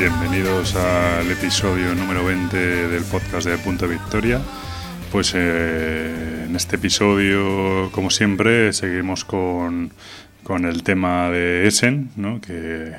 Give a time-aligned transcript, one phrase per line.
[0.00, 4.40] Bienvenidos al episodio número 20 del podcast de Punto Victoria.
[5.12, 9.92] Pues eh, en este episodio, como siempre, seguimos con,
[10.42, 12.40] con el tema de Essen, ¿no?
[12.40, 12.94] que,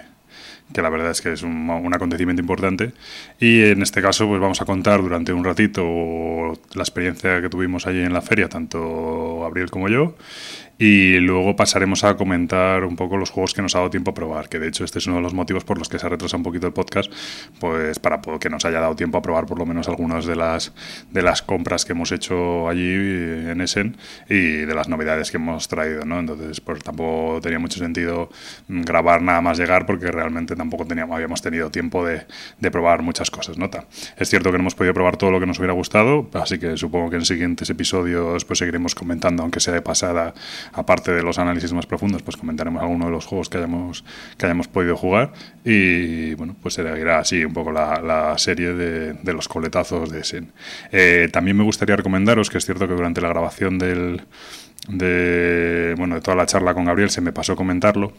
[0.71, 2.93] que la verdad es que es un, un, acontecimiento importante.
[3.39, 7.87] Y en este caso, pues vamos a contar durante un ratito la experiencia que tuvimos
[7.87, 10.15] allí en la feria, tanto Gabriel como yo.
[10.81, 14.13] Y luego pasaremos a comentar un poco los juegos que nos ha dado tiempo a
[14.15, 16.09] probar, que de hecho este es uno de los motivos por los que se ha
[16.09, 17.13] retrasado un poquito el podcast,
[17.59, 20.73] pues para que nos haya dado tiempo a probar por lo menos algunas de las,
[21.11, 23.95] de las compras que hemos hecho allí en Essen
[24.27, 26.17] y de las novedades que hemos traído, ¿no?
[26.17, 28.31] Entonces, pues tampoco tenía mucho sentido
[28.67, 32.25] grabar nada más llegar porque realmente tampoco teníamos, habíamos tenido tiempo de,
[32.59, 33.85] de probar muchas cosas, ¿nota?
[34.17, 36.75] Es cierto que no hemos podido probar todo lo que nos hubiera gustado, así que
[36.75, 40.33] supongo que en siguientes episodios pues seguiremos comentando, aunque sea de pasada,
[40.73, 44.03] aparte de los análisis más profundos, pues comentaremos algunos de los juegos que hayamos,
[44.37, 45.31] que hayamos podido jugar
[45.63, 50.51] y bueno, pues seguirá así un poco la, serie de, de, los coletazos de Sen.
[50.91, 54.21] Eh, también me gustaría recomendaros que es cierto que durante la grabación del,
[54.87, 58.13] de, bueno, de toda la charla con Gabriel se me pasó comentarlo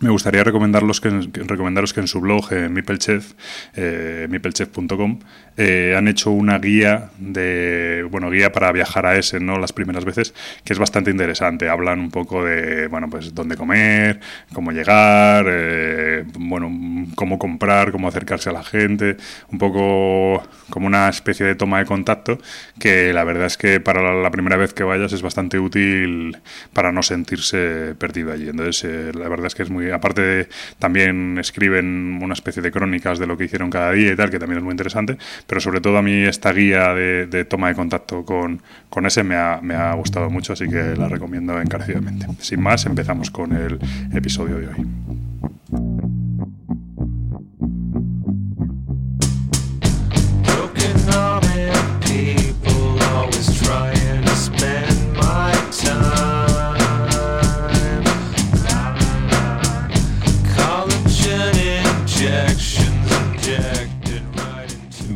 [0.00, 1.10] me gustaría recomendarlos que,
[1.46, 3.34] recomendaros que en su blog, eh, Mipelchef,
[3.74, 5.18] eh, mipelchef.com,
[5.56, 9.58] eh, han hecho una guía de, bueno, guía para viajar a ese, ¿no?
[9.58, 10.32] Las primeras veces,
[10.64, 11.68] que es bastante interesante.
[11.68, 14.20] Hablan un poco de, bueno, pues dónde comer,
[14.54, 16.70] cómo llegar, eh, bueno,
[17.14, 19.18] cómo comprar, cómo acercarse a la gente,
[19.52, 22.38] un poco como una especie de toma de contacto,
[22.78, 26.38] que la verdad es que para la primera vez que vayas es bastante útil
[26.72, 28.48] para no sentirse perdido allí.
[28.48, 32.70] Entonces, eh, la verdad es que es muy aparte de, también escriben una especie de
[32.70, 35.60] crónicas de lo que hicieron cada día y tal, que también es muy interesante, pero
[35.60, 39.36] sobre todo a mí esta guía de, de toma de contacto con, con ese me
[39.36, 42.26] ha, me ha gustado mucho, así que la recomiendo encarecidamente.
[42.40, 43.78] Sin más, empezamos con el
[44.12, 45.29] episodio de hoy.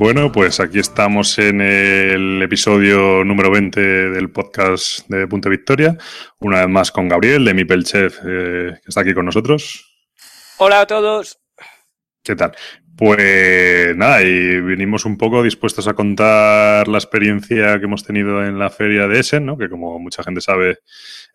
[0.04, 5.96] Bueno, pues aquí estamos en el episodio número 20 del podcast de Punto Victoria.
[6.40, 9.96] Una vez más con Gabriel de Mipelchef, eh, que está aquí con nosotros.
[10.58, 11.40] Hola a todos.
[12.22, 12.52] ¿Qué tal?
[12.96, 18.56] Pues nada, y venimos un poco dispuestos a contar la experiencia que hemos tenido en
[18.56, 19.58] la feria de Essen, ¿no?
[19.58, 20.78] que como mucha gente sabe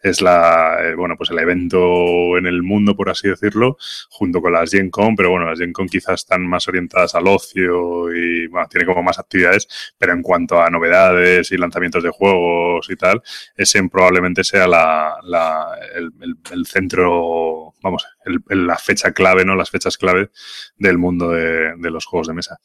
[0.02, 3.78] es la, eh, bueno, pues el evento en el mundo, por así decirlo,
[4.09, 7.28] junto con las Gen Con, pero bueno, las Gen Con quizás están más orientadas al
[7.28, 9.68] ocio y, bueno, tiene como más actividades,
[9.98, 13.22] pero en cuanto a novedades y lanzamientos de juegos y tal,
[13.56, 19.56] ese probablemente sea la, la el, el, el, centro, vamos, el, la fecha clave, ¿no?
[19.56, 20.30] Las fechas clave
[20.78, 22.57] del mundo de, los juegos de mesa.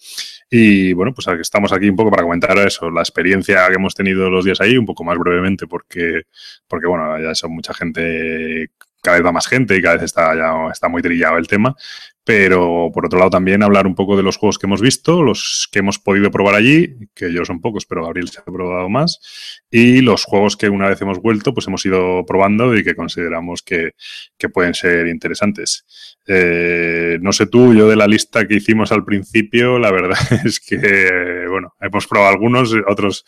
[0.51, 4.31] Y bueno, pues estamos aquí un poco para comentar eso, la experiencia que hemos tenido
[4.31, 6.23] los días ahí, un poco más brevemente, porque,
[6.69, 8.71] porque bueno, ya son mucha gente,
[9.03, 11.75] cada vez va más gente y cada vez está ya está muy trillado el tema.
[12.25, 15.69] Pero por otro lado también hablar un poco de los juegos que hemos visto, los
[15.71, 19.21] que hemos podido probar allí, que yo son pocos, pero Gabriel se ha probado más,
[19.71, 23.63] y los juegos que una vez hemos vuelto, pues hemos ido probando y que consideramos
[23.63, 23.93] que,
[24.39, 25.85] que pueden ser interesantes.
[26.27, 30.61] Eh, no sé tú, yo de la lista que hicimos al principio, la verdad es
[30.61, 33.25] que, bueno, hemos probado algunos, otros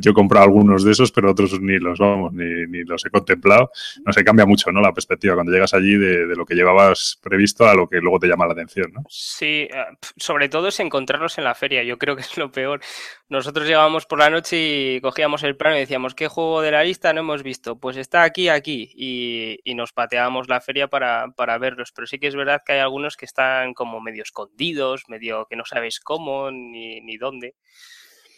[0.00, 3.10] yo he comprado algunos de esos, pero otros ni los vamos, ni, ni, los he
[3.10, 3.70] contemplado.
[4.04, 4.80] No sé, cambia mucho, ¿no?
[4.80, 8.18] La perspectiva cuando llegas allí de, de, lo que llevabas previsto a lo que luego
[8.18, 9.04] te llama la atención, ¿no?
[9.08, 9.68] Sí,
[10.16, 11.82] sobre todo es encontrarlos en la feria.
[11.82, 12.80] Yo creo que es lo peor.
[13.28, 14.56] Nosotros llegábamos por la noche
[14.96, 17.78] y cogíamos el plano y decíamos, ¿qué juego de la lista no hemos visto?
[17.78, 18.90] Pues está aquí, aquí.
[18.94, 21.92] Y, y nos pateábamos la feria para, para verlos.
[21.92, 25.56] Pero sí que es verdad que hay algunos que están como medio escondidos, medio que
[25.56, 27.54] no sabéis cómo ni, ni dónde.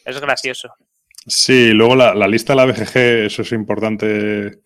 [0.04, 0.74] Es gracioso.
[1.26, 2.96] Sí, luego la, la, lista de la BGG,
[3.26, 4.62] eso es importante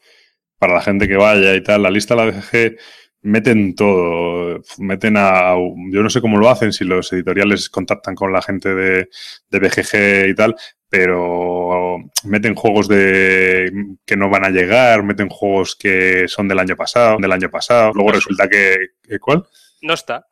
[0.58, 1.82] para la gente que vaya y tal.
[1.82, 2.76] La lista de la BGG
[3.24, 5.54] meten todo, meten a,
[5.90, 9.08] yo no sé cómo lo hacen, si los editoriales contactan con la gente de,
[9.48, 10.54] de BGG y tal,
[10.88, 16.76] pero meten juegos de que no van a llegar, meten juegos que son del año
[16.76, 17.92] pasado, del año pasado.
[17.94, 18.90] Luego no resulta que,
[19.20, 19.44] ¿cuál?
[19.82, 20.26] No está.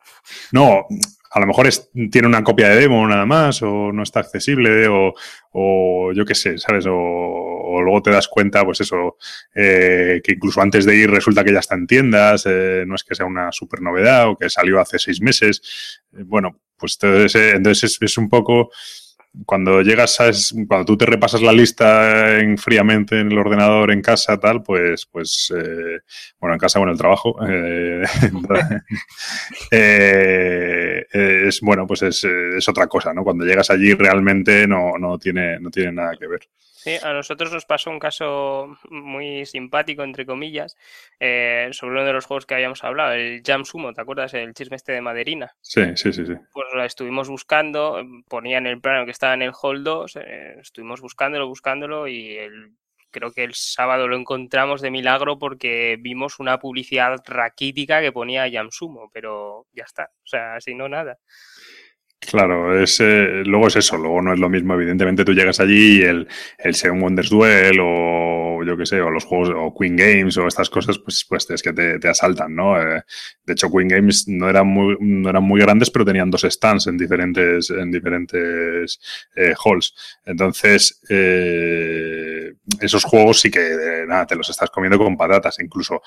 [0.51, 0.85] No,
[1.33, 4.87] a lo mejor es, tiene una copia de demo nada más, o no está accesible,
[4.87, 5.15] o,
[5.51, 6.85] o yo qué sé, ¿sabes?
[6.85, 9.17] O, o, luego te das cuenta, pues eso,
[9.55, 13.03] eh, que incluso antes de ir resulta que ya está en tiendas, eh, no es
[13.03, 16.01] que sea una super novedad, o que salió hace seis meses.
[16.13, 18.69] Eh, bueno, pues entonces, entonces es, es un poco
[19.45, 20.31] cuando llegas a,
[20.67, 25.07] cuando tú te repasas la lista en, fríamente en el ordenador en casa tal pues
[25.07, 25.99] pues eh,
[26.39, 28.03] bueno en casa bueno el trabajo eh,
[29.71, 33.23] eh, eh, es bueno, pues es, es, otra cosa, ¿no?
[33.23, 36.41] Cuando llegas allí realmente no, no, tiene, no tiene nada que ver.
[36.83, 40.75] Sí, a nosotros nos pasó un caso muy simpático, entre comillas,
[41.17, 44.33] eh, sobre uno de los juegos que habíamos hablado, el Jam Sumo, ¿te acuerdas?
[44.33, 45.55] El chisme este de Maderina.
[45.61, 46.25] Sí, sí, sí.
[46.25, 46.33] sí.
[46.51, 50.99] Pues lo estuvimos buscando, ponían el plano que estaba en el Hall 2, eh, estuvimos
[50.99, 52.37] buscándolo, buscándolo y
[53.11, 58.49] creo que el sábado lo encontramos de milagro porque vimos una publicidad raquítica que ponía
[58.51, 61.17] Jam Sumo, pero ya está, o sea, si no, nada.
[62.19, 64.73] Claro, es, luego es eso, luego no es lo mismo.
[64.73, 66.27] Evidentemente tú llegas allí y el,
[66.57, 70.47] el Seven Wonders Duel o yo qué sé, o los juegos, o Queen Games o
[70.47, 72.79] estas cosas, pues, pues es que te, asaltan, ¿no?
[72.81, 73.01] Eh,
[73.45, 76.87] de hecho, Queen Games no eran muy, no eran muy grandes, pero tenían dos stands
[76.87, 78.99] en diferentes, en diferentes
[79.35, 79.93] eh, halls.
[80.25, 85.59] Entonces, eh, esos juegos sí que, nada, te los estás comiendo con patatas.
[85.59, 86.01] Incluso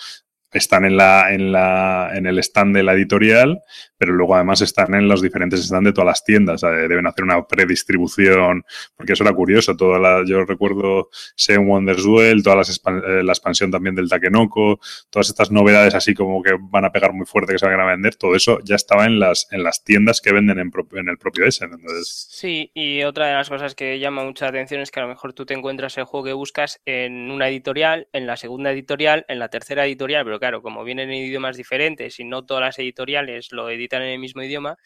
[0.56, 3.60] están en, la, en, la, en el stand de la editorial,
[3.98, 6.60] pero luego además están en los diferentes stands de todas las tiendas.
[6.60, 8.64] deben hacer una predistribución,
[8.96, 9.76] porque eso era curioso.
[9.76, 14.80] Toda la, yo recuerdo Seven Wonders Duel, toda las, eh, la expansión también del Takenoko,
[15.10, 17.86] todas estas novedades así como que van a pegar muy fuerte, que se van a
[17.86, 21.18] vender, todo eso ya estaba en las, en las tiendas que venden en, en el
[21.18, 21.72] propio Essen.
[21.72, 22.26] Entonces...
[22.30, 25.32] Sí, y otra de las cosas que llama mucha atención es que a lo mejor
[25.32, 29.38] tú te encuentras el juego que buscas en una editorial, en la segunda editorial, en
[29.38, 33.50] la tercera editorial, pero claro, como vienen en idiomas diferentes y no todas las editoriales
[33.50, 34.76] lo editan en el mismo idioma,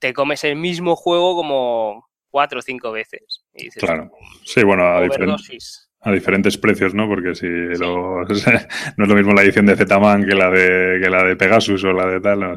[0.00, 3.44] te comes el mismo juego como cuatro o cinco veces.
[3.76, 4.10] claro.
[4.44, 7.06] Sí, bueno, a, a, diferentes precios, ¿no?
[7.06, 11.22] Porque si no es lo mismo la edición de Z-Man que la de que la
[11.22, 12.54] de Pegasus o la de tal, no,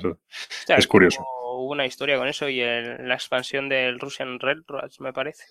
[0.76, 1.24] es curioso.
[1.54, 4.64] Hubo una historia con eso y la expansión del Russian Red
[5.02, 5.44] me parece.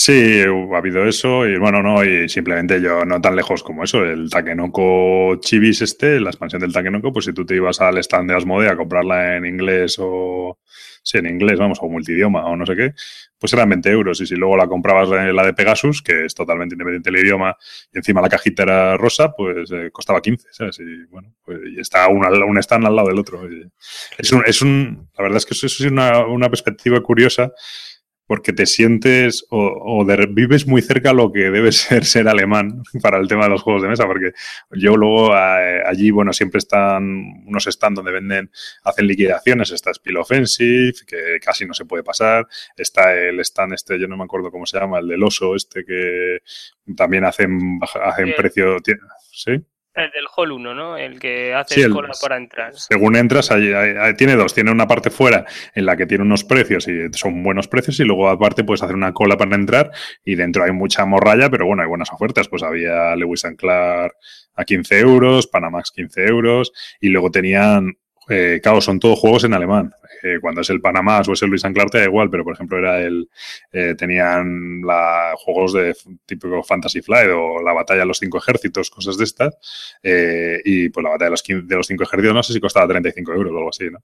[0.00, 4.04] Sí, ha habido eso y bueno, no, y simplemente yo no tan lejos como eso,
[4.04, 8.30] el Takenoko Chivis este, la expansión del Takenoko, pues si tú te ibas al stand
[8.30, 10.60] de Asmodee a comprarla en inglés o,
[11.02, 12.94] sí, en inglés, vamos, o multidioma o no sé qué,
[13.40, 16.76] pues eran 20 euros y si luego la comprabas la de Pegasus, que es totalmente
[16.76, 17.56] independiente del idioma,
[17.92, 20.78] y encima la cajita era rosa, pues eh, costaba 15, ¿sabes?
[20.78, 23.40] Y bueno, pues y está un, un stand al lado del otro.
[24.16, 27.50] es, un, es un, la verdad es que eso es una, una perspectiva curiosa
[28.28, 33.26] porque te sientes o, vives muy cerca lo que debe ser ser alemán para el
[33.26, 34.32] tema de los juegos de mesa, porque
[34.70, 38.50] yo luego eh, allí, bueno, siempre están unos stands donde venden,
[38.84, 42.46] hacen liquidaciones, está Spiel Offensive, que casi no se puede pasar,
[42.76, 45.84] está el stand este, yo no me acuerdo cómo se llama, el del oso este,
[45.84, 46.38] que
[46.94, 48.76] también hacen, hacen precio,
[49.32, 49.52] ¿sí?
[49.98, 50.96] El del Hall 1, ¿no?
[50.96, 52.72] El que hace cola para entrar.
[52.74, 53.50] Según entras,
[54.16, 54.54] tiene dos.
[54.54, 58.04] Tiene una parte fuera en la que tiene unos precios y son buenos precios y
[58.04, 59.90] luego aparte puedes hacer una cola para entrar
[60.24, 62.48] y dentro hay mucha morralla, pero bueno, hay buenas ofertas.
[62.48, 64.14] Pues había Lewis and Clark
[64.54, 67.96] a 15 euros, Panamax 15 euros y luego tenían
[68.28, 69.92] eh, claro, son todos juegos en alemán.
[70.22, 72.54] Eh, cuando es el Panamá o es el Luis Anclar te da igual, pero por
[72.54, 73.28] ejemplo era el
[73.72, 75.94] eh, tenían la, juegos de
[76.26, 79.56] tipo Fantasy Flight o la batalla de los cinco ejércitos, cosas de estas.
[80.02, 82.88] Eh, y pues la batalla de los, de los cinco ejércitos no sé si costaba
[82.88, 84.02] 35 euros o algo así, ¿no?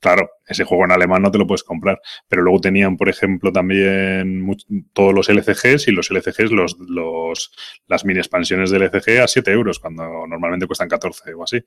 [0.00, 2.00] Claro, ese juego en alemán no te lo puedes comprar.
[2.28, 4.46] Pero luego tenían, por ejemplo, también
[4.92, 7.52] todos los LCGs y los LCGs, los, los,
[7.86, 11.64] las mini expansiones del LCG a 7 euros, cuando normalmente cuestan 14 o así.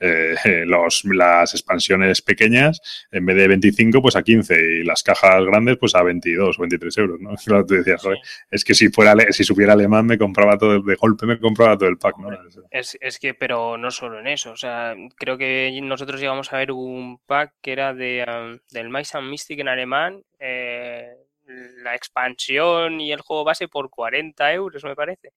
[0.66, 2.80] los, las expansiones pequeñas,
[3.10, 6.60] en vez de 25, pues a 15 y las cajas grandes, pues a 22 o
[6.60, 7.30] 23 euros, ¿no?
[7.44, 8.02] Claro, tú decías,
[8.50, 11.88] es que si fuera si supiera alemán me compraba todo, de golpe me compraba todo
[11.88, 12.28] el pack, ¿no?
[12.70, 16.58] Es, es que, pero no solo en eso, o sea, creo que nosotros llegamos a
[16.58, 21.14] ver un pack que era de, um, del and Mystic en alemán, eh,
[21.82, 25.32] la expansión y el juego base por 40 euros, me parece.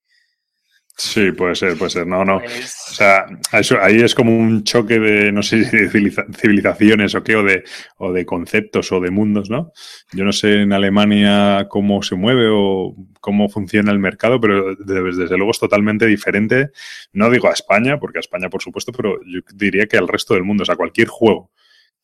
[0.97, 2.07] Sí, puede ser, puede ser.
[2.07, 2.39] No, no.
[2.39, 7.23] Pues o sea, eso, ahí es como un choque de, no sé, de civilizaciones o
[7.23, 7.65] qué, o de,
[7.97, 9.73] o de conceptos o de mundos, ¿no?
[10.13, 15.35] Yo no sé en Alemania cómo se mueve o cómo funciona el mercado, pero desde
[15.35, 16.69] luego es totalmente diferente.
[17.11, 20.33] No digo a España, porque a España, por supuesto, pero yo diría que al resto
[20.33, 20.63] del mundo.
[20.63, 21.51] O sea, cualquier juego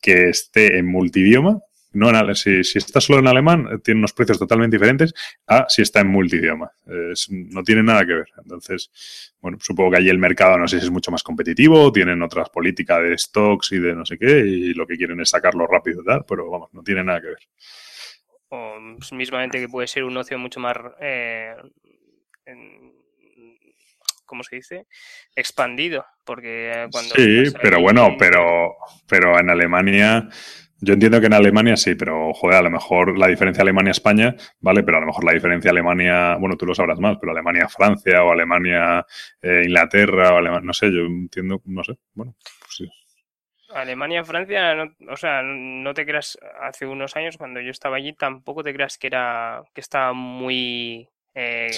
[0.02, 1.60] que esté en multidioma
[1.94, 5.12] no si, si, está solo en alemán, eh, tiene unos precios totalmente diferentes
[5.46, 6.70] a si está en multidioma.
[7.28, 8.28] no tiene nada que ver.
[8.38, 12.22] Entonces, bueno, supongo que allí el mercado no sé si es mucho más competitivo, tienen
[12.22, 15.66] otras políticas de stocks y de no sé qué, y lo que quieren es sacarlo
[15.66, 17.48] rápido y tal, pero vamos, no tiene nada que ver.
[18.48, 21.54] O pues, mismamente que puede ser un ocio mucho más eh,
[24.32, 24.86] ¿cómo se dice?
[25.36, 27.14] Expandido, porque cuando...
[27.14, 30.26] Sí, pero bueno, pero, pero en Alemania
[30.84, 34.82] yo entiendo que en Alemania sí, pero joder, a lo mejor la diferencia Alemania-España, ¿vale?
[34.82, 38.32] Pero a lo mejor la diferencia Alemania, bueno, tú lo sabrás más, pero Alemania-Francia o
[38.32, 42.90] Alemania-Inglaterra o Alemania, no sé, yo entiendo, no sé, bueno, pues sí.
[43.68, 44.74] Alemania, Francia,
[45.08, 48.98] o sea, no te creas, hace unos años cuando yo estaba allí, tampoco te creas
[48.98, 51.70] que era que estaba muy eh,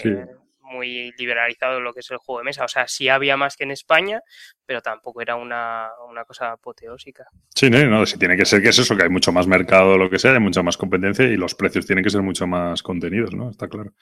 [0.65, 2.65] muy liberalizado lo que es el juego de mesa.
[2.65, 4.23] O sea, sí había más que en España,
[4.67, 5.91] pero tampoco era una,
[6.27, 7.27] cosa apoteósica.
[7.55, 9.99] Sí, no, no, sí tiene que ser que es eso, que hay mucho más mercado,
[9.99, 12.83] lo que sea, hay mucha más competencia y los precios tienen que ser mucho más
[12.83, 13.51] contenidos, ¿no?
[13.51, 13.93] Está claro.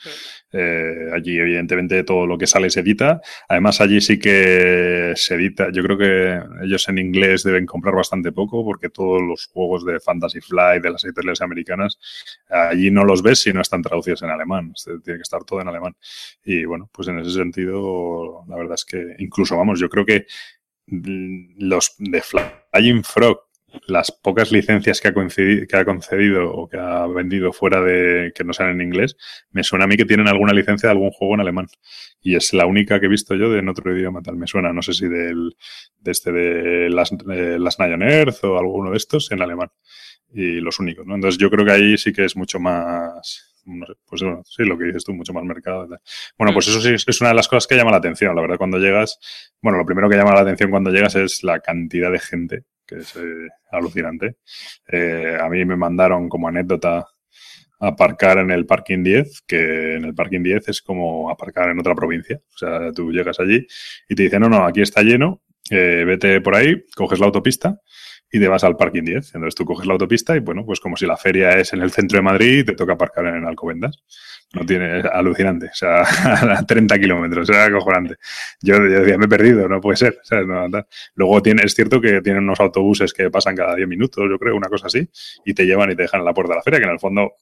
[0.53, 3.21] Eh, allí, evidentemente, todo lo que sale se edita.
[3.49, 5.69] Además, allí sí que se edita.
[5.73, 9.99] Yo creo que ellos en inglés deben comprar bastante poco porque todos los juegos de
[10.01, 11.99] Fantasy Flight, de las editoriales americanas,
[12.49, 14.73] allí no los ves si no están traducidos en alemán.
[14.85, 15.97] Tiene que estar todo en alemán.
[16.45, 20.27] Y bueno, pues en ese sentido, la verdad es que incluso, vamos, yo creo que
[20.87, 23.41] los de Flying Frog,
[23.87, 28.45] las pocas licencias que ha, que ha concedido o que ha vendido fuera de que
[28.45, 29.17] no sean en inglés,
[29.51, 31.67] me suena a mí que tienen alguna licencia de algún juego en alemán.
[32.21, 34.37] Y es la única que he visto yo de en otro idioma tal.
[34.37, 35.57] Me suena, no sé si del,
[35.99, 39.71] de este de las, de las Earth o alguno de estos en alemán.
[40.35, 41.15] Y los únicos, ¿no?
[41.15, 45.05] Entonces yo creo que ahí sí que es mucho más pues sí, lo que dices
[45.05, 45.87] tú, mucho más mercado.
[46.39, 46.71] Bueno, pues mm.
[46.71, 49.19] eso sí es una de las cosas que llama la atención, la verdad, cuando llegas,
[49.61, 52.97] bueno, lo primero que llama la atención cuando llegas es la cantidad de gente, que
[52.97, 54.37] es eh, alucinante.
[54.89, 57.07] Eh, a mí me mandaron como anécdota
[57.79, 61.95] aparcar en el parking 10, que en el parking 10 es como aparcar en otra
[61.95, 62.41] provincia.
[62.55, 63.67] O sea, tú llegas allí
[64.09, 67.81] y te dicen, no, no, aquí está lleno, eh, vete por ahí, coges la autopista
[68.33, 69.35] y te vas al parking 10.
[69.35, 71.91] Entonces tú coges la autopista y bueno, pues como si la feria es en el
[71.93, 74.03] centro de Madrid y te toca aparcar en Alcobendas.
[74.55, 76.03] No tiene, es alucinante, o sea,
[76.59, 78.17] a 30 kilómetros, era acojonante.
[78.61, 80.21] Yo, yo, decía, me he perdido, no puede ser.
[81.15, 84.57] Luego tiene, es cierto que tienen unos autobuses que pasan cada 10 minutos, yo creo,
[84.57, 85.09] una cosa así,
[85.45, 87.01] y te llevan y te dejan en la puerta de la feria, que en el
[87.01, 87.33] fondo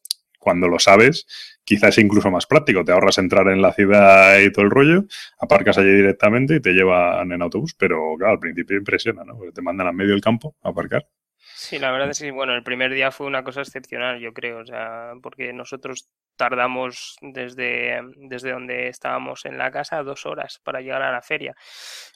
[0.41, 1.27] cuando lo sabes,
[1.63, 2.85] quizás es incluso más práctico.
[2.85, 5.05] Te ahorras entrar en la ciudad y todo el rollo,
[5.39, 9.37] aparcas allí directamente y te llevan en autobús, pero claro, al principio impresiona, ¿no?
[9.37, 11.07] Porque te mandan a medio del campo a aparcar.
[11.55, 14.61] Sí, la verdad es que, bueno, el primer día fue una cosa excepcional, yo creo,
[14.61, 20.81] o sea, porque nosotros tardamos desde, desde donde estábamos en la casa dos horas para
[20.81, 21.55] llegar a la feria.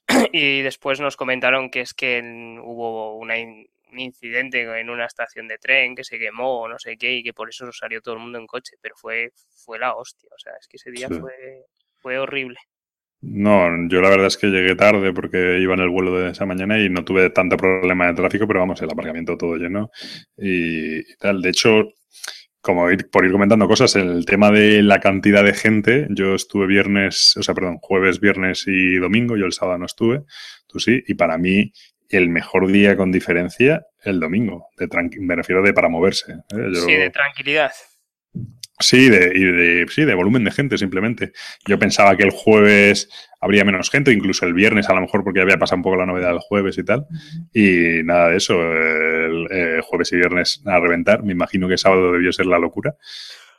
[0.33, 2.23] Y después nos comentaron que es que
[2.63, 3.35] hubo una,
[3.95, 7.23] un incidente en una estación de tren que se quemó o no sé qué y
[7.23, 9.31] que por eso salió todo el mundo en coche, pero fue,
[9.65, 11.65] fue la hostia, o sea, es que ese día fue,
[11.99, 12.59] fue horrible.
[13.27, 16.45] No, yo la verdad es que llegué tarde porque iba en el vuelo de esa
[16.45, 19.91] mañana y no tuve tanto problema de tráfico, pero vamos, el aparcamiento todo lleno
[20.37, 21.41] y, tal.
[21.41, 21.85] De hecho,
[22.61, 26.67] como ir, por ir comentando cosas, el tema de la cantidad de gente, yo estuve
[26.67, 30.25] viernes, o sea, perdón, jueves, viernes y domingo, yo el sábado no estuve,
[30.67, 31.73] tú sí, y para mí
[32.09, 34.69] el mejor día con diferencia el domingo.
[34.77, 34.89] De
[35.21, 36.33] me refiero de para moverse.
[36.33, 36.71] ¿eh?
[36.75, 37.73] Sí, de tranquilidad.
[38.81, 41.33] Sí, de, y de, sí, de volumen de gente, simplemente.
[41.67, 43.09] Yo pensaba que el jueves
[43.41, 46.07] habría menos gente, incluso el viernes a lo mejor porque había pasado un poco la
[46.07, 47.07] novedad del jueves y tal.
[47.53, 51.23] Y nada de eso, el, el jueves y viernes a reventar.
[51.23, 52.97] Me imagino que sábado debió ser la locura.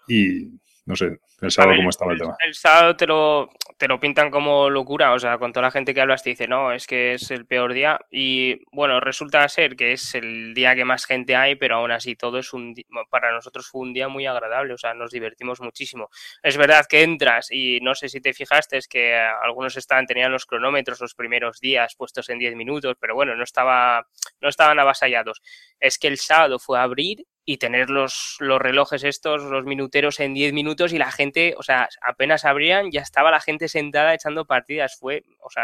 [0.08, 2.36] Y no sé, el sábado cómo estaba el tema.
[2.46, 5.94] El sábado te lo, te lo pintan como locura, o sea, con toda la gente
[5.94, 8.00] que hablas te dice, no, es que es el peor día.
[8.10, 12.16] Y bueno, resulta ser que es el día que más gente hay, pero aún así
[12.16, 12.74] todo es un
[13.10, 16.10] para nosotros fue un día muy agradable, o sea, nos divertimos muchísimo.
[16.42, 20.32] Es verdad que entras y no sé si te fijaste, es que algunos estaban, tenían
[20.32, 24.08] los cronómetros los primeros días puestos en 10 minutos, pero bueno, no estaba,
[24.40, 25.42] no estaban avasallados.
[25.80, 30.20] Es que el sábado fue a abrir y tener los, los relojes estos, los minuteros
[30.20, 34.16] en 10 minutos y la gente, o sea, apenas abrían, ya estaba la gente sentada
[34.16, 34.98] echando partidas.
[35.00, 35.64] Fue, o sea,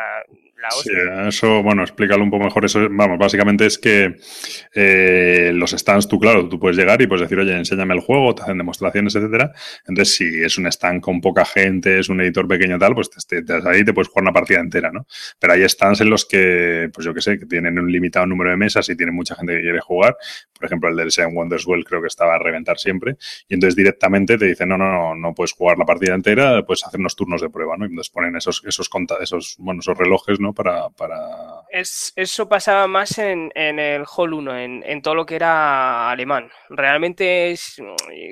[0.61, 0.93] la hostia.
[0.93, 2.65] Sí, eso, bueno, explícalo un poco mejor.
[2.65, 4.15] Eso, vamos, básicamente es que
[4.75, 8.35] eh, los stands, tú, claro, tú puedes llegar y puedes decir, oye, enséñame el juego,
[8.35, 9.51] te hacen demostraciones, etcétera.
[9.87, 13.41] Entonces, si es un stand con poca gente, es un editor pequeño tal, pues te,
[13.41, 15.07] te, ahí te puedes jugar una partida entera, ¿no?
[15.39, 18.51] Pero hay stands en los que, pues yo qué sé, que tienen un limitado número
[18.51, 20.15] de mesas y tienen mucha gente que quiere jugar.
[20.53, 23.17] Por ejemplo, el del Seven Wonders creo que estaba a reventar siempre.
[23.47, 26.85] Y entonces directamente te dicen, no, no, no, no puedes jugar la partida entera, puedes
[26.85, 27.85] hacer unos turnos de prueba, ¿no?
[27.85, 28.89] Y entonces ponen esos, esos,
[29.21, 30.53] esos, bueno, esos relojes, ¿no?
[30.53, 30.89] Para...
[30.89, 31.15] para...
[31.69, 36.09] Es, eso pasaba más en, en el Hall 1, en, en, todo lo que era
[36.09, 36.49] alemán.
[36.69, 37.81] Realmente es,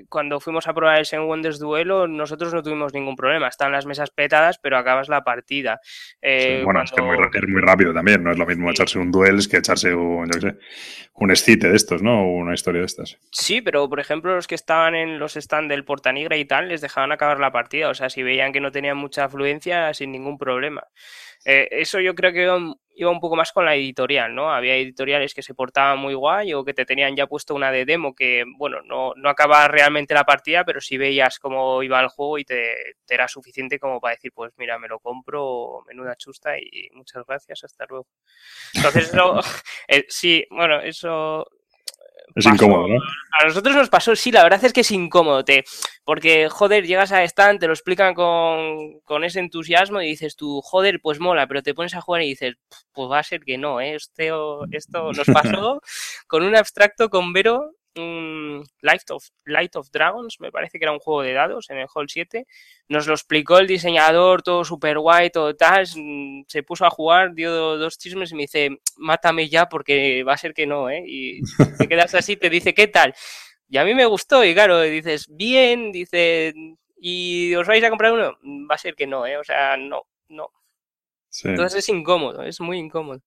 [0.09, 3.47] cuando fuimos a probar el Seven Wonders Duelo, nosotros no tuvimos ningún problema.
[3.47, 5.79] Están las mesas petadas, pero acabas la partida.
[6.21, 8.23] Eh, bueno, es que muy, es muy rápido también.
[8.23, 10.57] No es lo mismo echarse un duel que echarse un, yo qué sé,
[11.13, 12.25] un excite de estos, ¿no?
[12.25, 13.17] Una historia de estas.
[13.31, 16.81] Sí, pero por ejemplo, los que estaban en los stands del Portanigra y tal, les
[16.81, 17.89] dejaban acabar la partida.
[17.89, 20.83] O sea, si veían que no tenían mucha afluencia, sin ningún problema.
[21.45, 22.43] Eh, eso yo creo que
[22.95, 24.51] iba un poco más con la editorial, ¿no?
[24.51, 27.85] Había editoriales que se portaban muy guay o que te tenían ya puesto una de
[27.85, 32.07] demo que, bueno, no, no acababa realmente la partida, pero si veías cómo iba el
[32.09, 36.57] juego y te, era suficiente como para decir, pues mira, me lo compro, menuda chusta
[36.57, 38.07] y muchas gracias, hasta luego.
[38.73, 39.11] Entonces,
[39.87, 41.47] eh, sí, bueno, eso
[42.35, 42.99] es incómodo, ¿no?
[43.39, 45.63] A nosotros nos pasó, sí, la verdad es que es incómodo, te,
[46.03, 50.61] porque, joder, llegas a stand, te lo explican con, con, ese entusiasmo y dices tú,
[50.61, 52.55] joder, pues mola, pero te pones a jugar y dices,
[52.93, 53.95] pues va a ser que no, ¿eh?
[53.95, 55.81] Esto, esto nos pasó
[56.27, 60.99] con un abstracto con Vero Light of, Light of Dragons, me parece que era un
[60.99, 62.45] juego de dados en el Hall 7.
[62.87, 65.85] Nos lo explicó el diseñador, todo super guay, todo tal.
[65.87, 70.37] Se puso a jugar, dio dos chismes y me dice, mátame ya porque va a
[70.37, 71.03] ser que no, ¿eh?
[71.05, 71.41] Y
[71.77, 73.13] te quedas así, te dice, ¿qué tal?
[73.69, 76.53] Y a mí me gustó, y claro, dices, bien, dice,
[76.97, 78.37] ¿y os vais a comprar uno?
[78.69, 79.37] Va a ser que no, ¿eh?
[79.37, 80.49] O sea, no, no.
[81.43, 83.21] Entonces es incómodo, es muy incómodo.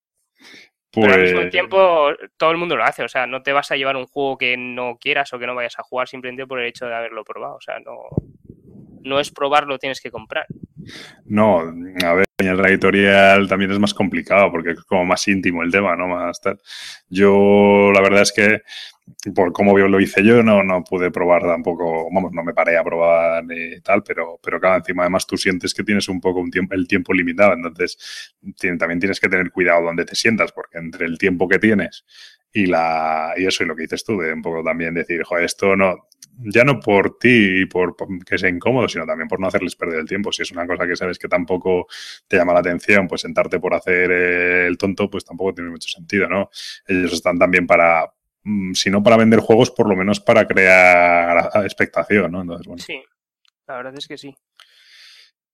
[0.94, 3.02] Pero al mismo pues tiempo, todo el mundo lo hace.
[3.02, 5.54] O sea, no te vas a llevar un juego que no quieras o que no
[5.54, 7.56] vayas a jugar simplemente por el hecho de haberlo probado.
[7.56, 7.94] O sea, no,
[9.00, 10.46] no es probarlo, tienes que comprar.
[11.25, 15.62] No, a ver, en la editorial también es más complicado porque es como más íntimo
[15.62, 16.09] el tema, ¿no?
[16.09, 16.59] Más tal.
[17.09, 18.62] Yo, la verdad es que
[19.35, 22.85] por cómo lo hice yo, no, no pude probar tampoco, vamos, no me paré a
[22.85, 26.51] probar ni tal, pero, pero claro, encima además tú sientes que tienes un poco un
[26.51, 28.35] tiempo, el tiempo limitado, entonces
[28.79, 32.05] también tienes que tener cuidado donde te sientas, porque entre el tiempo que tienes
[32.52, 35.44] y la y eso y lo que dices tú, de un poco también decir, joder,
[35.44, 39.47] esto no, ya no por ti y por, que sea incómodo, sino también por no
[39.47, 40.32] hacerles perder el tiempo.
[40.32, 41.87] Si es una cosa que sabes que tampoco
[42.28, 46.28] te llama la atención, pues sentarte por hacer el tonto, pues tampoco tiene mucho sentido,
[46.28, 46.50] ¿no?
[46.87, 48.12] Ellos están también para,
[48.44, 52.42] Mm, si no para vender juegos, por lo menos para crear expectación, ¿no?
[52.42, 52.83] Entonces, bueno.
[52.83, 53.00] Sí,
[53.66, 54.35] la verdad es que sí.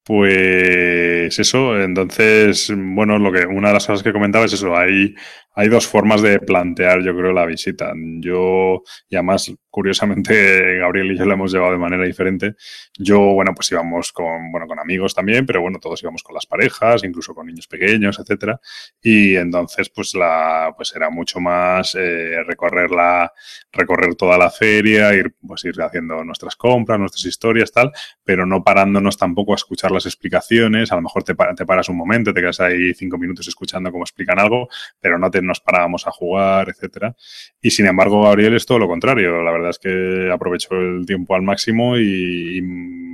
[0.05, 5.15] Pues eso, entonces, bueno, lo que una de las cosas que comentaba es eso, hay,
[5.59, 7.93] hay dos formas de plantear, yo creo, la visita.
[8.21, 12.55] Yo, y además, curiosamente, Gabriel y yo la hemos llevado de manera diferente.
[12.97, 16.47] Yo, bueno, pues íbamos con, bueno, con amigos también, pero bueno, todos íbamos con las
[16.47, 18.61] parejas, incluso con niños pequeños, etcétera.
[19.03, 23.33] Y entonces, pues la, pues era mucho más eh, recorrer la,
[23.73, 27.91] recorrer toda la feria, ir, pues ir haciendo nuestras compras, nuestras historias, tal,
[28.23, 30.93] pero no parándonos tampoco a escuchar las explicaciones.
[30.93, 34.05] A lo mejor te, te paras un momento, te quedas ahí cinco minutos escuchando cómo
[34.05, 34.69] explican algo,
[35.01, 37.17] pero no te nos parábamos a jugar, etcétera.
[37.61, 39.43] Y sin embargo, Gabriel es todo lo contrario.
[39.43, 42.63] La verdad es que aprovechó el tiempo al máximo y,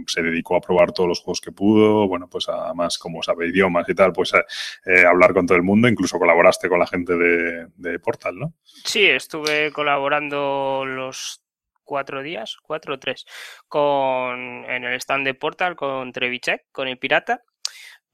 [0.07, 2.07] se dedicó a probar todos los juegos que pudo.
[2.07, 5.88] Bueno, pues además, como sabe idiomas y tal, pues eh, hablar con todo el mundo.
[5.88, 8.53] Incluso colaboraste con la gente de, de Portal, ¿no?
[8.62, 11.40] Sí, estuve colaborando los
[11.85, 13.25] cuatro días, cuatro o tres,
[13.68, 17.42] con, en el stand de Portal con Trevichek, con el pirata.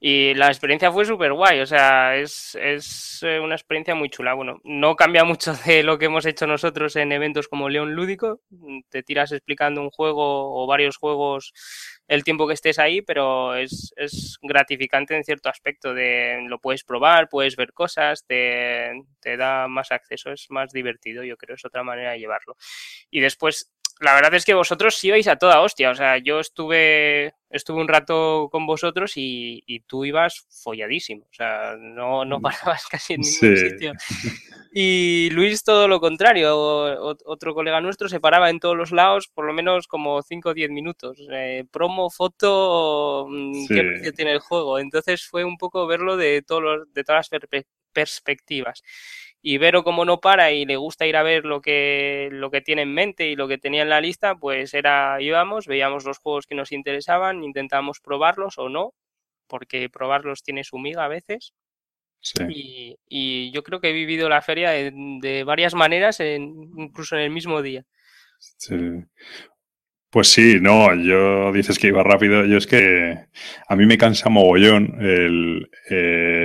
[0.03, 4.33] Y la experiencia fue súper guay, o sea, es, es, eh, una experiencia muy chula.
[4.33, 8.41] Bueno, no cambia mucho de lo que hemos hecho nosotros en eventos como León Lúdico.
[8.89, 11.53] Te tiras explicando un juego o varios juegos
[12.09, 16.83] el tiempo que estés ahí, pero es, es gratificante en cierto aspecto de lo puedes
[16.83, 21.65] probar, puedes ver cosas, te, te da más acceso, es más divertido, yo creo, es
[21.67, 22.57] otra manera de llevarlo.
[23.11, 25.91] Y después la verdad es que vosotros ibais a toda hostia.
[25.91, 31.25] O sea, yo estuve, estuve un rato con vosotros y, tú ibas folladísimo.
[31.25, 32.43] O sea, no, no mm.
[32.43, 33.93] parabas casi en ningún sitio.
[34.73, 36.57] Y Luis, todo lo contrario.
[36.57, 40.55] otro colega nuestro se paraba en todos los lados por lo menos como 5 o
[40.55, 41.19] 10 minutos.
[41.31, 44.79] Eh, promo, foto, mm, qué precio tiene el juego.
[44.79, 47.41] Entonces fue un poco verlo de, todos de todas las
[47.93, 48.83] perspectivas
[49.43, 52.61] y Vero como no para y le gusta ir a ver lo que, lo que
[52.61, 56.19] tiene en mente y lo que tenía en la lista, pues era íbamos, veíamos los
[56.19, 58.93] juegos que nos interesaban, intentábamos probarlos o no,
[59.47, 61.55] porque probarlos tiene su miga a veces.
[62.51, 67.31] Y, y, yo creo que he vivido la feria de, varias maneras, incluso en el
[67.31, 67.87] mismo día.
[68.39, 68.77] Sí.
[70.11, 72.45] Pues sí, no, yo dices que iba rápido.
[72.45, 73.17] Yo es que
[73.69, 75.71] a mí me cansa mogollón el,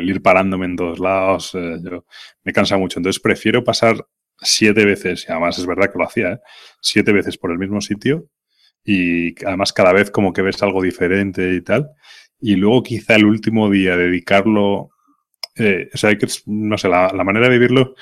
[0.07, 1.55] ir parándome en todos lados.
[1.55, 2.05] Eh, yo,
[2.43, 2.99] me cansa mucho.
[2.99, 4.05] Entonces prefiero pasar
[4.39, 6.39] siete veces, y además es verdad que lo hacía, ¿eh?
[6.81, 8.27] siete veces por el mismo sitio
[8.83, 11.89] y además cada vez como que ves algo diferente y tal.
[12.39, 14.91] Y luego quizá el último día dedicarlo,
[15.55, 17.95] eh, o sea, que, no sé, la manera de vivirlo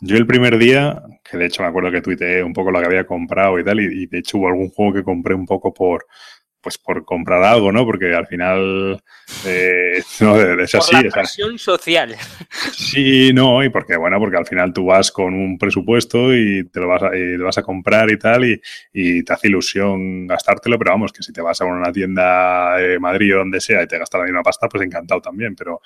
[0.00, 2.86] yo el primer día, que de hecho me acuerdo que tuiteé un poco lo que
[2.86, 6.06] había comprado y tal, y, de hecho hubo algún juego que compré un poco por,
[6.60, 7.84] pues por comprar algo, ¿no?
[7.84, 9.02] Porque al final
[9.46, 10.94] eh, no, es así.
[10.96, 12.16] Por la presión social.
[12.72, 16.80] Sí, no, y porque, bueno, porque al final tú vas con un presupuesto y te
[16.80, 18.60] lo vas a, y vas a comprar y tal, y,
[18.92, 22.98] y, te hace ilusión gastártelo, pero vamos, que si te vas a una tienda de
[22.98, 25.80] Madrid o donde sea y te gastas la misma pasta, pues encantado también, pero,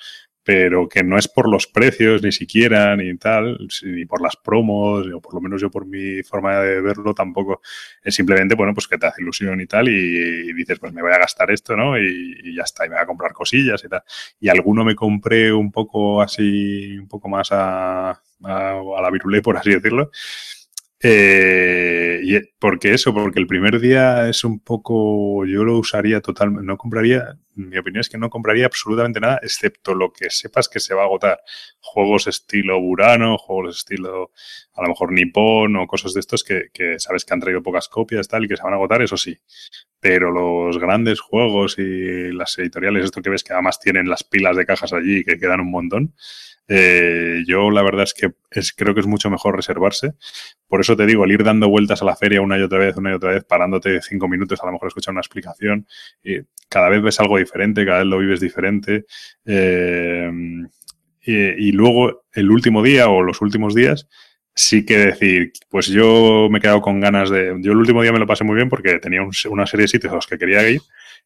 [0.45, 5.07] pero que no es por los precios ni siquiera, ni tal, ni por las promos,
[5.11, 7.61] o por lo menos yo por mi forma de verlo tampoco,
[8.03, 11.13] es simplemente, bueno, pues que te hace ilusión y tal, y, dices, pues me voy
[11.13, 11.97] a gastar esto, ¿no?
[11.99, 14.03] Y, ya está, y me voy a comprar cosillas y tal.
[14.39, 19.41] Y alguno me compré un poco así, un poco más a, a, a la virulé,
[19.41, 20.11] por así decirlo,
[21.07, 23.13] eh, y ¿Por qué eso?
[23.13, 28.01] Porque el primer día es un poco, yo lo usaría totalmente, no compraría, mi opinión
[28.01, 31.39] es que no compraría absolutamente nada, excepto lo que sepas que se va a agotar.
[31.79, 34.31] Juegos estilo Burano, juegos estilo
[34.73, 38.27] a lo mejor Nippon o cosas de estos que, sabes que han traído pocas copias
[38.27, 39.37] tal y que se van a agotar, eso sí.
[39.99, 44.57] Pero los grandes juegos y las editoriales, esto que ves que además tienen las pilas
[44.57, 46.13] de cajas allí que quedan un montón,
[46.67, 48.31] eh, yo la verdad es que
[48.75, 50.13] creo que es mucho mejor reservarse.
[50.67, 52.97] Por eso te digo, el ir dando vueltas a la feria una y otra vez,
[52.97, 55.87] una y otra vez, parándote cinco minutos, a lo mejor escuchar una explicación,
[56.23, 56.39] y
[56.69, 59.05] cada vez ves algo diferente, cada vez lo vives diferente.
[59.45, 60.31] Eh,
[61.21, 64.07] y, y, luego el último día o los últimos días,
[64.53, 67.57] sí que decir, pues yo me he quedado con ganas de...
[67.61, 69.87] Yo el último día me lo pasé muy bien porque tenía un, una serie de
[69.89, 70.81] sitios a los que quería ir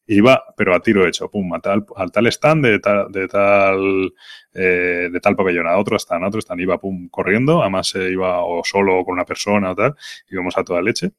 [0.06, 4.12] iba, pero a tiro hecho, pum, a tal, al tal stand de tal, de tal,
[4.54, 8.10] eh, de tal pabellón, a otro stand, a otro stand, iba, pum, corriendo, además se
[8.10, 9.94] iba o solo o con una persona o tal,
[10.30, 11.12] íbamos a toda leche.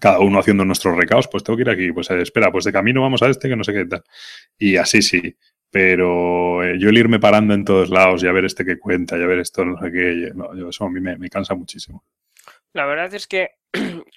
[0.00, 2.72] Cada uno haciendo nuestros recaos, pues tengo que ir aquí, pues eh, espera, pues de
[2.72, 4.02] camino vamos a este, que no sé qué tal.
[4.58, 5.36] Y así sí,
[5.70, 9.18] pero eh, yo el irme parando en todos lados y a ver este que cuenta
[9.18, 12.04] y a ver esto, no sé qué, yo, eso a mí me, me cansa muchísimo.
[12.72, 13.50] La verdad es que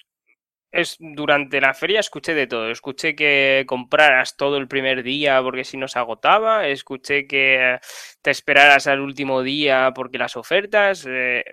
[0.76, 2.70] es, durante la feria escuché de todo.
[2.70, 6.68] Escuché que compraras todo el primer día porque si no se agotaba.
[6.68, 7.78] Escuché que
[8.22, 11.06] te esperaras al último día porque las ofertas.
[11.08, 11.44] Eh,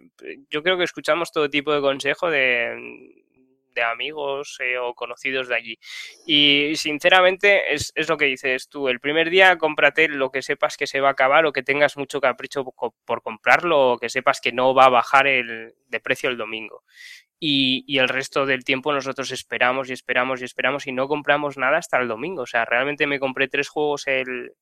[0.49, 3.22] yo creo que escuchamos todo tipo de consejo de,
[3.73, 5.79] de amigos eh, o conocidos de allí.
[6.25, 8.89] Y sinceramente es, es, lo que dices tú.
[8.89, 11.97] El primer día cómprate lo que sepas que se va a acabar o que tengas
[11.97, 12.65] mucho capricho
[13.05, 16.83] por, comprarlo o que sepas que no va a bajar el, de precio el domingo
[17.39, 21.57] y, y, el resto del tiempo nosotros esperamos y esperamos y esperamos y no compramos
[21.57, 22.43] nada hasta el domingo.
[22.43, 24.53] O sea, realmente me compré tres juegos el,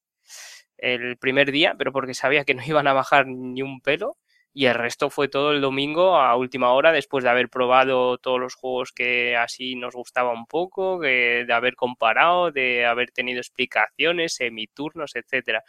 [0.77, 4.17] el primer día, pero porque sabía que no iban a bajar ni un pelo.
[4.53, 8.39] Y el resto fue todo el domingo a última hora, después de haber probado todos
[8.39, 14.33] los juegos que así nos gustaba un poco, de, haber comparado, de haber tenido explicaciones,
[14.35, 15.63] semiturnos, etcétera.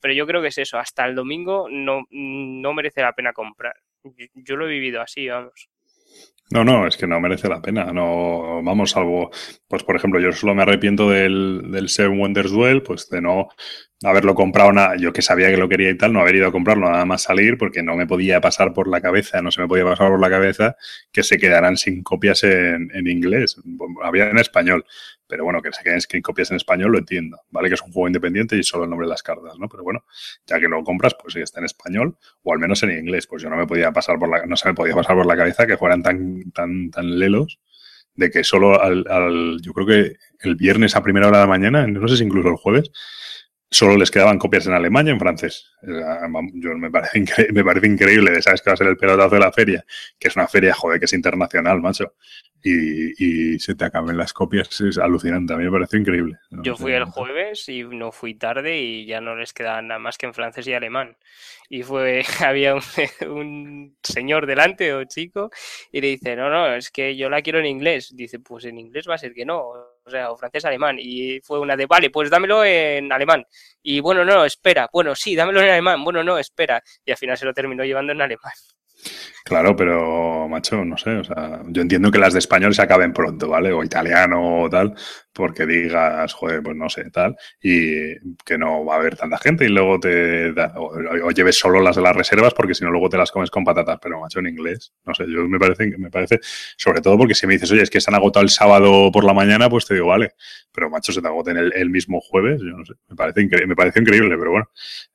[0.00, 3.76] Pero yo creo que es eso, hasta el domingo no, no merece la pena comprar.
[4.34, 5.68] Yo lo he vivido así, vamos.
[6.50, 7.86] No, no, es que no merece la pena.
[7.92, 9.30] No, vamos, salvo,
[9.66, 13.48] pues por ejemplo, yo solo me arrepiento del, del Seven Wonders Duel, pues de no
[14.04, 16.52] haberlo comprado nada, yo que sabía que lo quería y tal, no haber ido a
[16.52, 19.66] comprarlo nada más salir, porque no me podía pasar por la cabeza, no se me
[19.66, 20.76] podía pasar por la cabeza
[21.10, 23.56] que se quedaran sin copias en, en inglés.
[24.04, 24.84] Había en español,
[25.28, 27.68] pero bueno, que se queden sin copias en español lo entiendo, ¿vale?
[27.68, 29.68] Que es un juego independiente y solo el nombre de las cartas, ¿no?
[29.68, 30.04] Pero bueno,
[30.46, 33.42] ya que lo compras, pues sí está en español o al menos en inglés, pues
[33.42, 35.66] yo no me podía pasar por la, no se me podía pasar por la cabeza
[35.66, 37.58] que fueran tan, tan, tan lelos
[38.14, 41.48] de que solo al, al yo creo que el viernes a primera hora de la
[41.48, 42.90] mañana, no sé si incluso el jueves,
[43.70, 45.70] solo les quedaban copias en alemán y en francés.
[45.82, 49.52] Yo, me, parece me parece increíble, sabes que va a ser el pelotazo de la
[49.52, 49.84] feria,
[50.18, 52.14] que es una feria, joder, que es internacional, macho.
[52.68, 56.36] Y, y se te acaben las copias, es alucinante, a mí me parece increíble.
[56.50, 60.00] No Yo fui el jueves y no fui tarde y ya no les quedaba nada
[60.00, 61.16] más que en francés y alemán.
[61.68, 62.82] Y fue, había un,
[63.28, 65.50] un señor delante o chico
[65.92, 68.16] y le dice, no, no, es que yo la quiero en inglés.
[68.16, 70.96] Dice, pues en inglés va a ser que no o sea, o francés alemán.
[71.00, 73.44] Y fue una de, vale, pues dámelo en alemán.
[73.82, 74.88] Y bueno, no, espera.
[74.92, 76.02] Bueno, sí, dámelo en alemán.
[76.04, 76.82] Bueno, no, espera.
[77.04, 78.52] Y al final se lo terminó llevando en alemán.
[79.46, 83.12] Claro, pero, macho, no sé, o sea, yo entiendo que las de español se acaben
[83.12, 83.72] pronto, ¿vale?
[83.72, 84.92] O italiano o tal,
[85.32, 89.64] porque digas, joder, pues no sé, tal, y que no va a haber tanta gente
[89.64, 93.08] y luego te da, o, lleves solo las de las reservas porque si no luego
[93.08, 96.10] te las comes con patatas, pero macho, en inglés, no sé, yo me parece, me
[96.10, 96.40] parece,
[96.76, 99.22] sobre todo porque si me dices, oye, es que se han agotado el sábado por
[99.22, 100.32] la mañana, pues te digo, vale,
[100.72, 104.00] pero macho, se te agoten el, mismo jueves, yo no sé, me parece, me parece
[104.00, 104.70] increíble, pero bueno.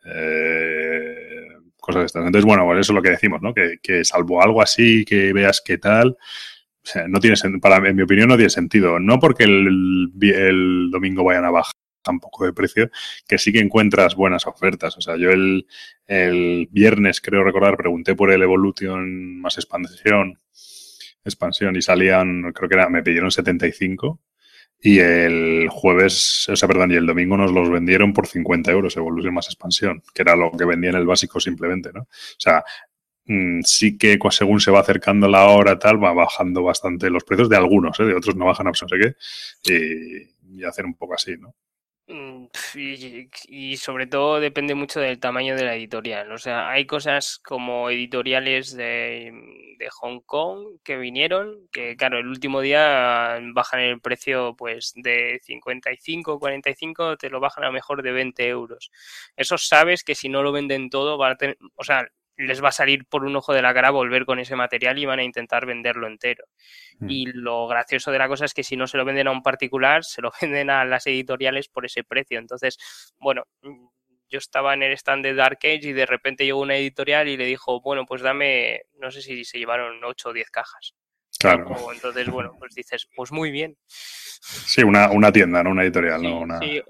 [0.06, 1.31] Eh,
[1.82, 2.26] cosas de estas.
[2.26, 3.54] Entonces, bueno, pues eso es lo que decimos, ¿no?
[3.54, 6.18] Que, que salvo algo así, que veas qué tal,
[6.84, 9.00] o sea, no tiene para en mi opinión no tiene sentido.
[9.00, 12.90] No porque el, el domingo vayan a bajar tampoco de precio,
[13.28, 14.98] que sí que encuentras buenas ofertas.
[14.98, 15.68] O sea, yo el,
[16.08, 20.40] el viernes, creo recordar, pregunté por el Evolution más expansión,
[21.24, 24.20] expansión y salían, creo que era, me pidieron 75
[24.82, 28.98] y el jueves, o sea, perdón, y el domingo nos los vendieron por 50 euros,
[28.98, 32.02] Evolution más expansión, que era lo que vendían el básico simplemente, ¿no?
[32.02, 32.08] O
[32.40, 32.64] sea,
[33.26, 37.50] mm, sí que según se va acercando la hora tal, va bajando bastante los precios
[37.50, 38.06] de algunos, ¿eh?
[38.06, 39.18] de otros no bajan absolutamente
[39.64, 41.54] qué, y, y hacer un poco así, ¿no?
[42.12, 42.48] Mm,
[43.48, 46.32] y, sobre todo depende mucho del tamaño de la editorial.
[46.32, 49.32] O sea, hay cosas como editoriales de,
[49.80, 55.40] de, Hong Kong que vinieron, que claro, el último día bajan el precio pues de
[55.44, 58.92] 55, 45, te lo bajan a mejor de 20 euros.
[59.38, 62.08] Eso sabes que si no lo venden todo, va a tener, o sea,
[62.42, 65.06] les va a salir por un ojo de la cara volver con ese material y
[65.06, 66.46] van a intentar venderlo entero.
[67.00, 67.10] Mm.
[67.10, 69.44] Y lo gracioso de la cosa es que si no se lo venden a un
[69.44, 72.40] particular, se lo venden a las editoriales por ese precio.
[72.40, 72.78] Entonces,
[73.20, 73.44] bueno,
[74.30, 77.38] yo estaba en el stand de Dark Age y de repente llegó una editorial y
[77.38, 80.96] le dijo, bueno, pues dame, no sé si se llevaron 8 o 10 cajas.
[81.42, 81.76] Claro.
[81.94, 83.78] entonces, bueno, pues dices, pues muy bien.
[84.44, 85.70] Sí, una, una tienda, ¿no?
[85.70, 86.46] Una editorial, ¿no?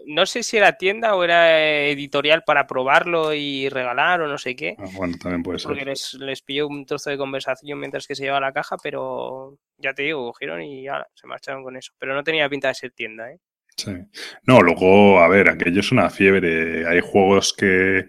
[0.06, 4.56] No sé si era tienda o era editorial para probarlo y regalar o no sé
[4.56, 4.76] qué.
[4.80, 5.68] Ah, bueno, también puede ser.
[5.68, 9.58] Porque les, les pilló un trozo de conversación mientras que se llevaba la caja, pero
[9.78, 11.92] ya te digo, cogieron y ya se marcharon con eso.
[12.00, 13.40] Pero no tenía pinta de ser tienda, ¿eh?
[13.76, 13.92] Sí.
[14.44, 16.88] No, luego, a ver, aquello es una fiebre.
[16.88, 18.08] Hay juegos que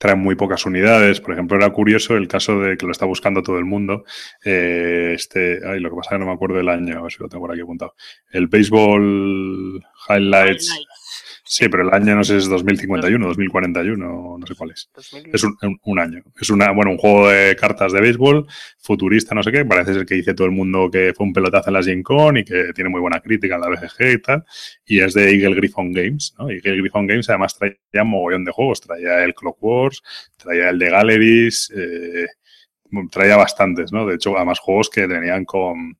[0.00, 1.20] traen muy pocas unidades.
[1.20, 4.04] Por ejemplo, era curioso el caso de que lo está buscando todo el mundo.
[4.42, 7.12] Eh, este, ay, lo que pasa es que no me acuerdo del año, a ver
[7.12, 7.94] si lo tengo por aquí apuntado.
[8.30, 10.86] El Baseball Highlights.
[11.52, 14.88] Sí, pero el año no sé si es 2051, 2041, no sé cuál es.
[15.32, 16.22] Es un, año.
[16.40, 18.46] Es una, bueno, un juego de cartas de béisbol,
[18.78, 19.64] futurista, no sé qué.
[19.64, 22.36] Parece ser que dice todo el mundo que fue un pelotazo en la Gen Con
[22.36, 24.44] y que tiene muy buena crítica en la BGG y tal.
[24.86, 26.48] Y es de Eagle Griffon Games, ¿no?
[26.48, 28.80] Eagle Griffon Games además traía un mogollón de juegos.
[28.82, 30.02] Traía el Clock Wars,
[30.36, 32.26] traía el de Galleries, eh,
[33.10, 34.06] traía bastantes, ¿no?
[34.06, 35.98] De hecho, además juegos que venían con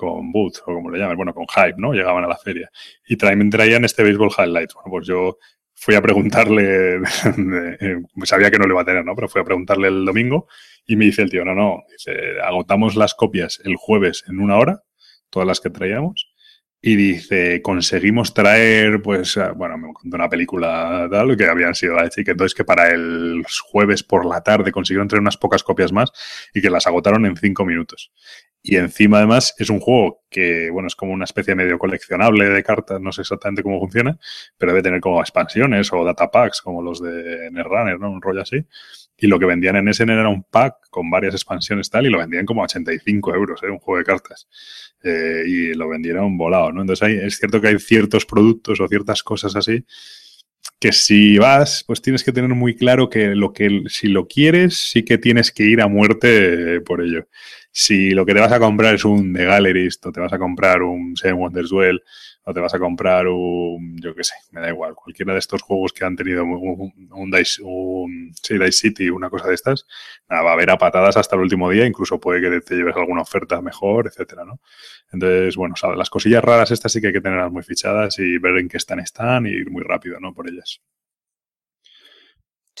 [0.00, 1.92] con boot, o como le llaman, bueno, con hype, ¿no?
[1.92, 2.70] Llegaban a la feria.
[3.06, 4.74] Y también traían este Baseball Highlights.
[4.74, 5.38] Bueno, pues yo
[5.74, 7.00] fui a preguntarle,
[8.24, 9.14] sabía que no lo iba a tener, ¿no?
[9.14, 10.48] Pero fui a preguntarle el domingo
[10.86, 14.56] y me dice el tío, no, no, dice, agotamos las copias el jueves en una
[14.56, 14.82] hora,
[15.28, 16.32] todas las que traíamos,
[16.82, 22.04] y dice, conseguimos traer, pues, bueno, me contó una película tal, que habían sido la
[22.04, 25.92] de que entonces que para el jueves por la tarde consiguieron traer unas pocas copias
[25.92, 26.10] más
[26.54, 28.10] y que las agotaron en cinco minutos.
[28.62, 32.62] Y encima, además, es un juego que, bueno, es como una especie medio coleccionable de
[32.62, 34.18] cartas, no sé exactamente cómo funciona,
[34.58, 38.10] pero debe tener como expansiones o data packs, como los de Netrunner, ¿no?
[38.10, 38.62] Un rollo así.
[39.16, 42.18] Y lo que vendían en SN era un pack con varias expansiones tal, y lo
[42.18, 43.70] vendían como a 85 euros, ¿eh?
[43.70, 44.46] Un juego de cartas.
[45.02, 46.82] Eh, y lo vendieron volado, ¿no?
[46.82, 49.84] Entonces, es cierto que hay ciertos productos o ciertas cosas así
[50.78, 54.78] que si vas, pues tienes que tener muy claro que lo que si lo quieres,
[54.78, 57.26] sí que tienes que ir a muerte por ello
[57.72, 60.38] si lo que te vas a comprar es un The Gallerist o te vas a
[60.38, 62.02] comprar un Seven Wonders Duel
[62.44, 65.62] o te vas a comprar un, yo qué sé, me da igual, cualquiera de estos
[65.62, 69.86] juegos que han tenido un, un, Dice, un Dice City, una cosa de estas,
[70.28, 72.96] nada, va a haber a patadas hasta el último día, incluso puede que te lleves
[72.96, 74.60] alguna oferta mejor, etcétera, ¿no?
[75.12, 78.58] Entonces, bueno, las cosillas raras estas sí que hay que tenerlas muy fichadas y ver
[78.58, 80.34] en qué están están y ir muy rápido, ¿no?
[80.34, 80.80] Por ellas.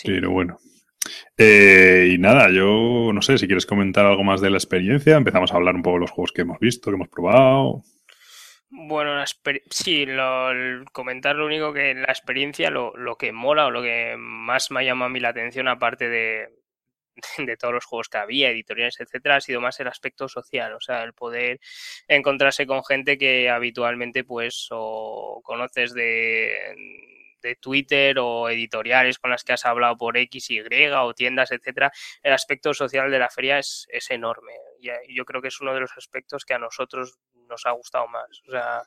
[0.02, 0.58] Pero bueno,
[1.36, 5.16] eh, y nada, yo no sé si quieres comentar algo más de la experiencia.
[5.16, 7.82] Empezamos a hablar un poco de los juegos que hemos visto, que hemos probado.
[8.72, 9.24] Bueno,
[9.68, 14.70] sí, lo, comentar lo único que la experiencia, lo, que mola o lo que más
[14.70, 16.50] me ha llamado a mí la atención, aparte de,
[17.38, 20.80] de todos los juegos que había, editoriales, etcétera, ha sido más el aspecto social, o
[20.80, 21.60] sea, el poder
[22.06, 26.76] encontrarse con gente que habitualmente, pues, o conoces de
[27.40, 30.60] de Twitter o editoriales con las que has hablado por X, Y
[30.94, 34.52] o tiendas, etcétera, el aspecto social de la feria es, es enorme.
[34.80, 38.08] Y yo creo que es uno de los aspectos que a nosotros nos ha gustado
[38.08, 38.42] más.
[38.48, 38.82] O sea,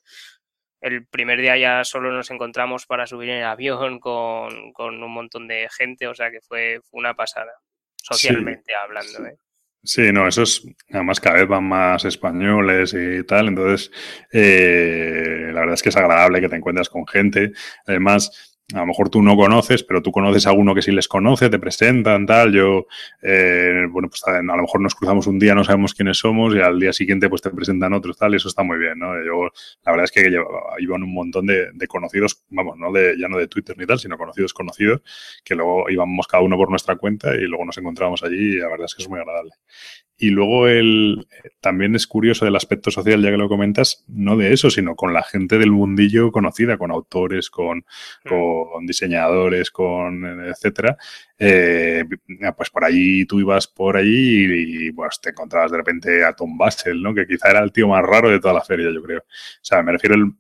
[0.82, 5.14] el primer día ya solo nos encontramos para subir en el avión con, con un
[5.14, 7.54] montón de gente, o sea que fue, una pasada,
[7.96, 9.26] socialmente hablando.
[9.26, 9.38] ¿eh?
[9.86, 13.92] Sí, no, eso es, además cada vez van más españoles y tal, entonces
[14.32, 17.52] eh, la verdad es que es agradable que te encuentres con gente.
[17.86, 21.08] Además, a lo mejor tú no conoces, pero tú conoces a uno que sí les
[21.08, 22.54] conoce, te presentan, tal.
[22.54, 22.88] Yo,
[23.22, 26.60] eh, bueno, pues a lo mejor nos cruzamos un día, no sabemos quiénes somos y
[26.60, 29.14] al día siguiente pues te presentan otros, tal, y eso está muy bien, ¿no?
[29.24, 29.50] Yo,
[29.86, 30.30] la verdad es que
[30.80, 34.00] iban un montón de, de, conocidos, vamos, no de, ya no de Twitter ni tal,
[34.00, 35.02] sino conocidos conocidos,
[35.44, 38.70] que luego íbamos cada uno por nuestra cuenta y luego nos encontrábamos allí y la
[38.70, 39.52] verdad es que es muy agradable.
[40.18, 41.28] Y luego el,
[41.60, 45.12] también es curioso el aspecto social, ya que lo comentas, no de eso, sino con
[45.12, 47.80] la gente del mundillo conocida, con autores, con,
[48.24, 48.30] mm.
[48.72, 50.98] Con diseñadores, con etcétera.
[51.38, 52.06] Eh,
[52.56, 56.58] pues por allí tú ibas por allí y, pues te encontrabas de repente a Tom
[56.58, 57.14] Basel, ¿no?
[57.14, 59.20] Que quizá era el tío más raro de toda la feria, yo creo.
[59.20, 60.32] O sea, me refiero el,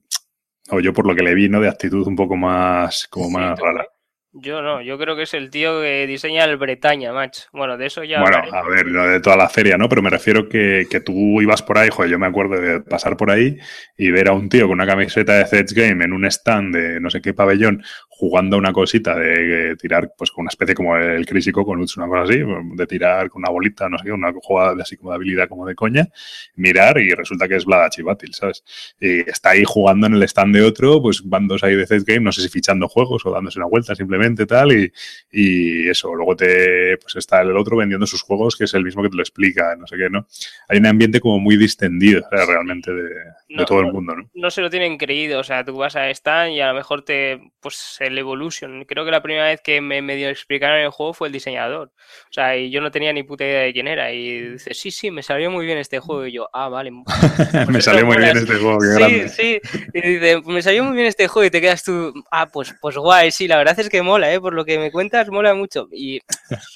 [0.69, 1.59] o yo por lo que le vi, ¿no?
[1.59, 3.87] De actitud un poco más, como más rara.
[4.35, 7.43] Yo no, yo creo que es el tío que diseña el Bretaña, macho.
[7.53, 8.19] Bueno, de eso ya.
[8.19, 9.87] Bueno, a ver, lo de toda la feria, ¿no?
[9.87, 13.15] Pero me refiero que, que tú ibas por ahí, joder, yo me acuerdo de pasar
[13.15, 13.57] por ahí
[13.95, 16.99] y ver a un tío con una camiseta de Zedge Game en un stand de
[16.99, 17.83] no sé qué pabellón
[18.15, 22.21] jugando una cosita de, tirar, pues con una especie como el Crazy con una cosa
[22.21, 22.43] así,
[22.75, 25.65] de tirar con una bolita, no sé qué, una jugada así como de habilidad como
[25.65, 26.07] de coña,
[26.55, 28.63] mirar y resulta que es Vlada Chivatil, ¿sabes?
[28.99, 32.19] Y está ahí jugando en el stand de otro, pues bandos ahí de Zedge Game,
[32.19, 34.93] no sé si fichando juegos o dándose una vuelta simplemente tal, y,
[35.31, 39.01] y, eso, luego te, pues está el otro vendiendo sus juegos, que es el mismo
[39.01, 40.27] que te lo explica, no sé qué, ¿no?
[40.69, 44.29] Hay un ambiente como muy distendido, realmente, de, todo el mundo, ¿no?
[44.35, 47.03] No se lo tienen creído, o sea, tú vas a stand y a lo mejor
[47.03, 51.13] te, pues el Evolution, creo que la primera vez que me medio explicaron el juego
[51.13, 54.11] fue el diseñador, o sea, y yo no tenía ni puta idea de quién era,
[54.11, 56.91] y dice, sí, sí, me salió muy bien este juego, y yo, ah, vale.
[57.53, 59.61] Pues me salió muy bien este juego, qué sí, Sí,
[59.93, 62.97] y dice, me salió muy bien este juego, y te quedas tú, ah, pues, pues
[62.97, 64.39] guay, sí, la verdad es que mola, ¿eh?
[64.39, 65.87] Por lo que me cuentas, mola mucho.
[65.91, 66.21] Y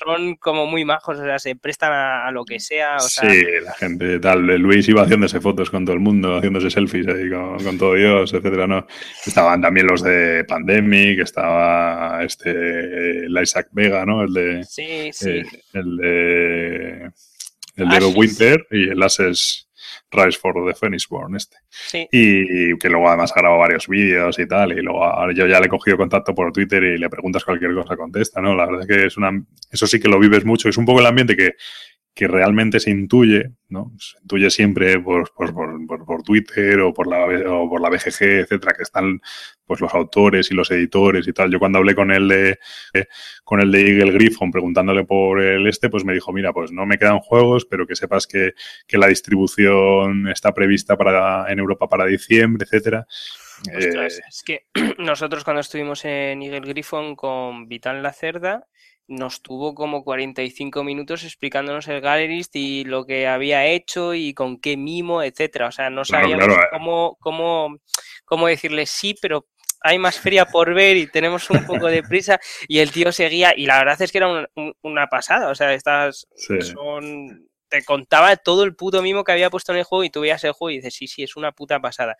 [0.05, 2.99] son como muy majos, o sea, se prestan a, lo que sea.
[2.99, 4.45] sí, la gente tal.
[4.45, 8.67] Luis iba haciéndose fotos con todo el mundo, haciéndose selfies ahí con, todo Dios, etcétera,
[8.67, 8.87] ¿no?
[9.25, 14.23] Estaban también los de Pandemic, estaba este, el Isaac Vega, ¿no?
[14.23, 14.63] El de.
[14.63, 15.29] Sí, sí.
[15.29, 17.11] Eh, el de.
[17.75, 19.67] El de Winter y el Ases
[20.09, 21.57] Rise for the Phoenixborn este.
[22.11, 25.67] Y que luego además ha grabado varios vídeos y tal, y luego yo ya le
[25.67, 28.55] he cogido contacto por Twitter y le preguntas cualquier cosa, contesta, ¿no?
[28.55, 29.31] La verdad es que es una...
[29.69, 31.55] Eso sí que lo vives mucho, es un poco el ambiente que,
[32.17, 33.93] que realmente se intuye, ¿no?
[33.99, 38.39] Se intuye siempre por, por, por, por Twitter o por, la, o por la BGG,
[38.41, 39.21] etcétera, que están
[39.67, 41.51] pues los autores y los editores y tal.
[41.51, 42.57] Yo cuando hablé con el de
[43.43, 46.87] con el de Eagle Griffon preguntándole por el este, pues me dijo, mira, pues no
[46.87, 48.53] me quedan juegos, pero que sepas que,
[48.87, 53.05] que la distribución está prevista para en Europa para diciembre, etcétera.
[53.71, 54.65] Eh, es que
[54.97, 58.67] nosotros cuando estuvimos en Eagle Griffon con Vital La Cerda,
[59.07, 64.59] nos tuvo como 45 minutos explicándonos el Gallerist y lo que había hecho y con
[64.59, 65.67] qué mimo, etcétera.
[65.67, 66.67] O sea, no sabíamos eh.
[66.71, 67.77] cómo, cómo,
[68.25, 69.47] cómo decirle sí, pero
[69.81, 72.39] hay más feria por ver y tenemos un poco de prisa.
[72.67, 74.49] Y el tío seguía, y la verdad es que era
[74.81, 75.49] una pasada.
[75.49, 76.27] O sea, estas
[76.61, 77.47] son.
[77.69, 80.41] Te contaba todo el puto mimo que había puesto en el juego y tú veías
[80.45, 82.15] el juego y dices, sí, sí, es una puta pasada.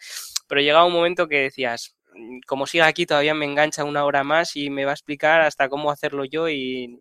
[0.45, 1.96] Pero llegaba un momento que decías,
[2.45, 5.69] como siga aquí todavía me engancha una hora más y me va a explicar hasta
[5.69, 6.99] cómo hacerlo yo y...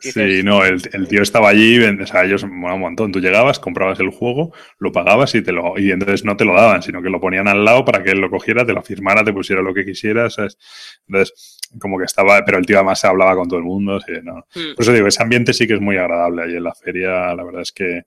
[0.00, 3.12] sí, no, el, tío estaba allí, o sea, ellos un montón.
[3.12, 6.54] Tú llegabas, comprabas el juego, lo pagabas y te lo y entonces no te lo
[6.54, 9.24] daban, sino que lo ponían al lado para que él lo cogiera, te lo firmara,
[9.24, 10.36] te pusiera lo que quisieras,
[11.06, 14.46] Entonces, como que estaba, pero el tío además hablaba con todo el mundo, no.
[14.54, 14.74] Mm.
[14.74, 17.44] Por eso digo, ese ambiente sí que es muy agradable ahí en la feria, la
[17.44, 18.02] verdad es que,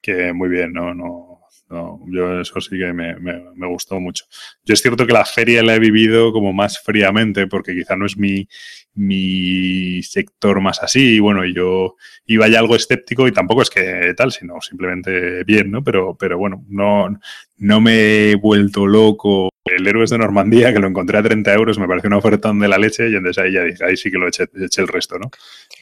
[0.00, 0.94] que muy bien, ¿no?
[0.94, 4.24] no no, yo eso sí que me, me, gustó mucho.
[4.64, 8.06] Yo es cierto que la feria la he vivido como más fríamente porque quizá no
[8.06, 8.48] es mi,
[8.94, 11.16] mi sector más así.
[11.16, 15.72] Y bueno, yo iba ya algo escéptico y tampoco es que tal, sino simplemente bien,
[15.72, 15.82] ¿no?
[15.82, 17.08] Pero, pero bueno, no,
[17.56, 19.50] no me he vuelto loco.
[19.66, 22.68] El Héroes de Normandía, que lo encontré a 30 euros, me pareció una oferta de
[22.68, 25.18] la leche y entonces ahí ya dije, ahí sí que lo eché, eché, el resto,
[25.18, 25.30] ¿no?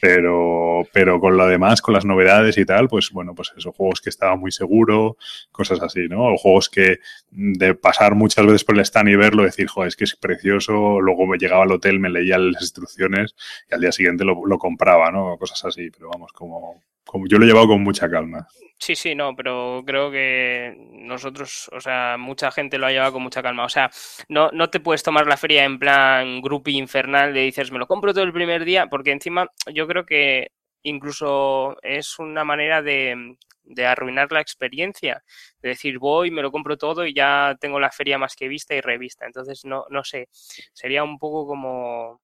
[0.01, 4.01] Pero, pero con lo demás, con las novedades y tal, pues bueno, pues esos juegos
[4.01, 5.17] que estaba muy seguro,
[5.51, 6.33] cosas así, ¿no?
[6.33, 9.95] O juegos que de pasar muchas veces por el stand y verlo, decir, joder, es
[9.95, 13.35] que es precioso, luego me llegaba al hotel, me leía las instrucciones
[13.69, 15.37] y al día siguiente lo, lo compraba, ¿no?
[15.37, 18.47] Cosas así, pero vamos, como, como yo lo he llevado con mucha calma.
[18.77, 23.23] Sí, sí, no, pero creo que nosotros, o sea, mucha gente lo ha llevado con
[23.23, 23.65] mucha calma.
[23.65, 23.89] O sea,
[24.27, 27.87] no, no te puedes tomar la feria en plan grupi infernal de dices, me lo
[27.87, 30.51] compro todo el primer día, porque encima yo creo que
[30.83, 35.23] incluso es una manera de, de arruinar la experiencia.
[35.61, 38.75] De decir, voy, me lo compro todo y ya tengo la feria más que vista
[38.75, 39.25] y revista.
[39.25, 40.27] Entonces, no, no sé,
[40.73, 42.21] sería un poco como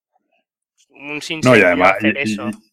[0.89, 2.49] un sinsentido no, hacer eso.
[2.49, 2.70] Y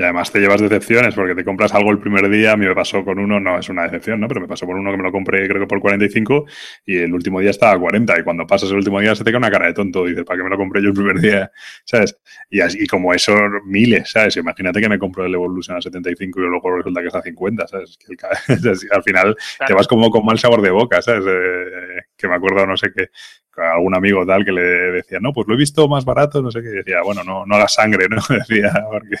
[0.00, 2.52] además te llevas decepciones porque te compras algo el primer día.
[2.52, 4.28] A mí me pasó con uno, no es una decepción, ¿no?
[4.28, 6.46] Pero me pasó con uno que me lo compré creo que por 45
[6.86, 8.20] y el último día estaba a 40.
[8.20, 10.06] Y cuando pasas el último día se te cae una cara de tonto.
[10.06, 11.50] Y dices, ¿para qué me lo compré yo el primer día?
[11.84, 12.16] ¿Sabes?
[12.50, 13.36] Y, así, como eso,
[13.66, 14.36] miles, ¿sabes?
[14.36, 17.66] Imagínate que me compro el Evolution a 75 y luego resulta que está a 50,
[17.66, 17.98] ¿sabes?
[17.98, 18.16] Que
[18.90, 19.36] al final
[19.66, 21.24] te vas como con mal sabor de boca, ¿sabes?
[21.26, 23.08] Eh, que me acuerdo, no sé qué,
[23.56, 26.62] algún amigo tal que le decía, no, pues lo he visto más barato, no sé
[26.62, 28.16] qué, decía, bueno, no, no hagas sangre, ¿no?
[28.28, 29.16] Decía, porque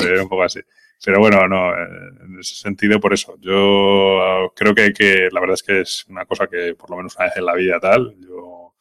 [0.12, 0.60] era un poco así.
[1.04, 5.62] Pero bueno, no, en ese sentido, por eso, yo creo que, que la verdad es
[5.62, 8.74] que es una cosa que por lo menos una vez en la vida tal, yo,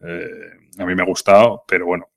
[0.00, 2.08] eh, a mí me ha gustado, pero bueno,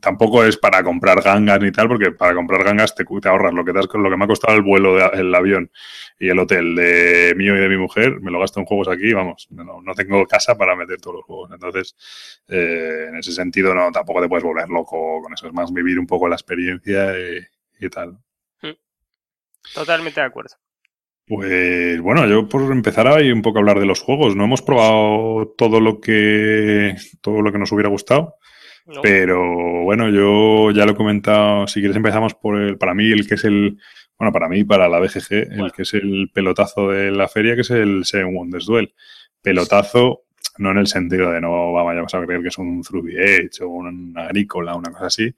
[0.00, 3.64] tampoco es para comprar gangas ni tal, porque para comprar gangas te, te ahorras lo
[3.64, 5.70] que, te lo que me ha costado el vuelo del avión
[6.18, 9.12] y el hotel de mío y de mi mujer, me lo gasto en juegos aquí,
[9.12, 11.50] vamos, no, no tengo casa para meter todos los juegos.
[11.52, 11.94] Entonces,
[12.48, 15.98] eh, en ese sentido, no, tampoco te puedes volver loco con eso, es más vivir
[15.98, 17.12] un poco la experiencia
[17.80, 18.18] y, tal.
[18.62, 18.76] Mm.
[19.74, 20.56] Totalmente de acuerdo.
[21.26, 24.62] Pues bueno, yo por empezar ahí un poco a hablar de los juegos, no hemos
[24.62, 28.34] probado todo lo que todo lo que nos hubiera gustado,
[29.02, 33.26] pero bueno, yo ya lo he comentado, si quieres empezamos por el para mí el
[33.26, 33.78] que es el
[34.18, 37.62] bueno, para mí para la BGG, el que es el pelotazo de la feria que
[37.62, 38.94] es el Seven Wonders Duel.
[39.42, 40.24] Pelotazo
[40.58, 43.68] no en el sentido de no vamos a creer que es un Through Edge o
[43.68, 45.34] un agrícola, una cosa así,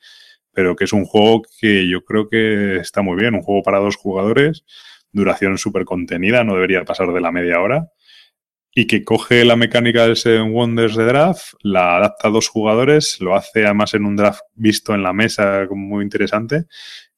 [0.53, 3.79] pero que es un juego que yo creo que está muy bien, un juego para
[3.79, 4.65] dos jugadores
[5.13, 7.91] duración súper contenida, no debería pasar de la media hora,
[8.75, 13.21] y que coge la mecánica del Seven Wonders de draft, la adapta a dos jugadores,
[13.21, 16.65] lo hace además en un draft visto en la mesa como muy interesante,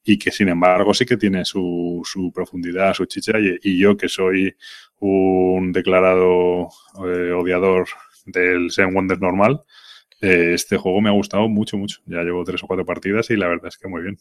[0.05, 4.09] y que sin embargo sí que tiene su, su profundidad, su chicha, y, yo que
[4.09, 4.55] soy
[4.99, 6.69] un declarado
[7.07, 7.87] eh, odiador
[8.27, 9.63] del Seven Wonders normal,
[10.21, 12.01] eh, este juego me ha gustado mucho, mucho.
[12.07, 14.19] Ya llevo tres o cuatro partidas y la verdad es que muy bien.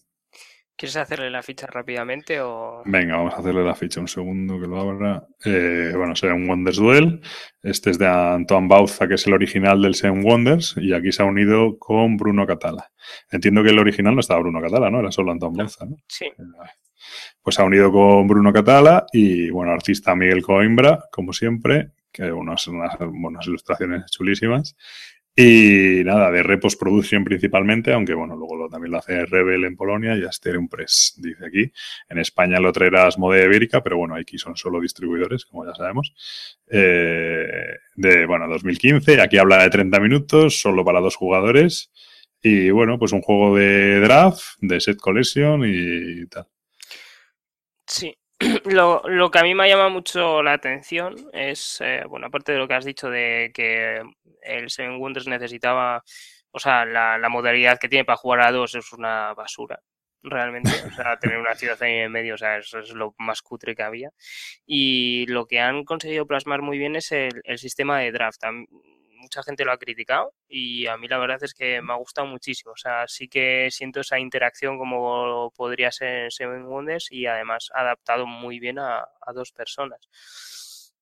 [0.75, 2.81] ¿Quieres hacerle la ficha rápidamente o...?
[2.85, 5.27] Venga, vamos a hacerle la ficha un segundo que lo abra.
[5.45, 7.21] Eh, bueno, será un Wonders Duel.
[7.61, 11.21] Este es de Antoine Bauza, que es el original del Seven Wonders, y aquí se
[11.21, 12.91] ha unido con Bruno Catala.
[13.31, 14.99] Entiendo que el original no estaba Bruno Catala, ¿no?
[14.99, 15.95] Era solo Antoine Bauza, ¿no?
[16.07, 16.25] Sí.
[17.41, 22.67] Pues ha unido con Bruno Catala y, bueno, artista Miguel Coimbra, como siempre, que unas,
[22.67, 24.75] unas, unas ilustraciones chulísimas.
[25.35, 30.15] Y nada, de Repos Production principalmente, aunque bueno, luego también lo hace Rebel en Polonia
[30.15, 31.71] y Asterium Press, dice aquí.
[32.07, 36.13] En España lo traerá Asmodee Ibérica, pero bueno, aquí son solo distribuidores, como ya sabemos.
[36.69, 37.47] Eh,
[37.95, 41.91] de, bueno, 2015, aquí habla de 30 minutos, solo para dos jugadores.
[42.39, 46.45] Y bueno, pues un juego de draft, de set collection y tal.
[47.87, 48.13] Sí,
[48.65, 52.57] lo, lo, que a mí me llama mucho la atención es, eh, bueno, aparte de
[52.57, 54.01] lo que has dicho de que
[54.41, 56.03] el Seven Wonders necesitaba,
[56.51, 59.79] o sea, la, la, modalidad que tiene para jugar a dos es una basura,
[60.21, 60.71] realmente.
[60.87, 63.75] O sea, tener una ciudad ahí en medio, o sea, eso es lo más cutre
[63.75, 64.11] que había.
[64.65, 68.43] Y lo que han conseguido plasmar muy bien es el, el sistema de draft
[69.23, 72.27] mucha gente lo ha criticado y a mí la verdad es que me ha gustado
[72.27, 72.73] muchísimo.
[72.73, 77.69] O sea, sí que siento esa interacción como podría ser en Seven Wonders y además
[77.73, 80.93] adaptado muy bien a, a dos personas.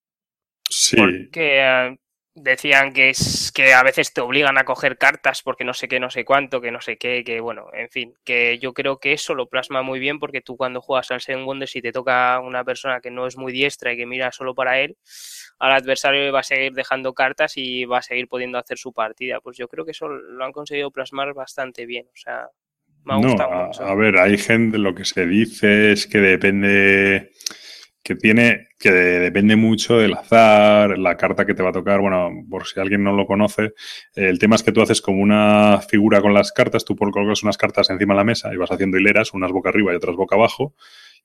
[0.70, 0.96] Sí.
[0.96, 1.98] Porque
[2.34, 6.00] decían que es que a veces te obligan a coger cartas porque no sé qué,
[6.00, 9.12] no sé cuánto, que no sé qué, que bueno, en fin, que yo creo que
[9.12, 12.40] eso lo plasma muy bien porque tú cuando juegas al Seven Wonders y te toca
[12.40, 14.96] una persona que no es muy diestra y que mira solo para él,
[15.58, 19.40] al adversario va a seguir dejando cartas y va a seguir pudiendo hacer su partida.
[19.40, 22.48] Pues yo creo que eso lo han conseguido plasmar bastante bien, o sea,
[23.04, 23.84] me ha gustado mucho.
[23.84, 27.32] A ver, hay gente, lo que se dice es que depende
[28.02, 32.00] que tiene, que depende mucho del azar, la carta que te va a tocar.
[32.00, 33.74] Bueno, por si alguien no lo conoce,
[34.14, 37.56] el tema es que tú haces como una figura con las cartas, tú colocas unas
[37.56, 40.34] cartas encima de la mesa y vas haciendo hileras, unas boca arriba y otras boca
[40.36, 40.74] abajo,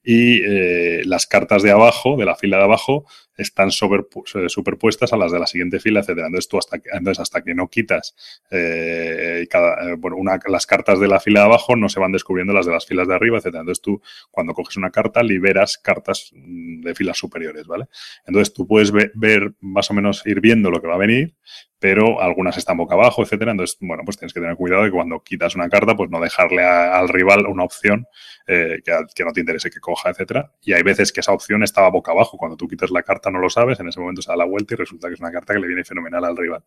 [0.04, 3.06] y eh, las cartas de abajo, de la fila de abajo,
[3.38, 6.28] están superpuestas a las de la siguiente fila, etcétera.
[6.28, 8.16] Entonces tú hasta que, entonces hasta que no quitas
[8.50, 12.12] eh, cada, eh, bueno, una, las cartas de la fila de abajo no se van
[12.12, 13.62] descubriendo las de las filas de arriba, etcétera.
[13.62, 17.86] Entonces tú cuando coges una carta liberas cartas mm, de filas superiores, ¿vale?
[18.26, 21.36] Entonces tú puedes ver, ver más o menos ir viendo lo que va a venir
[21.80, 23.52] pero algunas están boca abajo, etcétera.
[23.52, 26.20] Entonces, bueno, pues tienes que tener cuidado de que cuando quitas una carta, pues no
[26.20, 28.08] dejarle al rival una opción
[28.48, 30.52] eh, que, no te interese que coja, etcétera.
[30.62, 32.38] Y hay veces que esa opción estaba boca abajo.
[32.38, 34.74] Cuando tú quitas la carta no lo sabes, en ese momento se da la vuelta
[34.74, 36.64] y resulta que es una carta que le viene fenomenal al rival.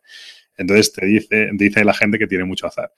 [0.57, 2.91] Entonces te dice, dice la gente que tiene mucho azar.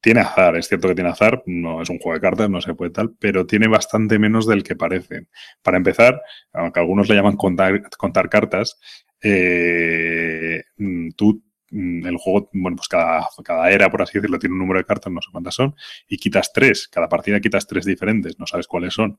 [0.00, 2.74] Tiene azar, es cierto que tiene azar, no es un juego de cartas, no se
[2.74, 5.26] puede tal, pero tiene bastante menos del que parece.
[5.62, 6.22] Para empezar,
[6.52, 8.78] aunque algunos le llaman contar, cartas,
[9.20, 14.54] eh, mm, tú mm, el juego, bueno, pues cada, cada, era, por así decirlo, tiene
[14.54, 15.74] un número de cartas, no sé cuántas son,
[16.08, 19.18] y quitas tres, cada partida quitas tres diferentes, no sabes cuáles son.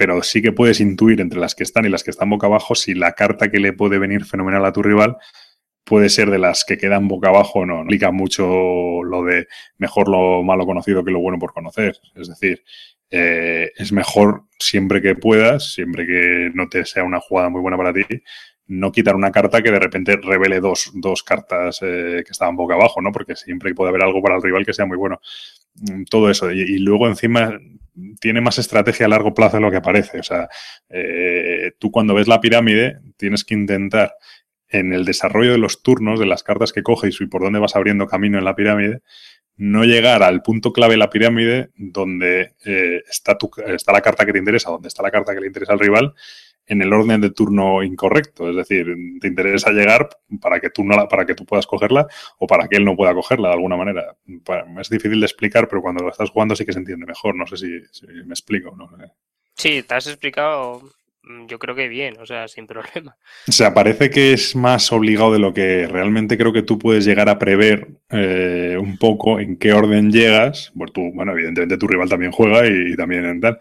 [0.00, 2.74] Pero sí que puedes intuir entre las que están y las que están boca abajo
[2.74, 5.18] si la carta que le puede venir fenomenal a tu rival
[5.84, 7.82] puede ser de las que quedan boca abajo o no.
[7.82, 9.46] Implica mucho lo de
[9.76, 11.98] mejor lo malo conocido que lo bueno por conocer.
[12.14, 12.64] Es decir,
[13.10, 17.76] eh, es mejor siempre que puedas, siempre que no te sea una jugada muy buena
[17.76, 18.06] para ti,
[18.68, 22.72] no quitar una carta que de repente revele dos, dos cartas eh, que estaban boca
[22.72, 23.12] abajo, ¿no?
[23.12, 25.20] Porque siempre puede haber algo para el rival que sea muy bueno.
[25.74, 26.50] Mm, todo eso.
[26.50, 27.60] Y, luego encima
[28.20, 30.20] tiene más estrategia a largo plazo de lo que parece.
[30.20, 30.48] O sea,
[30.88, 34.14] eh, tú cuando ves la pirámide tienes que intentar
[34.68, 37.76] en el desarrollo de los turnos, de las cartas que coges y por dónde vas
[37.76, 39.02] abriendo camino en la pirámide,
[39.56, 44.24] no llegar al punto clave de la pirámide donde eh, está, tu, está la carta
[44.24, 46.14] que te interesa, donde está la carta que le interesa al rival,
[46.70, 48.48] en el orden de turno incorrecto.
[48.48, 48.86] Es decir,
[49.20, 50.08] te interesa llegar
[50.40, 52.06] para que tú no para que tú puedas cogerla
[52.38, 54.16] o para que él no pueda cogerla de alguna manera.
[54.80, 57.34] Es difícil de explicar, pero cuando lo estás jugando sí que se entiende mejor.
[57.34, 57.66] No sé si,
[58.24, 58.74] me explico.
[58.76, 58.88] ¿no?
[59.54, 60.82] Sí, te has explicado
[61.22, 63.16] Mm, yo creo que bien, o sea, sin problema.
[63.48, 67.04] O sea, parece que es más obligado de lo que realmente creo que tú puedes
[67.04, 70.70] llegar a prever eh, un poco en qué orden llegas.
[70.74, 73.58] Bueno, tú, bueno, evidentemente tu rival también juega y, y también en tal,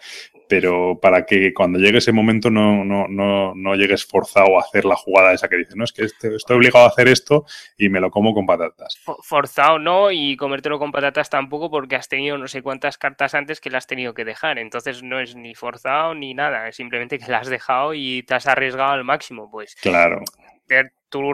[0.49, 4.83] pero para que cuando llegue ese momento no, no, no, no llegues forzado a hacer
[4.83, 7.45] la jugada esa que dice, no, es que este, estoy obligado a hacer esto
[7.77, 8.97] y me lo como con patatas.
[9.21, 13.61] Forzado no, y comértelo con patatas tampoco porque has tenido no sé cuántas cartas antes
[13.61, 17.19] que las has tenido que dejar, entonces no es ni forzado ni nada, es simplemente
[17.19, 19.75] que las has dejado y te has arriesgado al máximo, pues.
[19.75, 20.23] Claro.
[21.09, 21.33] Tú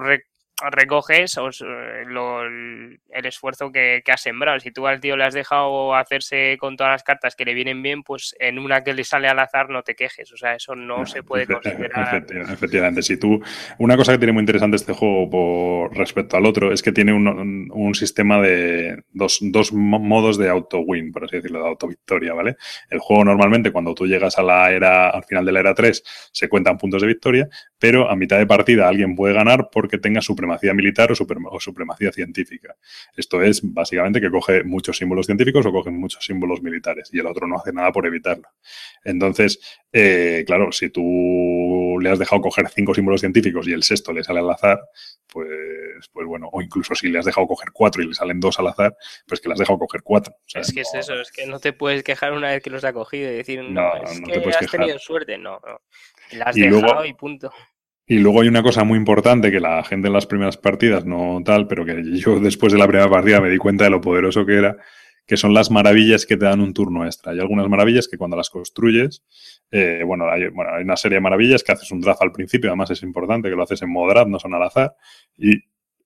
[0.71, 4.59] recoges el, esfuerzo que, que, has sembrado.
[4.59, 7.81] Si tú al tío le has dejado hacerse con todas las cartas que le vienen
[7.81, 10.31] bien, pues en una que le sale al azar no te quejes.
[10.31, 12.25] O sea, eso no, se puede considerar.
[12.51, 13.41] Efectivamente, Si tú,
[13.79, 17.13] una cosa que tiene muy interesante este juego por respecto al otro es que tiene
[17.13, 22.57] un, un sistema de dos, dos, modos de auto-win, por así decirlo, de auto-victoria, ¿vale?
[22.89, 26.03] El juego normalmente cuando tú llegas a la era, al final de la era 3,
[26.31, 27.49] se cuentan puntos de victoria,
[27.79, 32.11] pero a mitad de partida alguien puede ganar porque tenga su supremacía militar o, supremacía
[32.11, 32.75] científica.
[33.15, 37.27] Esto es básicamente que coge muchos símbolos científicos o coge muchos símbolos militares y el
[37.27, 38.47] otro no hace nada por evitarlo.
[39.03, 39.59] Entonces,
[39.91, 44.23] eh, claro, si tú le has dejado coger cinco símbolos científicos y el sexto le
[44.23, 44.79] sale al azar,
[45.27, 48.59] pues, pues bueno, o incluso si le has dejado coger cuatro y le salen dos
[48.59, 48.95] al azar,
[49.27, 50.35] pues que le has dejado coger cuatro.
[50.53, 52.93] es que es eso, es que no te puedes quejar una vez que los ha
[52.93, 55.81] cogido y decir, no, es que has tenido suerte, no, no.
[56.31, 57.51] La has dejado y punto.
[58.07, 61.41] Y luego hay una cosa muy importante que la gente en las primeras partidas no
[61.43, 64.45] tal, pero que yo después de la primera partida me di cuenta de lo poderoso
[64.45, 64.77] que era,
[65.25, 67.31] que son las maravillas que te dan un turno extra.
[67.31, 69.23] Hay algunas maravillas que cuando las construyes,
[69.71, 72.69] eh, bueno, hay, bueno, hay una serie de maravillas que haces un draft al principio,
[72.69, 74.95] además es importante que lo haces en modo draft, no son al azar,
[75.35, 75.63] y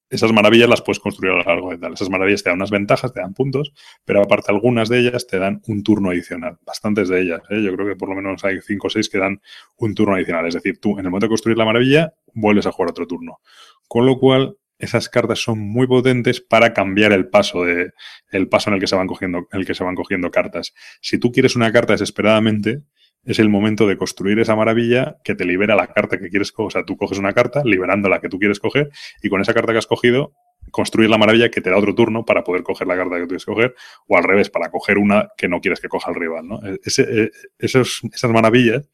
[0.09, 1.93] esas maravillas las puedes construir a lo largo de tal.
[1.93, 3.73] Esas maravillas te dan unas ventajas, te dan puntos,
[4.05, 6.57] pero aparte algunas de ellas te dan un turno adicional.
[6.65, 7.41] Bastantes de ellas.
[7.49, 7.61] ¿eh?
[7.61, 9.41] Yo creo que por lo menos hay cinco o seis que dan
[9.77, 10.47] un turno adicional.
[10.47, 13.39] Es decir, tú en el momento de construir la maravilla vuelves a jugar otro turno.
[13.87, 17.91] Con lo cual, esas cartas son muy potentes para cambiar el paso de
[18.31, 20.73] el paso en el que se van cogiendo, el que se van cogiendo cartas.
[21.01, 22.81] Si tú quieres una carta desesperadamente,
[23.29, 26.67] es el momento de construir esa maravilla que te libera la carta que quieres coger.
[26.67, 28.89] O sea, tú coges una carta liberando la que tú quieres coger
[29.21, 30.33] y con esa carta que has cogido
[30.71, 33.27] construir la maravilla que te da otro turno para poder coger la carta que tú
[33.27, 33.75] quieres coger
[34.07, 36.47] o al revés, para coger una que no quieres que coja el rival.
[36.47, 36.59] ¿no?
[36.65, 38.89] E-, e-, esas maravillas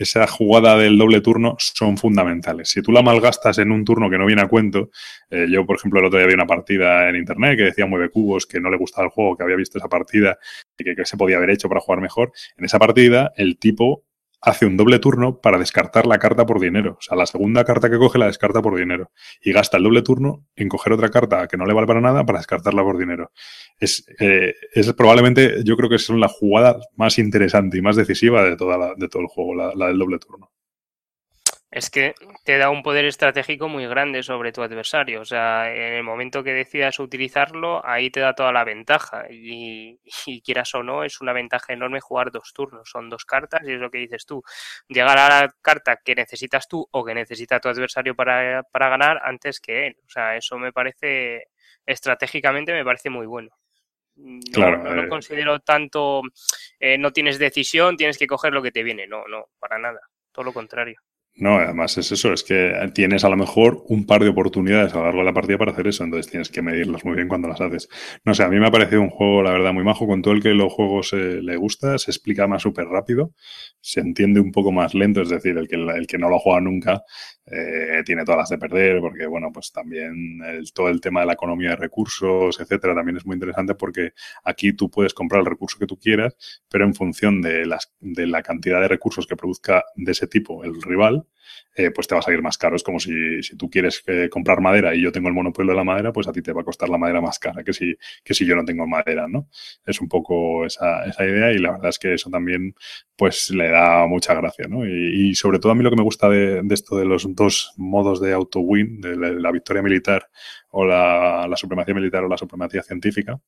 [0.00, 2.70] esa jugada del doble turno son fundamentales.
[2.70, 4.90] Si tú la malgastas en un turno que no viene a cuento,
[5.28, 8.08] eh, yo, por ejemplo, el otro día vi una partida en internet que decía mueve
[8.08, 10.38] cubos, que no le gustaba el juego, que había visto esa partida
[10.80, 12.32] y que, se podía haber hecho para jugar mejor.
[12.56, 14.04] En esa partida, el tipo
[14.42, 16.96] hace un doble turno para descartar la carta por dinero.
[16.98, 19.10] O sea, la segunda carta que coge la descarta por dinero.
[19.42, 22.24] Y gasta el doble turno en coger otra carta que no le vale para nada
[22.24, 23.32] para descartarla por dinero.
[23.78, 28.42] Es, eh, es probablemente, yo creo que es la jugada más interesante y más decisiva
[28.42, 30.49] de, toda de todo el juego, la del doble turno
[31.70, 32.14] es que
[32.44, 35.20] te da un poder estratégico muy grande sobre tu adversario.
[35.20, 39.26] O sea, en el momento que decidas utilizarlo, ahí te da toda la ventaja.
[40.26, 42.88] Y, quieras o no, es una ventaja enorme jugar dos turnos.
[42.90, 44.42] Son dos cartas y es lo que dices tú.
[44.88, 49.60] Llegar a la carta que necesitas tú o que necesita tu adversario para, ganar antes
[49.60, 49.96] que él.
[50.06, 51.48] O sea, eso me parece,
[51.86, 53.50] estratégicamente me parece muy bueno.
[54.16, 55.08] No, claro, no lo eh.
[55.08, 56.22] considero tanto,
[56.78, 59.06] eh, no tienes decisión, tienes que coger lo que te viene.
[59.06, 60.00] No, no, para nada.
[60.32, 61.00] Todo lo contrario.
[61.40, 64.98] No, además es eso, es que tienes a lo mejor un par de oportunidades a
[64.98, 67.48] lo largo de la partida para hacer eso, entonces tienes que medirlas muy bien cuando
[67.48, 67.88] las haces.
[68.24, 70.34] No sé, a mí me ha parecido un juego, la verdad, muy majo, con todo
[70.34, 73.32] el que los juegos le gusta, se explica más súper rápido,
[73.80, 76.60] se entiende un poco más lento, es decir, el que, el que no lo juega
[76.60, 77.02] nunca
[77.46, 80.40] eh, tiene todas las de perder, porque, bueno, pues también
[80.74, 84.12] todo el tema de la economía de recursos, etcétera, también es muy interesante porque
[84.44, 86.36] aquí tú puedes comprar el recurso que tú quieras,
[86.70, 90.64] pero en función de, las, de la cantidad de recursos que produzca de ese tipo
[90.64, 91.26] el rival,
[91.74, 92.76] eh, pues te va a salir más caro.
[92.76, 95.76] Es como si, si tú quieres eh, comprar madera y yo tengo el monopolio de
[95.76, 97.96] la madera, pues a ti te va a costar la madera más cara que si,
[98.24, 99.48] que si yo no tengo madera, ¿no?
[99.86, 102.74] Es un poco esa, esa idea y la verdad es que eso también
[103.16, 104.86] pues le da mucha gracia, ¿no?
[104.86, 108.20] Y, sobre todo a mí lo que me gusta de, esto de los dos modos
[108.20, 110.28] de auto-win, de la, victoria militar
[110.70, 113.40] o la, la supremacía militar o la supremacía científica,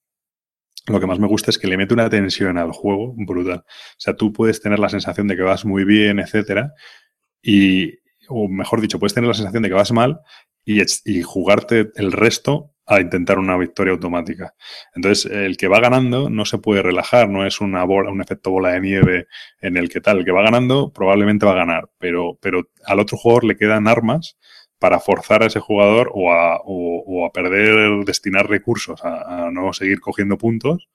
[0.87, 3.65] lo que más me gusta es que le mete una tensión al juego brutal.
[3.67, 6.75] O sea, tú puedes tener la sensación de que vas muy bien, etcétera,
[7.43, 10.21] y, o mejor dicho, puedes tener la sensación de que vas mal
[10.65, 14.55] y, y, jugarte el resto a intentar una victoria automática.
[14.95, 18.51] Entonces, el que va ganando no se puede relajar, no es una bola, un efecto
[18.51, 19.27] bola de nieve
[19.61, 23.01] en el que tal, el que va ganando probablemente va a ganar, pero, pero al
[23.01, 24.37] otro jugador le quedan armas
[24.79, 30.01] para forzar a ese jugador o a, o, a perder, destinar recursos a no seguir
[30.01, 30.89] cogiendo puntos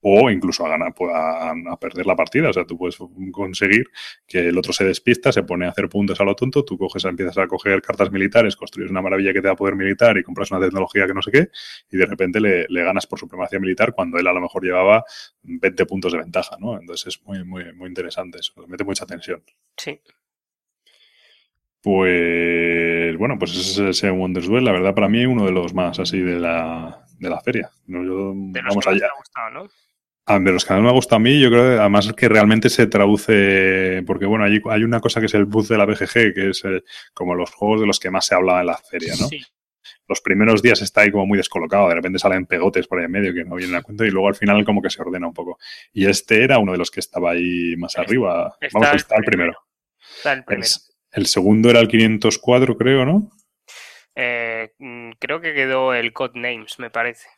[0.00, 2.50] o incluso a ganar, pues, a, perder la partida.
[2.50, 2.96] O sea, tú puedes
[3.32, 3.86] conseguir
[4.26, 7.04] que el otro se despista, se pone a hacer puntos a lo tonto, tú coges,
[7.04, 10.50] empiezas a coger cartas militares, construyes una maravilla que te da poder militar y compras
[10.50, 11.48] una tecnología que no sé qué,
[11.90, 15.04] y de repente le, ganas por supremacía militar cuando él a lo mejor llevaba
[15.42, 16.78] 20 puntos de ventaja, ¿no?
[16.78, 19.42] Entonces es muy, muy, muy interesante eso, mete mucha tensión.
[19.76, 20.00] Sí.
[21.82, 25.72] Pues bueno, pues ese es ese Wonders Duel, la verdad para mí uno de los
[25.72, 27.70] más así de la, de la feria.
[27.86, 29.08] vamos allá.
[29.52, 29.68] ¿no?
[30.26, 34.02] de los que más me gusta a mí, yo creo además que realmente se traduce,
[34.06, 36.64] porque bueno, hay, hay una cosa que es el buzz de la BGG, que es
[36.64, 36.82] eh,
[37.14, 39.28] como los juegos de los que más se hablaba en la feria, ¿no?
[40.08, 43.10] Los primeros días está ahí como muy descolocado, de repente salen pegotes por ahí en
[43.10, 45.34] medio que no vienen a cuento y luego al final como que se ordena un
[45.34, 45.58] poco.
[45.92, 48.56] Y este era uno de los que estaba ahí más arriba.
[48.72, 49.54] Vamos, a estar el primero.
[50.24, 50.68] el, primero.
[51.10, 53.30] El, segundo era el 504, creo, ¿no?
[54.14, 57.28] Eh, mm, creo que quedó el Codenames, me parece.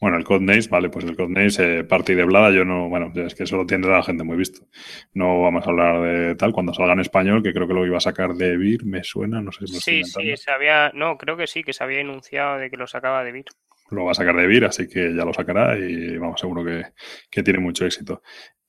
[0.00, 3.34] Bueno, el Codenames, vale, pues el Codenames, eh, parte de Blada, yo no, bueno, es
[3.34, 4.66] que eso lo tiene la gente muy visto.
[5.12, 7.98] No vamos a hablar de tal, cuando salga en español, que creo que lo iba
[7.98, 11.36] a sacar de Vir, me suena, no sé si Sí, sí, se había, no, creo
[11.36, 13.44] que sí, que se había anunciado de que lo sacaba de Vir.
[13.90, 16.86] Lo va a sacar de Vir, así que ya lo sacará y vamos, seguro que,
[17.30, 18.22] que tiene mucho éxito.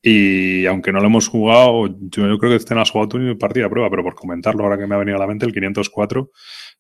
[0.08, 3.34] Y aunque no lo hemos jugado, yo, creo que este no has jugado tú ni
[3.34, 5.52] partida de prueba, pero por comentarlo ahora que me ha venido a la mente, el
[5.52, 6.30] 504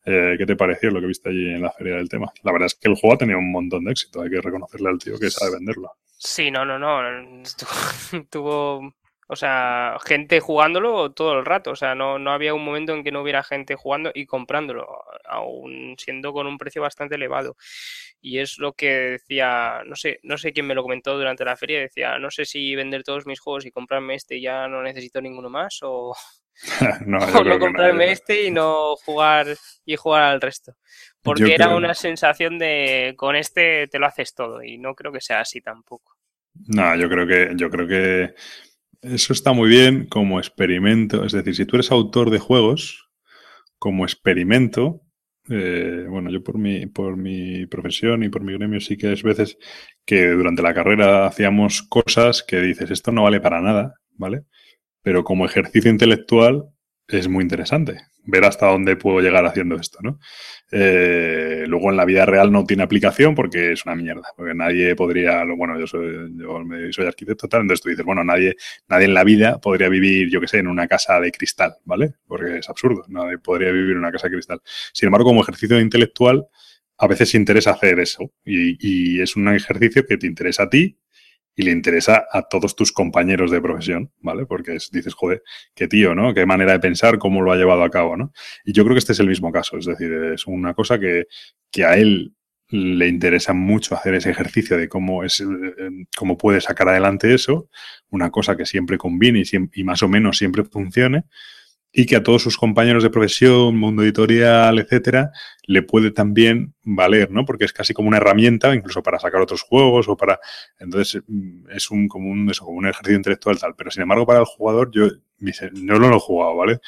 [0.05, 2.32] eh, ¿Qué te pareció lo que viste allí en la feria del tema?
[2.43, 4.89] La verdad es que el juego ha tenido un montón de éxito, hay que reconocerle
[4.89, 5.93] al tío que sabe venderlo.
[6.15, 7.01] Sí, no, no, no.
[8.30, 8.93] Tuvo,
[9.28, 11.71] o sea, gente jugándolo todo el rato.
[11.71, 14.88] O sea, no, no había un momento en que no hubiera gente jugando y comprándolo,
[15.28, 17.57] aún siendo con un precio bastante elevado.
[18.28, 21.55] Y es lo que decía, no sé, no sé quién me lo comentó durante la
[21.55, 24.82] feria, decía, no sé si vender todos mis juegos y comprarme este y ya no
[24.82, 26.11] necesito ninguno más o,
[27.05, 29.45] no, no comprarme este y no jugar
[29.86, 30.73] y jugar al resto.
[31.21, 35.21] Porque era una sensación de con este te lo haces todo y no creo que
[35.21, 36.17] sea así tampoco.
[36.65, 38.34] No, yo creo que yo creo que
[39.03, 41.26] eso está muy bien como experimento.
[41.26, 43.07] Es decir, si tú eres autor de juegos,
[43.78, 45.05] como experimento,
[45.49, 49.23] eh, bueno, yo por mi, por mi profesión y por mi gremio sí que es
[49.23, 49.57] veces
[50.05, 54.43] que durante la carrera hacíamos cosas que dices, esto no vale para nada, ¿vale?
[55.05, 56.65] pero como ejercicio intelectual
[57.07, 60.19] es muy interesante ver hasta dónde puedo llegar haciendo esto, ¿no?
[60.71, 64.95] Eh, luego en la vida real no tiene aplicación porque es una mierda, porque nadie
[64.95, 68.55] podría, bueno, yo soy, yo soy arquitecto, tal, entonces tú dices, bueno, nadie,
[68.88, 72.15] nadie en la vida podría vivir, yo qué sé, en una casa de cristal, ¿vale?
[72.28, 74.61] Porque es absurdo, nadie podría vivir en una casa de cristal.
[74.93, 76.47] Sin embargo, como ejercicio intelectual,
[76.97, 80.97] a veces interesa hacer eso y, y es un ejercicio que te interesa a ti
[81.56, 84.45] y le interesa a todos tus compañeros de profesión, ¿vale?
[84.45, 85.41] Porque dices, joder,
[85.74, 86.34] qué tío, ¿no?
[86.34, 88.34] Qué manera de pensar, cómo lo ha llevado a cabo, ¿no?
[88.66, 91.28] Y yo creo que este es el mismo caso, es decir, es una cosa que,
[91.72, 92.34] que a él
[92.70, 95.45] le interesa mucho hacer ese ejercicio de cómo es eh,
[96.18, 97.70] cómo puede sacar adelante eso,
[98.10, 101.26] una cosa que siempre combine y, y más o menos siempre funcione,
[101.97, 105.31] y que a todos sus compañeros de profesión, mundo editorial, etcétera,
[105.65, 107.45] le puede también valer, ¿no?
[107.45, 110.41] Porque es casi como una herramienta, incluso para sacar otros juegos o para.
[110.77, 113.75] Entonces, mm, es un, como, un, como un ejercicio intelectual tal.
[113.77, 115.07] Pero sin embargo, para el jugador, yo
[115.39, 116.79] no lo he jugado, ¿vale?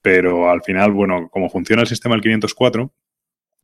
[0.00, 2.90] Pero al final, bueno, como funciona el sistema del 504,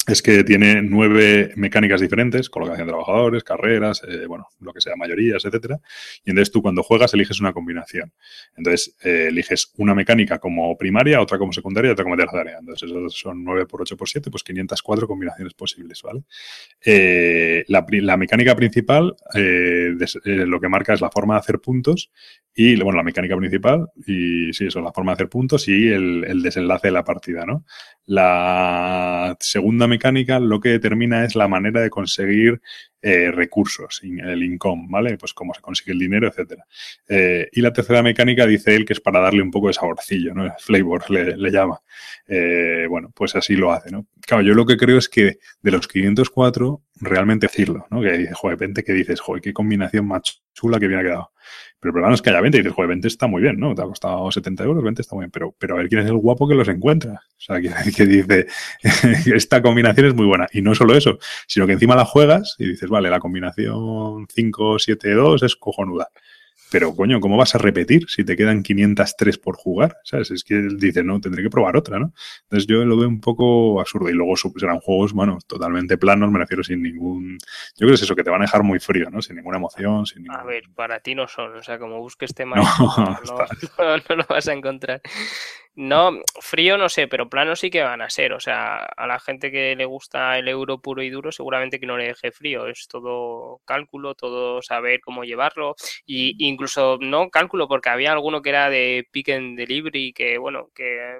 [0.07, 4.97] es que tiene nueve mecánicas diferentes, colocación de trabajadores, carreras, eh, bueno, lo que sea,
[4.97, 5.79] mayorías, etcétera.
[6.25, 8.13] Y entonces tú cuando juegas eliges una combinación.
[8.57, 12.57] Entonces eh, eliges una mecánica como primaria, otra como secundaria otra como terciaria.
[12.59, 16.25] Entonces esos son 9 por 8 por 7, pues 504 combinaciones posibles, ¿vale?
[16.85, 19.15] Eh, la, mecánica principal
[20.25, 22.11] lo que marca es la forma de hacer puntos
[22.55, 26.25] y, bueno, la mecánica principal y sí, eso, la forma de hacer puntos y el,
[26.25, 27.65] el desenlace de la partida, ¿no?
[28.05, 32.61] La segunda mecánica lo que determina es la manera de conseguir
[33.05, 35.19] eh, recursos, el income, ¿vale?
[35.19, 36.65] Pues cómo se consigue el dinero, etcétera.
[37.09, 40.33] Eh, y la tercera mecánica dice él que es para darle un poco de saborcillo,
[40.35, 40.55] ¿no?
[40.59, 41.81] Flavor le, llama.
[42.29, 44.07] Eh, bueno, pues así lo hace, ¿no?
[44.21, 48.01] Claro, yo lo que creo es que de los 504, realmente decirlo, ¿no?
[48.01, 51.33] Que dices, joder, 20, que dices, joder, qué combinación más chula que bien ha quedado.
[51.81, 53.75] Pero el problema es que haya 20 y dices, joder, 20 está muy bien, ¿no?
[53.75, 55.33] Te ha costado 70 euros, 20 está muy bien.
[55.33, 57.15] Pero, pero a ver quién es el guapo que los encuentra.
[57.15, 58.47] O sea, que, que dice,
[59.35, 60.47] esta combinación es muy buena.
[60.53, 65.45] Y no solo eso, sino que encima la juegas y dices, vale, la combinación 5-7-2
[65.45, 66.09] es cojonuda.
[66.73, 69.99] Pero coño, ¿cómo vas a repetir si te quedan 503 por jugar?
[70.05, 70.31] ¿Sabes?
[70.31, 72.15] Es que él dice, no, tendré que probar otra, ¿no?
[72.45, 74.09] Entonces yo lo veo un poco absurdo.
[74.09, 77.37] Y luego serán juegos, bueno, totalmente planos, me refiero sin ningún...
[77.37, 79.21] Yo creo que es eso, que te van a dejar muy frío, ¿no?
[79.21, 82.59] Sin ninguna emoción, sin A ver, para ti no son, o sea, como busques temas,
[83.79, 85.03] no, no lo vas a encontrar.
[85.75, 86.11] No,
[86.43, 88.35] frío no sé, pero plano sí que van a ser.
[88.35, 91.87] O sea, a la gente que le gusta el euro puro y duro, seguramente que
[91.87, 92.67] no le deje frío.
[92.67, 95.75] Es todo cálculo, todo saber cómo llevarlo.
[96.05, 100.69] Y incluso no cálculo, porque había alguno que era de pick and delivery, que bueno,
[100.75, 101.19] que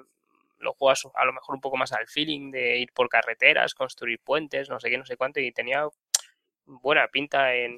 [0.59, 4.21] lo juegas a lo mejor un poco más al feeling de ir por carreteras, construir
[4.23, 5.87] puentes, no sé qué, no sé cuánto, y tenía
[6.67, 7.77] buena pinta en,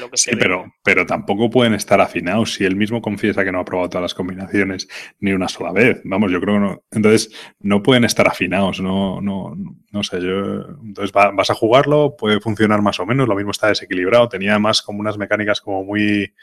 [0.00, 0.72] lo que se pero, ve.
[0.82, 4.14] Pero tampoco pueden estar afinados si él mismo confiesa que no ha probado todas las
[4.14, 4.88] combinaciones
[5.20, 6.00] ni una sola vez.
[6.04, 6.84] Vamos, yo creo que no.
[6.90, 7.30] Entonces,
[7.60, 9.54] no pueden estar afinados, no, no,
[9.90, 10.20] no sé.
[10.20, 14.28] Yo, entonces, vas a jugarlo, puede funcionar más o menos, lo mismo está desequilibrado.
[14.28, 16.34] Tenía más como unas mecánicas como muy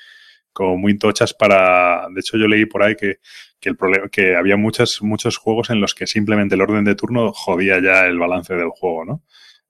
[0.51, 2.07] como muy tochas para.
[2.13, 3.19] De hecho, yo leí por ahí que,
[3.59, 6.95] que el problema, que había muchos, muchos juegos en los que simplemente el orden de
[6.95, 9.23] turno jodía ya el balance del juego, ¿no?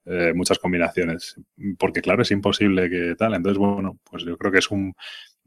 [0.06, 1.36] Eh, muchas combinaciones.
[1.78, 3.34] Porque, claro, es imposible que tal.
[3.34, 4.94] Entonces, bueno, pues yo creo que es un,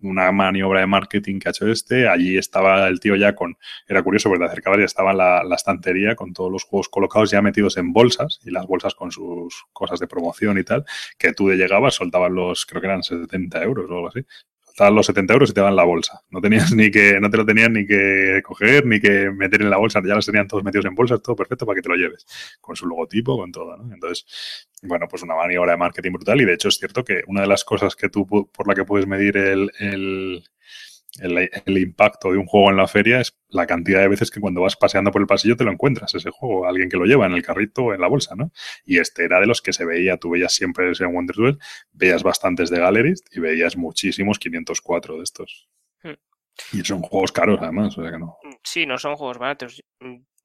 [0.01, 2.07] una maniobra de marketing que ha hecho este.
[2.07, 3.57] Allí estaba el tío ya con.
[3.87, 7.31] Era curioso porque te acercabas y estaba la, la estantería con todos los juegos colocados
[7.31, 10.85] ya metidos en bolsas y las bolsas con sus cosas de promoción y tal.
[11.17, 14.25] Que tú de llegabas, soltabas los, creo que eran 70 euros o algo así
[14.73, 16.23] estaban los 70 euros y te daban la bolsa.
[16.31, 19.69] No tenías ni que, no te lo tenías ni que coger, ni que meter en
[19.69, 21.95] la bolsa, ya los tenían todos metidos en bolsas, todo perfecto para que te lo
[21.95, 22.25] lleves,
[22.59, 23.93] con su logotipo, con todo, ¿no?
[23.93, 24.25] Entonces,
[24.81, 27.47] bueno, pues una maniobra de marketing brutal y de hecho es cierto que una de
[27.47, 30.43] las cosas que tú, por la que puedes medir el
[31.19, 34.61] el, impacto de un juego en la feria es la cantidad de veces que cuando
[34.61, 37.33] vas paseando por el pasillo te lo encuentras, ese juego, alguien que lo lleva en
[37.33, 38.51] el carrito o en la bolsa, ¿no?
[38.85, 41.59] Y este era de los que se veía, tú veías siempre ese Wonderwell,
[41.91, 45.69] veías bastantes de Galleries y veías muchísimos 504 de estos.
[46.01, 46.13] Hmm.
[46.71, 48.37] Y son juegos caros además, o sea que no.
[48.63, 49.83] Sí, no son juegos baratos.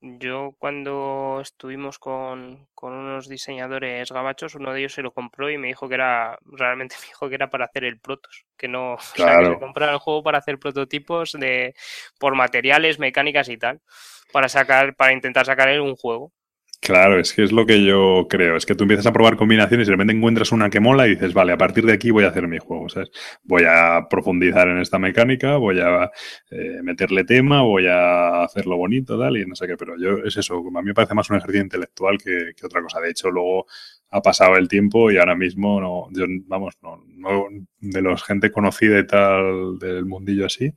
[0.01, 5.69] Yo cuando estuvimos con, unos diseñadores gabachos, uno de ellos se lo compró y me
[5.69, 9.57] dijo que era, realmente me dijo que era para hacer el protos, que no, claro.
[9.57, 11.75] o sea, que el juego para hacer prototipos de,
[12.21, 13.81] por materiales, mecánicas y tal,
[14.33, 16.33] para sacar, para intentar sacar un juego.
[16.81, 18.57] Claro, es que es lo que yo creo.
[18.57, 21.11] Es que tú empiezas a probar combinaciones y de repente encuentras una que mola y
[21.11, 22.87] dices, vale, a partir de aquí voy a hacer mi juego.
[23.43, 26.11] Voy a profundizar en esta mecánica, voy a
[26.51, 29.76] eh, meterle tema, voy a hacerlo bonito, tal, y no sé qué.
[29.76, 32.81] Pero yo, es eso, a mí me parece más un ejercicio intelectual que, que otra
[32.81, 33.01] cosa.
[33.01, 33.66] De hecho, luego
[34.11, 37.47] ha pasado el tiempo y ahora mismo, no, yo, vamos, no, no,
[37.81, 40.72] de los gente conocida y tal del mundillo así,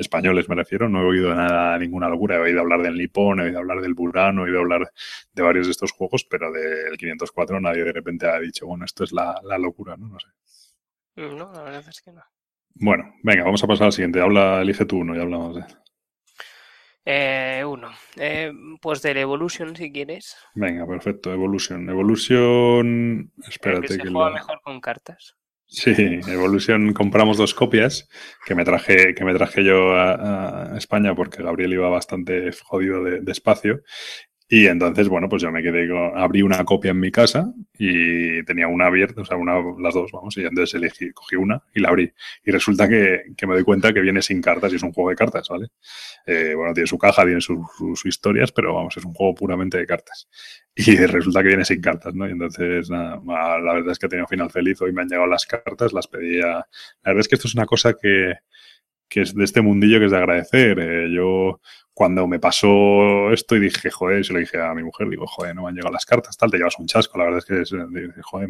[0.00, 2.36] españoles me refiero, no he oído nada, ninguna locura.
[2.36, 4.90] He oído hablar del Nippon, he oído hablar del Burano, he oído hablar
[5.32, 9.04] de varios de estos juegos, pero del 504 nadie de repente ha dicho, bueno, esto
[9.04, 10.08] es la, locura, ¿no?
[10.08, 10.28] No sé.
[11.16, 12.22] Mm, no, la verdad es que no.
[12.74, 14.20] Bueno, venga, vamos a pasar al siguiente.
[14.20, 15.64] Habla, elige tú uno y hablamos de.
[17.04, 17.90] Eh, uno.
[18.16, 20.36] Eh, pues del Evolution, si quieres.
[20.54, 21.32] Venga, perfecto.
[21.32, 21.88] Evolution.
[21.88, 23.32] Evolution.
[23.48, 23.88] Espérate.
[23.88, 25.36] que se juega mejor con cartas.
[25.72, 25.94] Sí,
[26.26, 28.08] Evolution compramos dos copias
[28.44, 33.20] que me traje, que me traje yo a, España porque Gabriel iba bastante jodido de,
[33.20, 33.82] de, espacio
[34.52, 38.42] y entonces, bueno, pues yo me quedé con, abrí una copia en mi casa y
[38.42, 41.78] tenía una abierta, o sea, una, las dos, vamos, y entonces elegí, cogí una y
[41.78, 42.12] la abrí.
[42.44, 45.14] Y resulta que, me doy cuenta que viene sin cartas y es un juego de
[45.14, 45.68] cartas, ¿vale?
[46.26, 49.86] Eh, bueno, tiene su caja, tiene sus historias, pero vamos, es un juego puramente de
[49.86, 50.28] cartas.
[50.74, 52.26] Y resulta que viene sin cartas, ¿no?
[52.28, 53.20] Y entonces, nada,
[53.60, 54.80] la verdad es que he tenido final feliz.
[54.82, 56.46] Hoy me han llegado las cartas, las pedía.
[56.46, 56.66] La
[57.04, 58.34] verdad es que esto es una cosa que,
[59.08, 60.78] que es de este mundillo que es de agradecer.
[60.80, 61.60] Eh, yo
[62.00, 65.54] cuando me pasó esto y dije, joder, se lo dije a mi mujer, digo, joder,
[65.54, 67.60] no me han llegado las cartas, tal, te llevas un chasco, la verdad es que,
[67.60, 68.48] es, joder,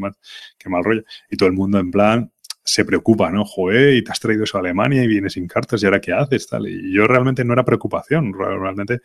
[0.56, 1.02] qué mal rollo.
[1.28, 2.32] Y todo el mundo en plan
[2.62, 3.44] se preocupa, ¿no?
[3.44, 6.12] Joder, y te has traído eso a Alemania y vienes sin cartas y ahora qué
[6.12, 6.68] haces, tal.
[6.68, 9.00] Y yo realmente no era preocupación, realmente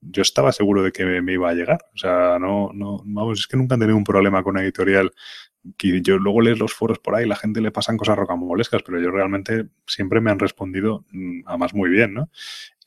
[0.00, 1.78] yo estaba seguro de que me, iba a llegar.
[1.94, 5.12] O sea, no, no, vamos, es que nunca han tenido un problema con una editorial
[5.76, 9.00] que yo luego lees los foros por ahí, la gente le pasan cosas rocambolescas, pero
[9.00, 12.30] yo realmente siempre me han respondido, mm, además muy bien, ¿no?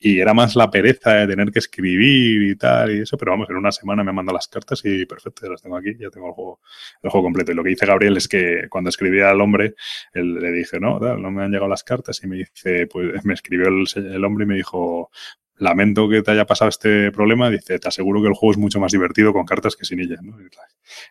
[0.00, 3.50] Y era más la pereza de tener que escribir y tal y eso, pero vamos,
[3.50, 6.34] en una semana me mandado las cartas y perfecto, las tengo aquí, ya tengo el
[6.34, 6.60] juego,
[7.02, 7.50] el juego completo.
[7.50, 9.74] Y lo que dice Gabriel es que cuando escribía al hombre,
[10.12, 13.34] él, le dije, no, no me han llegado las cartas y me dice, pues me
[13.34, 15.10] escribió el hombre y me dijo,
[15.58, 17.50] lamento que te haya pasado este problema.
[17.50, 20.22] Dice, te aseguro que el juego es mucho más divertido con cartas que sin ellas.
[20.22, 20.36] ¿no?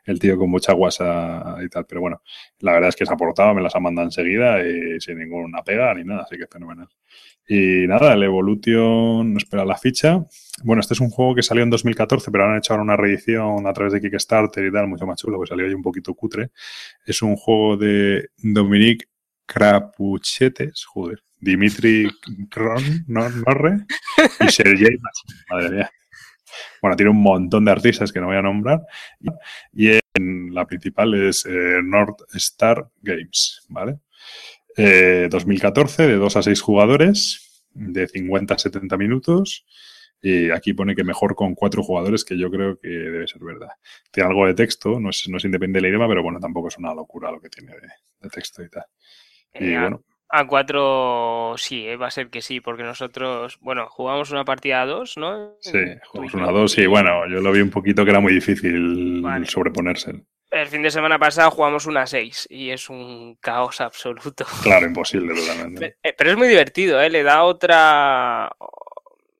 [0.05, 1.85] El tío con mucha guasa y tal.
[1.85, 2.21] Pero bueno,
[2.59, 5.61] la verdad es que se ha portado, me las ha mandado enseguida y sin ninguna
[5.63, 6.87] pega ni nada, así que fenomenal.
[7.47, 10.25] Y nada, el Evolution espera la ficha.
[10.63, 13.65] Bueno, este es un juego que salió en 2014, pero han hecho ahora una reedición
[13.65, 16.49] a través de Kickstarter y tal, mucho más chulo, que salió ahí un poquito cutre.
[17.05, 19.05] Es un juego de Dominique
[19.45, 22.09] Crapuchetes, joder, Dimitri
[22.49, 23.85] Kron, Norre
[24.39, 24.97] y Sergei
[25.49, 25.91] Madre mía.
[26.81, 28.81] Bueno, tiene un montón de artistas que no voy a nombrar.
[29.73, 33.99] Y en la principal es eh, North Star Games, ¿vale?
[34.77, 39.65] 2014, eh, de 2 a 6 jugadores, de 50 a 70 minutos.
[40.21, 43.69] Y aquí pone que mejor con cuatro jugadores, que yo creo que debe ser verdad.
[44.11, 46.77] Tiene algo de texto, no es, no es independiente del idioma, pero bueno, tampoco es
[46.77, 48.85] una locura lo que tiene de, texto y tal.
[49.53, 50.03] Y bueno.
[50.29, 54.81] A cuatro sí, eh, va a ser que sí, porque nosotros, bueno, jugamos una partida
[54.81, 55.55] a dos, ¿no?
[55.61, 58.33] Sí, jugamos una a dos y bueno, yo lo vi un poquito que era muy
[58.33, 60.25] difícil sobreponerse.
[60.49, 64.45] El fin de semana pasado jugamos una a seis y es un caos absoluto.
[64.63, 65.97] Claro, imposible totalmente.
[66.03, 67.09] Eh, pero es muy divertido, ¿eh?
[67.09, 68.49] Le da otra,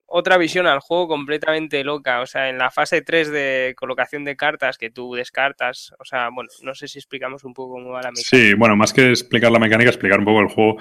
[0.07, 2.21] otra visión al juego completamente loca.
[2.21, 6.29] O sea, en la fase 3 de colocación de cartas que tú descartas, o sea,
[6.33, 8.29] bueno, no sé si explicamos un poco cómo va la mecánica.
[8.29, 10.77] Sí, bueno, más que explicar la mecánica, explicar un poco el juego.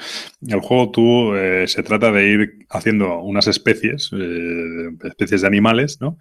[0.46, 6.00] El juego tú eh, se trata de ir haciendo unas especies, eh, especies de animales,
[6.00, 6.18] ¿no?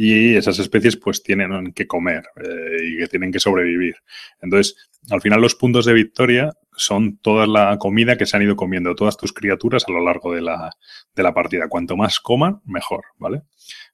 [0.00, 3.96] y esas especies pues tienen que comer eh, y que tienen que sobrevivir.
[4.40, 4.76] Entonces,
[5.10, 8.94] al final los puntos de victoria son toda la comida que se han ido comiendo
[8.94, 10.70] todas tus criaturas a lo largo de la,
[11.14, 11.68] de la partida.
[11.68, 13.42] Cuanto más coman, mejor, ¿vale?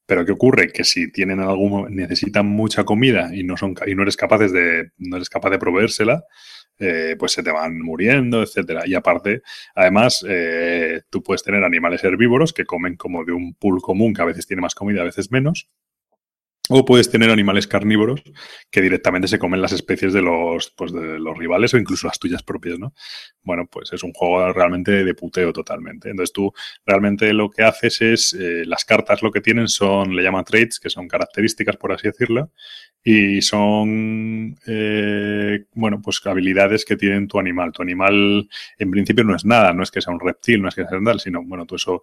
[0.06, 0.70] Pero ¿qué ocurre?
[0.70, 4.90] Que si tienen algún, necesitan mucha comida y no son y no eres capaces de,
[4.98, 6.24] no eres capaz de proveérsela,
[6.78, 8.82] eh, pues se te van muriendo, etcétera.
[8.86, 9.42] Y aparte,
[9.74, 14.22] además, eh, tú puedes tener animales herbívoros que comen como de un pool común, que
[14.22, 15.68] a veces tiene más comida, a veces menos,
[16.70, 18.22] o puedes tener animales carnívoros
[18.70, 22.18] que directamente se comen las especies de los, pues de los rivales o incluso las
[22.18, 22.94] tuyas propias, ¿no?
[23.42, 26.08] Bueno, pues es un juego realmente de puteo totalmente.
[26.08, 26.52] Entonces tú
[26.86, 30.80] realmente lo que haces es, eh, las cartas lo que tienen son, le llaman traits,
[30.80, 32.50] que son características, por así decirlo,
[33.02, 37.72] y son, eh, bueno, pues habilidades que tiene tu animal.
[37.72, 38.48] Tu animal
[38.78, 40.98] en principio no es nada, no es que sea un reptil, no es que sea
[41.04, 42.02] tal, sino, bueno, tú eso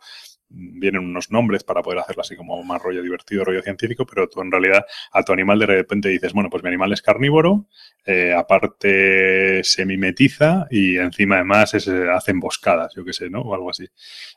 [0.54, 4.41] vienen unos nombres para poder hacerlo así como más rollo divertido, rollo científico, pero tú
[4.41, 7.68] en realidad a tu animal de repente dices, bueno, pues mi animal es carnívoro,
[8.06, 13.41] eh, aparte se mimetiza y encima además eh, hace emboscadas, yo qué sé, ¿no?
[13.41, 13.88] O algo así.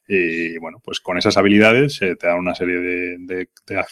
[0.06, 3.48] Y bueno, pues con esas habilidades te dan una serie de,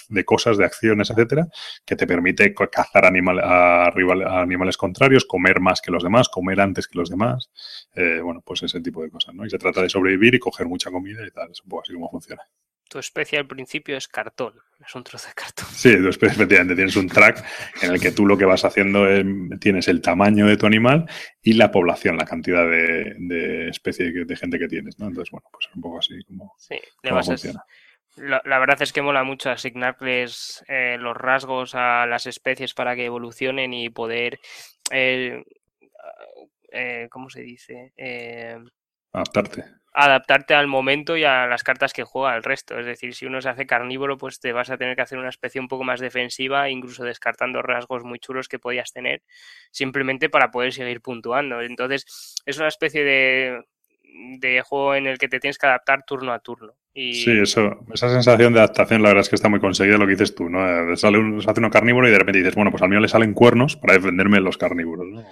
[0.09, 1.49] de, cosas, de acciones, etcétera,
[1.85, 3.91] que te permite cazar animal, a,
[4.41, 7.51] animales contrarios, comer más que los demás, comer antes que los demás.
[7.95, 9.47] Eh, bueno, pues ese tipo de cosas, ¿no?
[9.47, 11.51] Y se trata de sobrevivir y coger mucha comida y tal.
[11.51, 11.63] Así
[11.95, 12.43] como funciona
[12.93, 14.53] tu especie al principio es cartón,
[14.87, 15.67] es un trozo de cartón.
[15.71, 17.43] Sí, tu especie, efectivamente, tienes un track
[17.81, 19.25] en el que tú lo que vas haciendo es,
[19.61, 21.09] tienes el tamaño de tu animal
[21.41, 25.07] y la población, la cantidad de, de especie de gente que tienes, ¿no?
[25.09, 27.65] Entonces, bueno, pues es un poco así como, sí, funciona.
[28.17, 33.07] la, verdad es que mola mucho asignarles eh, los rasgos a las especies para que
[33.07, 34.39] evolucionen y poder,
[34.91, 35.43] eh,
[36.71, 37.95] eh, ¿cómo se dice?
[39.15, 42.79] Adaptarte adaptarte al momento y a las cartas que juega el resto.
[42.79, 45.29] Es decir, si uno se hace carnívoro, pues te vas a tener que hacer una
[45.29, 49.23] especie un poco más defensiva, incluso descartando rasgos muy chulos que podías tener,
[49.71, 51.61] simplemente para poder seguir puntuando.
[51.61, 56.39] Entonces, es una especie de, juego en el que te tienes que adaptar turno a
[56.39, 56.73] turno.
[56.95, 60.13] Sí, eso, esa sensación de adaptación, la verdad es que está muy conseguida lo que
[60.13, 60.95] dices tú, ¿no?
[60.97, 63.09] Sale un, se hace uno carnívoro y de repente dices, bueno, pues al mío le
[63.09, 65.25] salen cuernos para defenderme de los carnívoros, ¿no?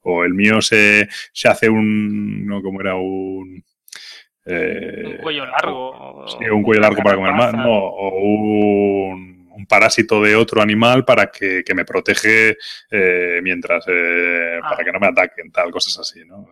[0.00, 3.62] O el mío se, se hace un, no, como era un
[4.44, 6.26] eh, un cuello largo.
[6.28, 9.32] Sí, un cuello largo para comer más, o un,
[9.68, 12.56] parásito de otro animal para que, me protege
[12.90, 14.84] eh, mientras, eh, para ah.
[14.84, 16.48] que no me ataquen, tal, cosas así, ¿no?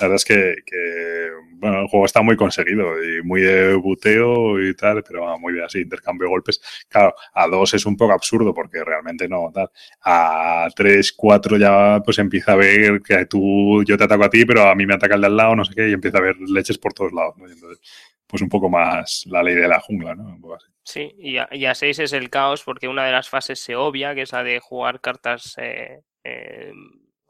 [0.00, 4.74] La verdad es que, bueno, el juego está muy conseguido y muy de buteo y
[4.74, 6.60] tal, pero muy de así, intercambio de golpes.
[6.88, 9.70] Claro, a dos es un poco absurdo porque realmente no, tal.
[10.04, 14.44] A tres, cuatro ya pues empieza a ver que tú, yo te ataco a ti,
[14.44, 16.22] pero a mí me ataca el de al lado, no sé qué, y empieza a
[16.22, 17.80] ver leches por todos lados, entonces,
[18.26, 20.54] pues un poco más la ley de la jungla, ¿no?
[20.54, 20.66] Así.
[20.84, 23.76] Sí, y a, y a seis es el caos porque una de las fases se
[23.76, 26.72] obvia, que es la de jugar cartas eh, eh,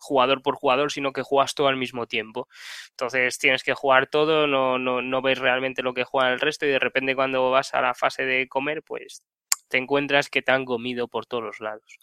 [0.03, 2.49] jugador por jugador, sino que juegas todo al mismo tiempo.
[2.91, 6.67] Entonces tienes que jugar todo, no, no, no ves realmente lo que juega el resto
[6.67, 9.23] y de repente cuando vas a la fase de comer, pues
[9.69, 11.99] te encuentras que te han comido por todos los lados.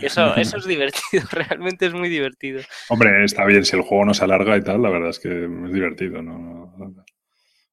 [0.00, 2.62] eso, eso es divertido, realmente es muy divertido.
[2.88, 5.28] Hombre, está bien, si el juego no se alarga y tal, la verdad es que
[5.28, 6.74] es divertido, ¿no?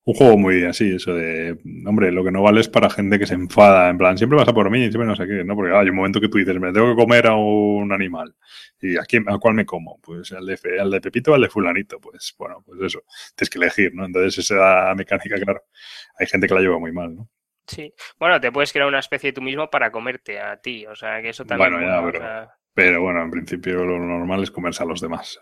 [0.10, 3.28] Un juego muy así, eso de, hombre, lo que no vale es para gente que
[3.28, 5.56] se enfada, en plan, siempre vas a por mí, siempre no sé qué, ¿no?
[5.56, 8.36] Porque hay un momento que tú dices, me tengo que comer a un animal.
[8.82, 10.00] ¿Y a, quién, a cuál me como?
[10.02, 12.00] Pues al de, al de Pepito o al de Fulanito.
[12.00, 13.04] Pues bueno, pues eso,
[13.36, 14.06] tienes que elegir, ¿no?
[14.06, 15.62] Entonces esa mecánica, claro,
[16.18, 17.30] hay gente que la lleva muy mal, ¿no?
[17.68, 17.94] Sí.
[18.18, 21.30] Bueno, te puedes crear una especie tú mismo para comerte a ti, o sea, que
[21.30, 21.72] eso también...
[21.72, 25.40] Bueno, ya, pero, pero, bueno, en principio lo normal es comerse a los demás.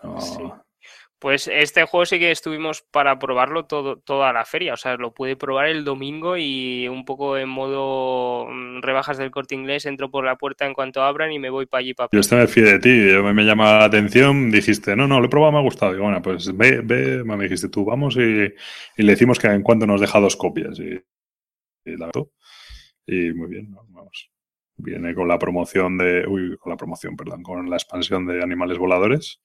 [1.20, 4.76] Pues este juego sí que estuvimos para probarlo todo, toda la feria.
[4.76, 9.32] O sea, lo pude probar el domingo y un poco en modo mm, rebajas del
[9.32, 9.88] corte inglés.
[9.88, 11.95] Entro por la puerta en cuanto abran y me voy para allí.
[11.95, 13.11] Para Yo me fío de ti.
[13.11, 14.51] Yo me, me llama la atención.
[14.51, 15.95] Dijiste, no, no, lo he probado, me ha gustado.
[15.95, 18.53] Y bueno, pues ve, ve, me dijiste tú, vamos y,
[18.97, 20.80] y le decimos que en cuanto nos deja dos copias.
[20.80, 21.01] Y,
[21.84, 22.11] y la
[23.07, 24.30] Y muy bien, vamos.
[24.76, 26.28] Viene con la promoción de.
[26.28, 29.41] Uy, con la promoción, perdón, con la expansión de animales voladores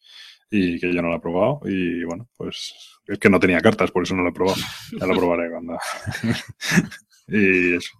[0.53, 1.61] y que yo no lo he probado.
[1.64, 2.74] Y bueno, pues
[3.07, 4.59] es que no tenía cartas, por eso no lo he probado.
[5.00, 5.78] Ya lo probaré cuando.
[7.28, 7.90] y eso.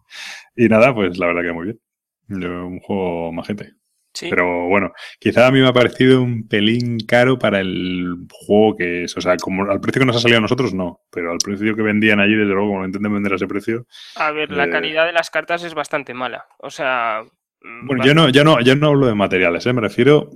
[0.57, 1.81] Y nada, pues la verdad que muy bien.
[2.29, 3.75] Un juego majete.
[4.15, 4.29] Sí.
[4.29, 9.05] Pero bueno, quizá a mí me ha parecido un pelín caro para el juego que
[9.05, 9.17] es.
[9.17, 11.01] O sea, como al precio que nos ha salido a nosotros, no.
[11.11, 13.87] Pero al precio que vendían allí, desde luego, como no intenten vender a ese precio.
[14.17, 16.45] A ver, la Eh, calidad de las cartas es bastante mala.
[16.59, 17.23] O sea.
[17.63, 19.73] mm, Bueno, va- yo no, yo no, yo no hablo de materiales, ¿eh?
[19.73, 20.29] me refiero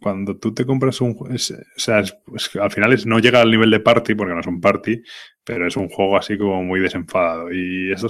[0.00, 3.18] cuando tú te compras un juego, o sea, es- es que al final es, no
[3.18, 5.02] llega al nivel de party, porque no es un party,
[5.44, 7.50] pero es un juego así como muy desenfadado.
[7.52, 8.08] Y eso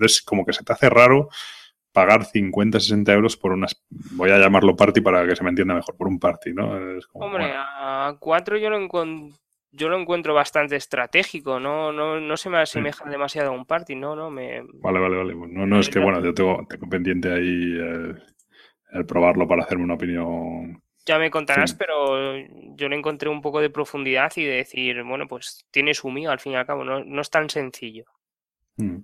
[0.00, 1.28] es, como que se te hace raro
[1.92, 5.74] pagar 50, 60 euros por unas, voy a llamarlo party para que se me entienda
[5.74, 6.96] mejor, por un party, ¿no?
[6.96, 9.36] Es como, Hombre, bueno, a 4 yo lo encuentro.
[9.72, 13.94] Yo lo encuentro bastante estratégico, no, no, no se me asemeja demasiado a un party,
[13.94, 15.34] no, no, me, vale, vale, vale.
[15.34, 18.20] No, no es que, bueno, yo tengo, tengo pendiente ahí el,
[18.92, 20.82] el probarlo para hacerme una opinión.
[21.10, 21.76] Ya me contarás, Sí.
[21.76, 22.36] pero
[22.76, 26.30] yo le encontré un poco de profundidad y de decir, bueno, pues tiene su mío
[26.30, 28.04] al fin y al cabo, no, no es tan sencillo.
[28.76, 28.98] Mm.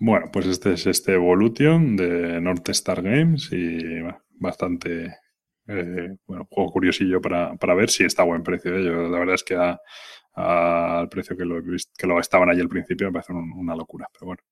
[0.00, 4.02] Bueno, pues este es este Evolution de North Star Games y
[4.38, 5.16] bastante,
[5.66, 8.76] eh, bueno, juego curiosillo para, para ver si está a buen precio.
[8.76, 8.84] ¿eh?
[8.84, 9.80] Yo, la verdad es que a-
[10.34, 11.62] a- al precio que lo,
[11.96, 14.42] que lo estaban allí al principio me parece un- una locura, pero bueno.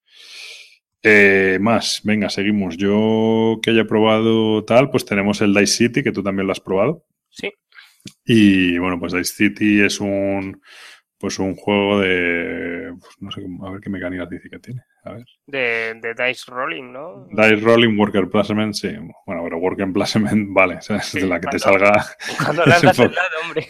[1.09, 2.77] Eh, más, venga, seguimos.
[2.77, 6.61] Yo que haya probado tal, pues tenemos el Dice City, que tú también lo has
[6.61, 7.05] probado.
[7.31, 7.51] Sí,
[8.25, 10.61] Y bueno, pues Dice City es un
[11.19, 14.83] pues un juego de pues, no sé cómo- a ver qué mecánicas dice que tiene.
[15.05, 15.25] A ver.
[15.47, 17.27] de, de Dice Rolling, ¿no?
[17.31, 18.89] Dice Rolling Worker Placement, sí.
[19.27, 22.07] Bueno, pero Worker Placement, vale, o sea, es de la que te cuando- salga.
[22.45, 23.69] Cuando lanzas el hombre.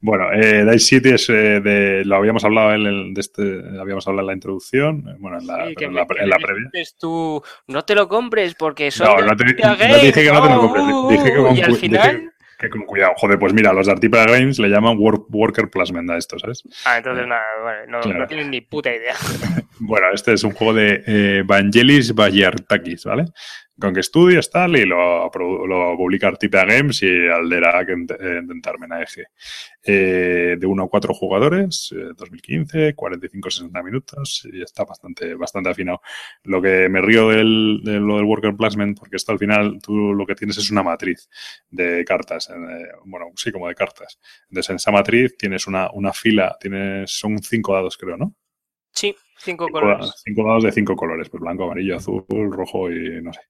[0.00, 2.04] Bueno, eh, Dice City es eh, de.
[2.04, 3.42] Lo habíamos hablado en el, de este.
[3.80, 5.04] Habíamos hablado en la introducción.
[5.08, 6.70] eh, Bueno, en la, Sí, pero que en me- la, que en me la previa.
[6.98, 10.42] tú, no te lo compres porque son No, no te, no te dije que no
[10.42, 10.84] te lo compres.
[10.84, 12.10] uh, Dije que uh, con, y al final...
[12.16, 13.12] dije que con cuidado.
[13.16, 16.62] Joder, pues mira, los de Artipedia Games le llaman work- Worker Placement a esto, ¿sabes?
[16.86, 18.18] Ah, entonces nada, vale, no, Claro.
[18.20, 19.14] no tienen ni puta idea.
[19.80, 23.24] Bueno, este es un juego de eh, Vangelis Bayartakis, ¿vale?
[23.78, 29.26] Con que estudias tal y lo, publica Artipea Games y Aldera Dentarmenaeje.
[29.82, 36.00] Eh, de 1 a 4 jugadores, eh, 2015, 45-60 minutos y está bastante, bastante afinado.
[36.44, 40.14] Lo que me río del, de lo del Worker Placement, porque esto al final tú
[40.14, 41.28] lo que tienes es una matriz
[41.68, 44.18] de cartas, eh, bueno, sí, como de cartas.
[44.48, 48.34] Entonces en esa matriz tienes una, una fila, tienes, son cinco dados creo, ¿no?
[48.94, 50.12] Sí, cinco Cinco, colores.
[50.24, 53.40] cinco dados de cinco colores, pues blanco, amarillo, azul, rojo y no sé,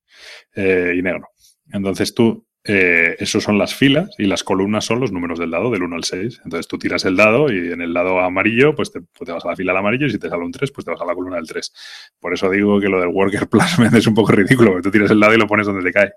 [0.55, 1.27] eh, y negro.
[1.71, 5.69] Entonces tú, eh, esos son las filas y las columnas son los números del dado,
[5.69, 6.41] del 1 al 6.
[6.45, 9.49] Entonces tú tiras el dado y en el dado amarillo, pues te, pues vas a
[9.49, 11.13] la fila del amarillo y si te sale un 3, pues te vas a la
[11.13, 11.73] columna del 3.
[12.19, 15.11] Por eso digo que lo del worker placement es un poco ridículo, porque tú tiras
[15.11, 16.13] el dado y lo pones donde te cae.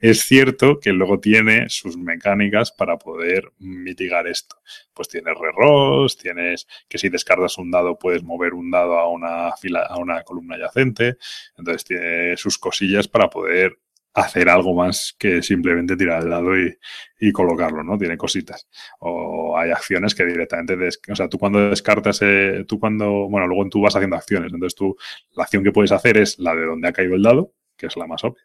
[0.00, 4.56] Es cierto que luego tiene sus mecánicas para poder mitigar esto.
[4.92, 9.52] Pues tienes rerolls, tienes que si descargas un dado puedes mover un dado a una
[9.52, 11.16] fila, a una columna adyacente.
[11.56, 13.78] Entonces tiene sus cosillas para poder
[14.14, 17.96] hacer algo más que simplemente tirar el dado y, colocarlo, ¿no?
[17.96, 18.68] Tiene cositas.
[18.98, 20.76] O hay acciones que directamente,
[21.10, 24.74] o sea, tú cuando descartas, eh, tú cuando, bueno, luego tú vas haciendo acciones, entonces
[24.74, 24.96] tú,
[25.32, 27.96] la acción que puedes hacer es la de donde ha caído el dado, que es
[27.96, 28.42] la más obvia,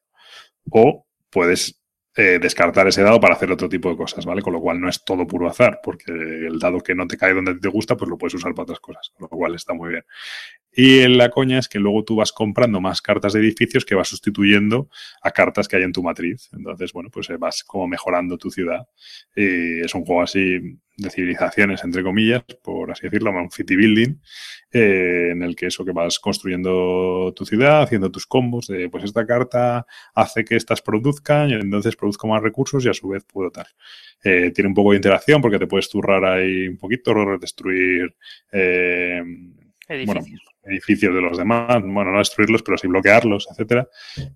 [0.70, 1.82] o puedes
[2.20, 4.42] eh, descartar ese dado para hacer otro tipo de cosas, ¿vale?
[4.42, 7.34] Con lo cual no es todo puro azar, porque el dado que no te cae
[7.34, 9.90] donde te gusta, pues lo puedes usar para otras cosas, con lo cual está muy
[9.90, 10.06] bien.
[10.80, 13.96] Y en la coña es que luego tú vas comprando más cartas de edificios que
[13.96, 14.90] vas sustituyendo
[15.24, 16.50] a cartas que hay en tu matriz.
[16.54, 18.88] Entonces, bueno, pues eh, vas como mejorando tu ciudad.
[19.36, 24.20] Y es un juego así de civilizaciones, entre comillas, por así decirlo, un city building,
[24.72, 29.04] eh, en el que eso que vas construyendo tu ciudad, haciendo tus combos, de pues
[29.04, 33.24] esta carta hace que estas produzcan y entonces produzco más recursos y a su vez
[33.24, 33.66] puedo tal.
[34.24, 38.16] Eh, tiene un poco de interacción porque te puedes turrar ahí un poquito, destruir
[38.52, 39.24] eh,
[40.06, 40.22] bueno,
[40.68, 41.14] Edificios.
[41.14, 43.88] de los demás, bueno, no destruirlos, pero sí bloquearlos, etcétera.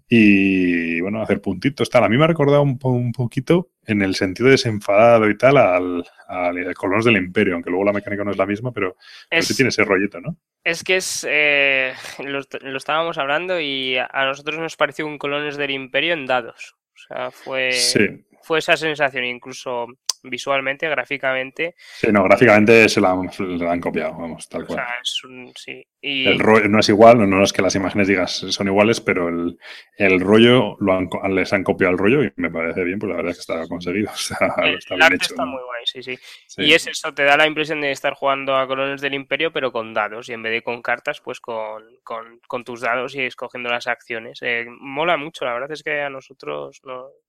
[0.08, 2.04] Y bueno, hacer puntitos, tal.
[2.04, 6.04] A mí me ha recordado un, un poquito en el sentido desenfadado y tal al,
[6.28, 8.96] al Colonos del Imperio, aunque luego la mecánica no es la misma, pero,
[9.30, 10.38] pero sí Es, tiene ese rollito, ¿no?
[10.64, 11.26] es que es.
[11.30, 16.26] eh, lo, lo estábamos hablando y a nosotros nos pareció un Colones del Imperio en
[16.28, 16.76] dados.
[16.94, 18.00] O sea, fue, Sí.
[18.44, 19.24] fue esa sensación.
[19.26, 19.88] Incluso
[20.24, 21.76] visualmente, gráficamente.
[21.78, 24.80] Sí, no, gráficamente se la, han copiado, vamos, tal cual.
[24.80, 25.86] O sea, es un, sí.
[26.02, 29.58] El rollo no es igual, no es que las imágenes digas son iguales, pero el,
[29.98, 33.18] el rollo lo han, les han copiado el rollo y me parece bien, pues la
[33.18, 34.12] verdad es que está conseguido.
[34.14, 36.18] está bien hecho, está muy guay, sí, sí,
[36.58, 39.72] Y es eso, te da la impresión de estar jugando a Colones del Imperio, pero
[39.72, 43.22] con dados, y en vez de con cartas, pues con, con, con tus dados y
[43.22, 44.40] escogiendo las acciones.
[44.42, 46.82] Eh, mola mucho, la verdad es que a nosotros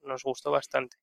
[0.02, 0.96] nos gustó bastante.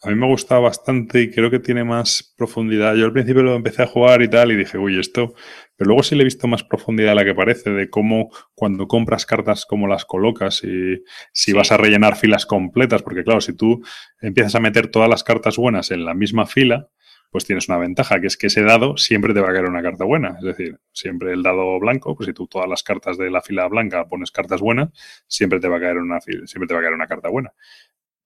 [0.00, 2.94] A mí me gustado bastante y creo que tiene más profundidad.
[2.94, 5.34] Yo al principio lo empecé a jugar y tal y dije, uy, esto...
[5.76, 8.86] Pero luego sí le he visto más profundidad a la que parece, de cómo cuando
[8.88, 13.54] compras cartas, cómo las colocas y si vas a rellenar filas completas, porque claro, si
[13.54, 13.80] tú
[14.20, 16.88] empiezas a meter todas las cartas buenas en la misma fila,
[17.30, 19.82] pues tienes una ventaja, que es que ese dado siempre te va a caer una
[19.82, 20.36] carta buena.
[20.38, 23.68] Es decir, siempre el dado blanco, pues si tú todas las cartas de la fila
[23.68, 24.88] blanca pones cartas buenas,
[25.28, 27.52] siempre te va a caer una, siempre te va a caer una carta buena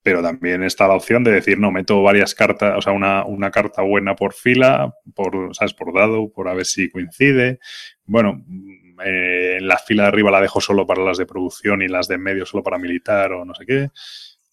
[0.03, 3.51] pero también está la opción de decir, no, meto varias cartas, o sea, una, una
[3.51, 5.75] carta buena por fila, por, ¿sabes?
[5.75, 7.61] Por dado, por a ver si coincide.
[8.05, 8.45] Bueno,
[9.05, 12.09] eh, en la fila de arriba la dejo solo para las de producción y las
[12.09, 13.91] de medio solo para militar o no sé qué.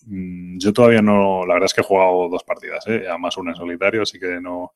[0.06, 3.06] Mm, yo todavía no, la verdad es que he jugado dos partidas, ¿eh?
[3.10, 4.74] además una en solitario, así que no,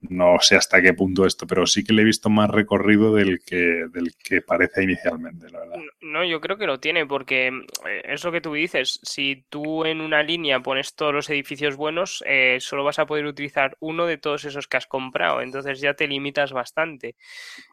[0.00, 3.40] no sé hasta qué punto esto, pero sí que le he visto más recorrido del
[3.44, 5.76] que, del que parece inicialmente, la verdad.
[6.00, 9.84] No, yo creo que lo tiene, porque eh, es lo que tú dices, si tú
[9.84, 14.06] en una línea pones todos los edificios buenos, eh, solo vas a poder utilizar uno
[14.06, 17.16] de todos esos que has comprado, entonces ya te limitas bastante.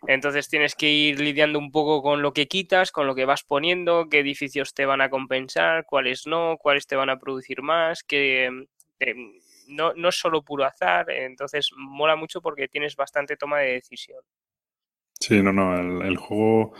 [0.08, 3.44] Entonces tienes que ir lidiando un poco con lo que quitas, con lo que vas
[3.44, 8.04] poniendo, qué edificios te van a compensar, cuáles no, cuáles te van a producir más,
[8.04, 8.50] qué...
[9.00, 9.34] Em,
[9.68, 14.20] no, no es solo puro azar, entonces mola mucho porque tienes bastante toma de decisión.
[15.20, 16.74] Sí, no, no, el, juego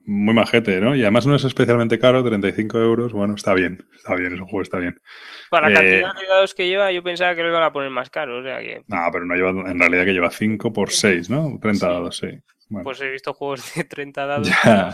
[0.00, 0.94] muy majete, ¿no?
[0.94, 4.62] Y además no es especialmente caro, 35 euros, bueno, está bien, está bien, el juego
[4.62, 5.00] está bien.
[5.50, 7.90] Para la cantidad eh, de dados que lleva, yo pensaba que lo iban a poner
[7.90, 8.82] más caro, o sea que...
[8.86, 11.58] No, pero no lleva, en realidad que lleva 5 por 6, ¿no?
[11.60, 12.28] 30 dados, sí.
[12.68, 14.50] Pues he visto juegos de 30 dados.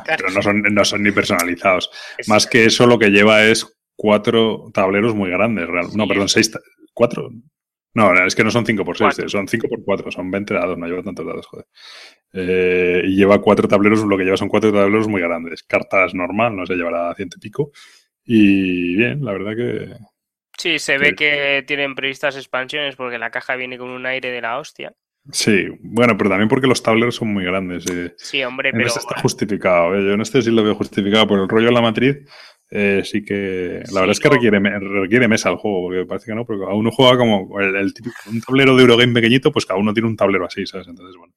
[0.07, 1.91] pero no son, no son ni personalizados.
[2.29, 3.67] Más que eso, lo que lleva es
[3.97, 5.69] cuatro tableros muy grandes.
[5.95, 6.53] no, perdón, seis,
[6.93, 7.31] ¿Cuatro?
[7.95, 10.79] No, es que no son 5 por 6, son 5 por 4, son 20 dados,
[10.79, 11.67] no lleva tantos dados, joder.
[12.33, 15.63] Eh, y lleva cuatro tableros, lo que lleva son cuatro tableros muy grandes.
[15.63, 17.71] Cartas normal, no sé, llevará ciento y pico.
[18.25, 19.97] Y bien, la verdad que.
[20.57, 24.41] Sí, se ve que tienen previstas expansiones porque la caja viene con un aire de
[24.41, 24.95] la hostia.
[25.31, 27.85] Sí, bueno, pero también porque los tableros son muy grandes.
[28.17, 28.89] Sí, hombre, en pero.
[28.89, 30.03] Este está justificado, ¿eh?
[30.03, 32.27] yo en este sí lo veo justificado por el rollo de la matriz
[32.75, 36.35] eh, sí que la verdad es que requiere, requiere mesa el juego, porque parece que
[36.35, 39.79] no, porque cada uno juega como el, típico, un tablero de Eurogame pequeñito, pues cada
[39.79, 40.89] uno tiene un tablero así, ¿sabes?
[40.89, 41.35] Entonces, bueno,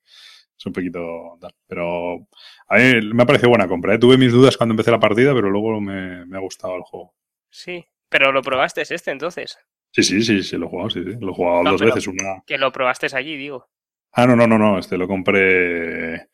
[0.57, 2.25] es un poquito Pero
[2.69, 3.93] a mí me ha parecido buena compra.
[3.93, 3.99] ¿eh?
[3.99, 7.13] Tuve mis dudas cuando empecé la partida, pero luego me, ha gustado el juego.
[7.49, 9.59] Sí, pero lo probaste es este entonces.
[9.91, 11.17] Sí, sí, sí, sí, lo he jugado, sí, sí.
[11.19, 12.07] Lo he jugado dos veces.
[12.07, 12.43] Una...
[12.47, 13.67] Que lo probaste allí, digo.
[14.13, 16.29] Ah, no, no, no, no, este lo compré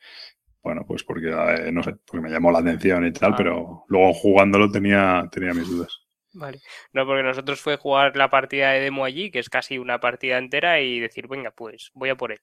[0.63, 3.35] bueno, pues porque, eh, no sé, porque me llamó la atención y tal, ah.
[3.35, 6.01] pero luego jugándolo tenía, tenía mis dudas.
[6.33, 6.59] Vale.
[6.93, 10.37] No, porque nosotros fue jugar la partida de demo allí, que es casi una partida
[10.37, 12.39] entera, y decir, venga, pues voy a por él.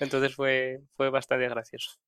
[0.00, 1.98] Entonces fue, fue bastante gracioso.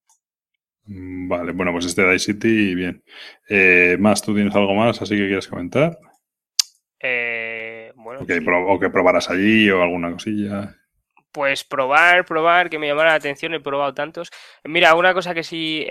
[0.86, 3.04] Mm, vale, bueno, pues este Dice City, bien.
[3.48, 5.98] Eh, más, ¿tú tienes algo más así que quieres comentar?
[6.98, 8.22] Eh, bueno.
[8.22, 10.77] O que probaras allí o alguna cosilla
[11.38, 14.28] pues probar, probar, que me llamara la atención, he probado tantos.
[14.64, 15.86] Mira, una cosa que sí,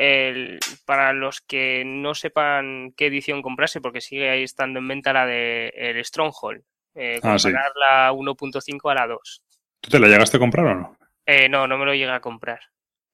[0.84, 5.26] para los que no sepan qué edición comprarse, porque sigue ahí estando en venta la
[5.26, 6.64] de el Stronghold,
[6.95, 7.38] eh, ah,
[7.76, 9.41] la 1.5 a la 2.
[9.80, 10.98] ¿Tú te la llegaste a comprar o no?
[11.26, 12.60] Eh, no, no me lo llega a comprar.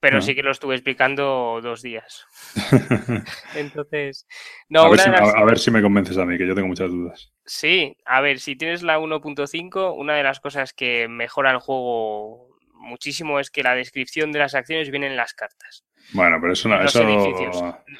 [0.04, 2.26] Pero sí que lo estuve explicando dos días.
[3.56, 4.28] Entonces,
[4.68, 6.92] no, a, ver si, a, ver si, me convences a mí, que yo tengo muchas
[6.92, 7.32] dudas.
[7.46, 12.50] Sí, a ver, si tienes la 1.5, una de las cosas que mejora el juego
[12.74, 15.86] muchísimo es que la descripción de las acciones viene en las cartas.
[16.12, 17.02] Bueno, pero eso, eso,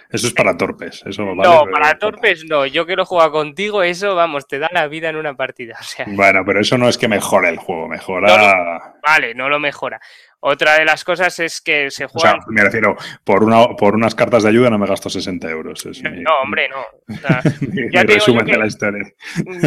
[0.10, 1.02] eso es para torpes.
[1.06, 2.66] Eso no, para torpes no.
[2.66, 5.80] Yo que lo juego contigo, eso, vamos, te da la vida en una partida.
[6.08, 8.94] bueno, pero eso no es que mejore el juego, mejora.
[9.02, 10.00] vale, no lo mejora.
[10.46, 12.32] Otra de las cosas es que se juega.
[12.32, 15.50] O sea, me refiero, por, una, por unas cartas de ayuda no me gasto 60
[15.50, 15.86] euros.
[16.04, 16.84] no, hombre, no.
[17.92, 19.04] ya resumen de la historia.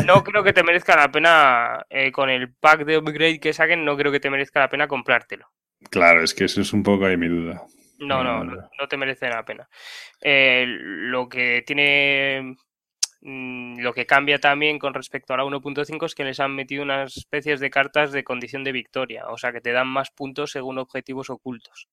[0.04, 3.86] No creo que te merezca la pena, eh, con el pack de upgrade que saquen,
[3.86, 5.48] no creo que te merezca la pena comprártelo.
[5.90, 7.62] Claro, es que eso es un poco ahí mi duda.
[7.98, 9.68] No, no, no, te merece la pena.
[10.20, 12.56] Eh, lo que tiene
[13.28, 16.84] Mm, lo que cambia también con respecto a la 1.5 es que les han metido
[16.84, 20.52] unas especies de cartas de condición de victoria, o sea que te dan más puntos
[20.52, 21.88] según objetivos ocultos.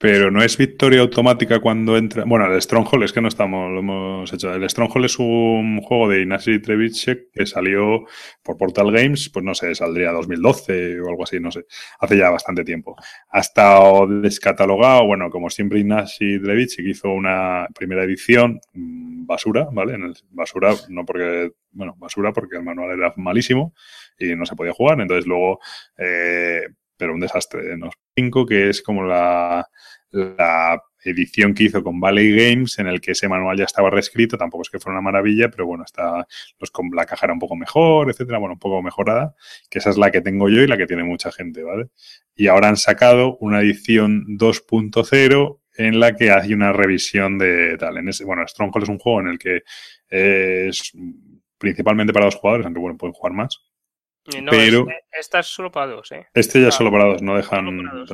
[0.00, 2.22] Pero no es victoria automática cuando entra.
[2.24, 4.54] Bueno, el Stronghold es que no estamos, lo hemos hecho.
[4.54, 8.04] El Stronghold es un juego de Ignacy Trevicek que salió
[8.44, 11.64] por Portal Games, pues no sé, saldría 2012 o algo así, no sé.
[11.98, 12.94] Hace ya bastante tiempo.
[13.30, 19.94] Ha estado descatalogado, bueno, como siempre Ignacy Trevicek hizo una primera edición mm, basura, ¿vale?
[19.94, 23.74] En el, basura, no porque, bueno, basura porque el manual era malísimo
[24.16, 25.00] y no se podía jugar.
[25.00, 25.58] Entonces luego,
[25.96, 26.68] eh,
[26.98, 27.76] pero un desastre.
[27.76, 27.90] ¿no?
[28.16, 29.66] 5, que es como la,
[31.04, 34.62] edición que hizo con Valley Games, en el que ese manual ya estaba reescrito, tampoco
[34.62, 36.26] es que fuera una maravilla, pero bueno, está
[36.58, 39.34] pues, con la caja era un poco mejor, etcétera, bueno, un poco mejorada,
[39.70, 41.88] que esa es la que tengo yo y la que tiene mucha gente, ¿vale?
[42.34, 47.94] Y ahora han sacado una edición 2.0 en la que hay una revisión de tal.
[48.26, 49.62] Bueno, Stronghold es un juego en el que
[50.08, 50.92] es
[51.56, 53.67] principalmente para dos jugadores, aunque bueno, pueden jugar más.
[54.42, 56.26] No, pero este, esta es solo para dos, ¿eh?
[56.34, 57.64] Este ya es solo para dos, no dejan.
[57.64, 58.04] No, no.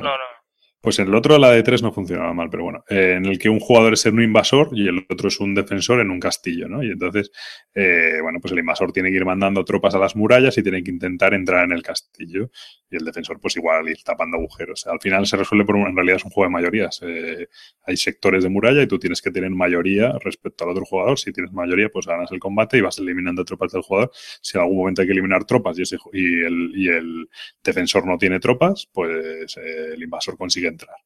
[0.85, 3.39] Pues en el otro, la de tres, no funcionaba mal, pero bueno, eh, en el
[3.39, 6.67] que un jugador es un invasor y el otro es un defensor en un castillo,
[6.69, 6.83] ¿no?
[6.83, 7.31] Y entonces,
[7.73, 10.83] eh, bueno, pues el invasor tiene que ir mandando tropas a las murallas y tiene
[10.83, 12.51] que intentar entrar en el castillo.
[12.87, 14.85] Y el defensor, pues igual, ir tapando agujeros.
[14.85, 17.01] Al final se resuelve por, en realidad es un juego de mayorías.
[17.01, 17.47] Eh,
[17.83, 21.17] hay sectores de muralla y tú tienes que tener mayoría respecto al otro jugador.
[21.17, 24.11] Si tienes mayoría, pues ganas el combate y vas eliminando tropas del jugador.
[24.13, 27.27] Si en algún momento hay que eliminar tropas y, ese, y, el, y el
[27.63, 30.97] defensor no tiene tropas, pues el invasor consigue entrar.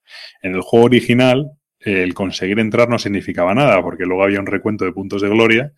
[0.42, 4.86] En el juego original, el conseguir entrar no significaba nada, porque luego había un recuento
[4.86, 5.74] de puntos de gloria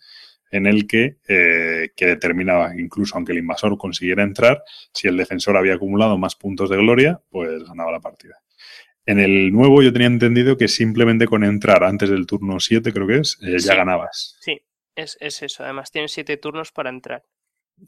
[0.49, 4.63] en el que, eh, que determinaba, incluso aunque el invasor consiguiera entrar,
[4.93, 8.41] si el defensor había acumulado más puntos de gloria, pues ganaba la partida.
[9.05, 13.07] En el nuevo yo tenía entendido que simplemente con entrar antes del turno 7, creo
[13.07, 14.37] que es, eh, ya ganabas.
[14.41, 14.61] Sí,
[14.95, 15.63] es, es, eso.
[15.63, 17.23] Además tienes 7 turnos para entrar.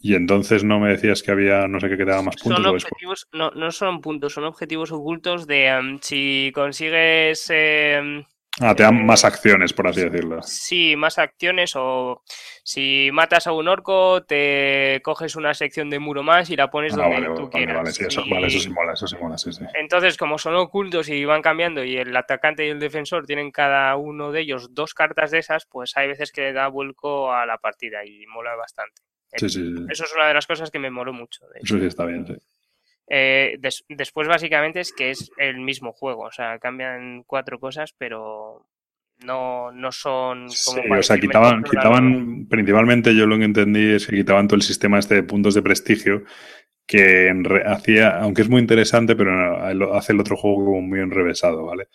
[0.02, 2.64] Y entonces no me decías que había, no sé qué, que te daba más puntos.
[2.64, 7.50] Son objetivos, no, no son puntos, son objetivos ocultos de em, si consigues...
[7.50, 8.24] Em,
[8.60, 10.42] ah, te dan eh, más acciones, por así decirlo.
[10.42, 12.24] Sí, más acciones o
[12.64, 16.94] si matas a un orco, te coges una sección de muro más y la pones
[16.94, 17.78] ah, donde tú quieras.
[17.78, 19.64] Vale, sí, eso, vale, eso sí mola, eso sí mola, sí, sí.
[19.76, 23.96] Entonces, como son ocultos y van cambiando y el atacante y el defensor tienen cada
[23.96, 27.46] uno de ellos dos cartas de esas, pues hay veces que le da vuelco a
[27.46, 29.02] la partida y mola bastante.
[29.36, 31.46] Eso es una de las cosas que me moló mucho.
[31.56, 32.34] Eso sí está bien, sí.
[33.10, 36.24] Eh, después, básicamente, es que es el mismo juego.
[36.24, 38.66] O sea, cambian cuatro cosas, pero
[39.24, 40.84] no, no son como.
[40.84, 44.62] Sí, o sea, quitaban, quitaban principalmente, yo lo que entendí es que quitaban todo el
[44.62, 46.24] sistema este de puntos de prestigio
[46.86, 47.32] que
[47.66, 51.88] hacía, aunque es muy interesante, pero hace el otro juego como muy enrevesado, ¿vale?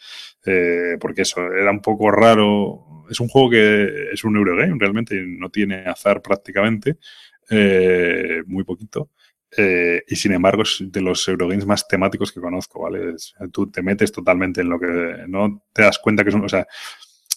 [0.47, 3.05] Eh, porque eso, era un poco raro.
[3.11, 6.97] Es un juego que es un Eurogame realmente no tiene azar prácticamente.
[7.51, 9.11] Eh, muy poquito.
[9.57, 13.15] Eh, y sin embargo es de los Eurogames más temáticos que conozco, ¿vale?
[13.51, 16.45] tú te metes totalmente en lo que no te das cuenta que es un...
[16.45, 16.67] O sea,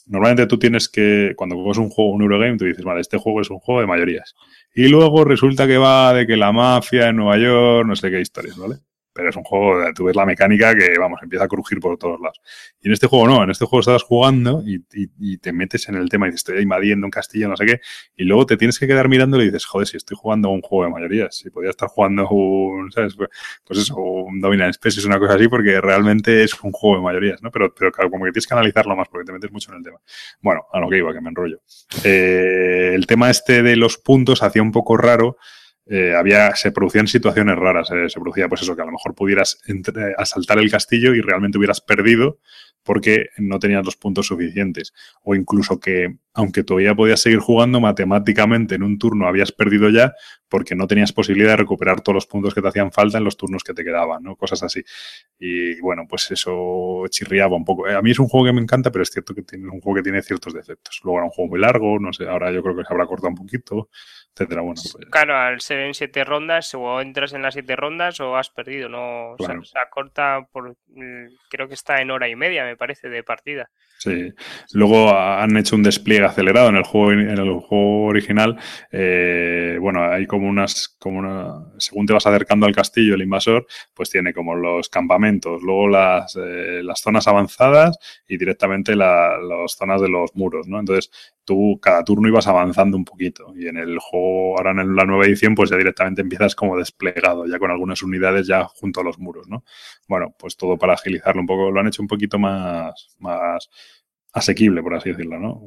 [0.07, 3.41] normalmente tú tienes que, cuando juegas un juego, un Eurogame, tú dices, vale, este juego
[3.41, 4.35] es un juego de mayorías.
[4.75, 8.19] Y luego resulta que va de que la mafia en Nueva York, no sé qué
[8.19, 8.75] historias, ¿vale?
[9.13, 12.19] Pero es un juego, tú ves la mecánica que, vamos, empieza a crujir por todos
[12.19, 12.41] lados.
[12.81, 16.09] Y en este juego no, en este juego estás jugando y, te metes en el
[16.09, 17.81] tema y dices, estoy invadiendo un castillo, no sé qué,
[18.15, 20.85] y luego te tienes que quedar mirando y dices, joder, si estoy jugando un juego
[20.85, 23.15] de mayorías, si podría estar jugando un, ¿sabes?
[23.15, 23.29] Pues,
[23.65, 27.41] pues eso, un Dominant Species, una cosa así, porque realmente es un juego de mayorías,
[27.41, 27.51] ¿no?
[27.51, 29.99] Pero, pero como que tienes que analizarlo más porque te metes mucho en el tema.
[30.41, 31.61] Bueno, a lo que iba, que me enrollo.
[32.03, 35.37] Eh, el tema este de los puntos hacía un poco raro
[35.87, 37.89] eh, había, se producían situaciones raras.
[37.91, 39.61] Eh, se producía, pues eso, que a lo mejor pudieras
[40.17, 42.39] asaltar el castillo y realmente hubieras perdido
[42.83, 44.93] porque no tenías los puntos suficientes.
[45.23, 50.13] O incluso que, aunque todavía podías seguir jugando, matemáticamente en un turno habías perdido ya
[50.51, 53.37] porque no tenías posibilidad de recuperar todos los puntos que te hacían falta en los
[53.37, 54.35] turnos que te quedaban, ¿no?
[54.35, 54.83] Cosas así.
[55.39, 57.87] Y bueno, pues eso chirriaba un poco.
[57.87, 59.95] A mí es un juego que me encanta, pero es cierto que tiene un juego
[59.95, 60.99] que tiene ciertos defectos.
[61.05, 63.29] Luego era un juego muy largo, no sé, ahora yo creo que se habrá cortado
[63.29, 63.89] un poquito,
[64.35, 64.61] etcétera.
[64.61, 68.35] Bueno, pues Claro, al ser en siete rondas, o entras en las siete rondas o
[68.35, 69.31] has perdido, ¿no?
[69.31, 70.75] O sea, se acorta por.
[70.87, 73.69] Mm, creo que está en hora y media, me parece, de partida.
[73.99, 74.33] Sí.
[74.73, 78.57] Luego han hecho un despliegue acelerado en el juego, en el juego original.
[78.91, 83.65] Eh, bueno, hay como unas, como una, según te vas acercando al castillo, el invasor,
[83.93, 90.01] pues tiene como los campamentos, luego las, eh, las zonas avanzadas y directamente las zonas
[90.01, 90.79] de los muros, ¿no?
[90.79, 91.11] Entonces,
[91.45, 95.25] tú cada turno ibas avanzando un poquito y en el juego, ahora en la nueva
[95.25, 99.19] edición, pues ya directamente empiezas como desplegado, ya con algunas unidades ya junto a los
[99.19, 99.63] muros, ¿no?
[100.07, 103.69] Bueno, pues todo para agilizarlo un poco, lo han hecho un poquito más, más
[104.33, 105.61] asequible, por así decirlo, ¿no?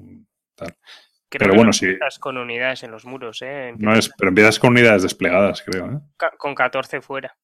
[1.31, 1.97] Pero bueno, sí.
[2.21, 3.75] con unidades en los muros, ¿eh?
[3.77, 6.27] No es, pero empiezas con unidades desplegadas, creo, ¿eh?
[6.39, 7.37] Con 14 fuera.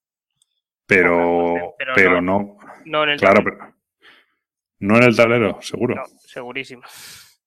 [0.87, 3.03] Pero, pero, no, no.
[3.05, 3.75] en el claro, pero,
[4.81, 5.95] No en el tablero, seguro.
[5.95, 6.83] No, segurísimo.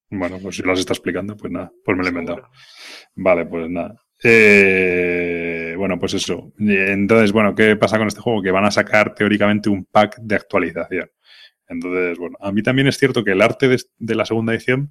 [0.08, 2.48] Bueno, pues si lo has está explicando, pues nada, pues me lo he inventado.
[3.14, 3.94] Vale, pues nada.
[4.22, 6.52] Eh, bueno, pues eso.
[6.58, 8.42] Entonces, bueno, ¿qué pasa con este juego?
[8.42, 11.10] Que van a sacar teóricamente un pack de actualización.
[11.68, 14.90] Entonces, bueno, a mí también es cierto que el arte de, la segunda edición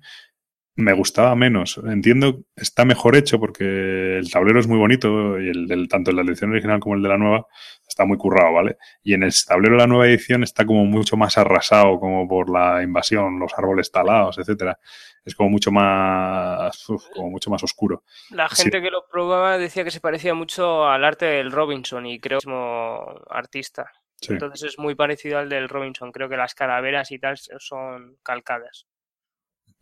[0.76, 1.80] me gustaba menos.
[1.86, 6.24] Entiendo, está mejor hecho porque el tablero es muy bonito y el tanto de la
[6.24, 7.48] edición original como el de la nueva
[7.88, 8.78] está muy currado, ¿vale?
[9.04, 12.50] Y en el tablero de la nueva edición está como mucho más arrasado, como por
[12.50, 14.80] la invasión, los árboles talados, etcétera.
[15.24, 18.04] Es como mucho más, como mucho más oscuro.
[18.32, 22.20] La gente que lo probaba decía que se parecía mucho al arte del Robinson y
[22.20, 23.91] creo que es mismo artista.
[24.28, 26.12] Entonces es muy parecido al del Robinson.
[26.12, 28.88] Creo que las calaveras y tal son calcadas.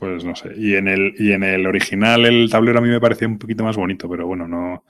[0.02, 0.54] Pues no sé.
[0.58, 3.64] Y en el, y en el original el tablero a mí me parecía un poquito
[3.64, 4.84] más bonito, pero bueno, no.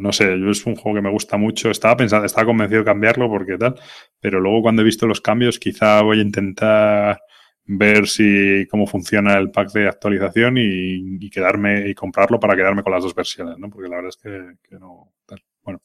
[0.00, 1.70] No sé, yo es un juego que me gusta mucho.
[1.70, 3.76] Estaba pensando, estaba convencido de cambiarlo porque tal,
[4.18, 7.20] pero luego cuando he visto los cambios, quizá voy a intentar
[7.64, 12.92] ver si cómo funciona el pack de actualización y, quedarme y comprarlo para quedarme con
[12.92, 13.70] las dos versiones, ¿no?
[13.70, 15.12] Porque la verdad es que, que no.
[15.26, 15.44] Tal.
[15.62, 15.80] Bueno.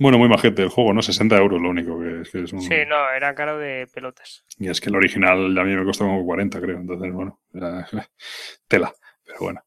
[0.00, 1.02] Bueno, muy majete el juego, ¿no?
[1.02, 2.62] 60 euros lo único que, es que es un...
[2.62, 4.46] Sí, no, era caro de pelotas.
[4.58, 6.78] Y es que el original a mí me costó como 40, creo.
[6.78, 7.86] Entonces, bueno, era
[8.66, 8.94] tela,
[9.26, 9.62] pero bueno.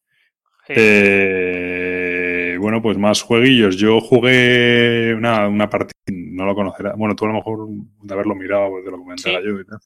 [0.69, 3.77] Eh, bueno, pues más jueguillos.
[3.77, 6.97] Yo jugué una, una partida, no lo conocerás.
[6.97, 7.67] Bueno, tú a lo mejor
[8.01, 9.77] de haberlo mirado, pues te lo comentara yo y tal.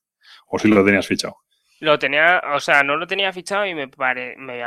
[0.47, 1.35] O si lo tenías fichado.
[1.81, 4.63] Lo tenía, o sea, no lo tenía fichado y me pare, me,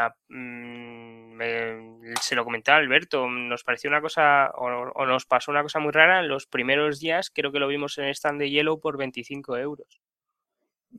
[2.20, 6.20] se lo comentaba Alberto, nos pareció una cosa, o, nos pasó una cosa muy rara
[6.20, 9.56] en los primeros días, creo que lo vimos en el stand de Yellow por 25
[9.56, 10.00] euros.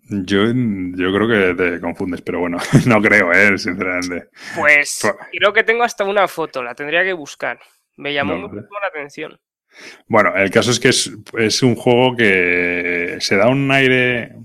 [0.10, 2.58] Yo, yo creo que te confundes, pero bueno,
[2.88, 3.58] no creo, ¿eh?
[3.58, 4.30] sinceramente.
[4.56, 5.02] Pues
[5.32, 7.60] creo que tengo hasta una foto, la tendría que buscar.
[7.98, 9.40] Me llamó mucho la atención.
[10.08, 14.36] Bueno, el caso es que es, es, un juego que se da un aire,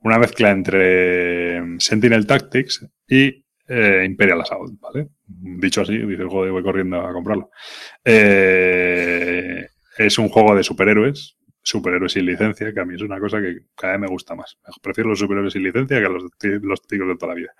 [0.00, 5.08] una mezcla entre Sentinel Tactics y eh, Imperial Assault, ¿vale?
[5.40, 7.50] Dicho así, dice, joder, voy corriendo a comprarlo.
[8.04, 9.66] Eh,
[9.98, 13.58] es un juego de superhéroes, superhéroes sin licencia, que a mí es una cosa que
[13.76, 14.58] cada vez me gusta más.
[14.80, 16.24] Prefiero los superhéroes sin licencia que los,
[16.62, 17.54] los tigres de toda la vida.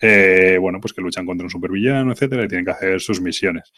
[0.00, 3.72] Eh, bueno, pues que luchan contra un supervillano, etcétera, y tienen que hacer sus misiones.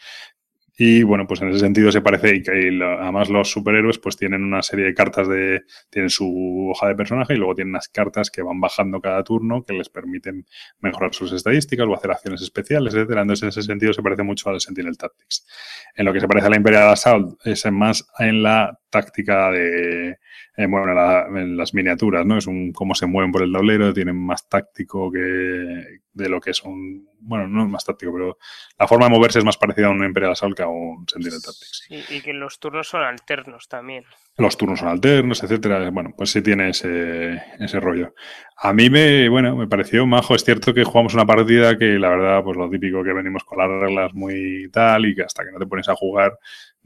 [0.79, 4.43] Y bueno, pues en ese sentido se parece y que además los superhéroes pues tienen
[4.43, 8.29] una serie de cartas de, tienen su hoja de personaje y luego tienen unas cartas
[8.29, 10.45] que van bajando cada turno que les permiten
[10.79, 13.21] mejorar sus estadísticas o hacer acciones especiales, etcétera.
[13.21, 15.47] Entonces en ese sentido se parece mucho al Sentinel Tactics.
[15.95, 20.17] En lo que se parece a la Imperial Assault es más en la táctica de,
[20.57, 20.91] eh, bueno,
[21.37, 22.37] en las miniaturas, ¿no?
[22.37, 26.49] Es un cómo se mueven por el tablero, tienen más táctico que de lo que
[26.49, 28.37] es un, bueno, no es más táctico, pero
[28.79, 31.41] la forma de moverse es más parecida a un Imperial Assault que a un Sentinel
[31.41, 31.85] Tactics.
[31.87, 34.03] Sí, y que los turnos son alternos también.
[34.37, 35.89] Los turnos son alternos, etcétera.
[35.91, 38.15] Bueno, pues sí tiene ese, ese rollo.
[38.57, 40.33] A mí me, bueno, me pareció majo.
[40.33, 43.59] Es cierto que jugamos una partida que la verdad, pues lo típico que venimos con
[43.59, 46.37] las reglas muy tal y que hasta que no te pones a jugar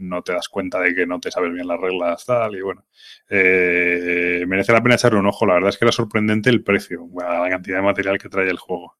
[0.01, 1.90] no te das cuenta de que no te sabes bien las reglas
[2.25, 2.85] tal y bueno,
[3.29, 5.45] eh, merece la pena echarle un ojo.
[5.45, 8.57] La verdad es que era sorprendente el precio, la cantidad de material que trae el
[8.57, 8.97] juego.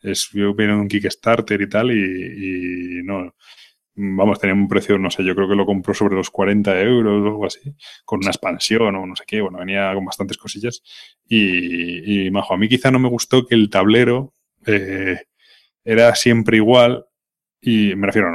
[0.00, 3.34] Es, yo viene un Kickstarter y tal y, no,
[3.94, 7.22] vamos, tenía un precio, no sé, yo creo que lo compró sobre los 40 euros
[7.22, 7.74] o algo así,
[8.04, 10.82] con una expansión o no sé qué, bueno, venía con bastantes cosillas
[11.26, 14.34] y, y majo, a mí quizá no me gustó que el tablero
[14.66, 15.18] eh,
[15.84, 17.07] era siempre igual
[17.60, 18.28] y me refiero,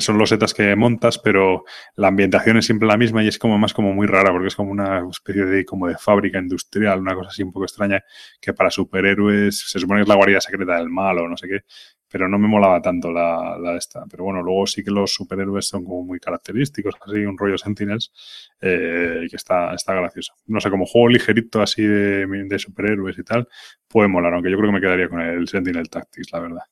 [0.00, 3.56] son los setas que montas, pero la ambientación es siempre la misma y es como
[3.56, 7.14] más como muy rara, porque es como una especie de, como de fábrica industrial, una
[7.14, 8.04] cosa así un poco extraña,
[8.40, 11.48] que para superhéroes se supone que es la guarida secreta del mal o no sé
[11.48, 11.60] qué,
[12.08, 14.04] pero no me molaba tanto la, la esta.
[14.10, 18.12] Pero bueno, luego sí que los superhéroes son como muy característicos, así un rollo Sentinels,
[18.60, 20.34] eh, que está, está gracioso.
[20.46, 23.48] No sé, como juego ligerito así de, de superhéroes y tal,
[23.88, 26.62] puede molar, aunque yo creo que me quedaría con el Sentinel Tactics, la verdad.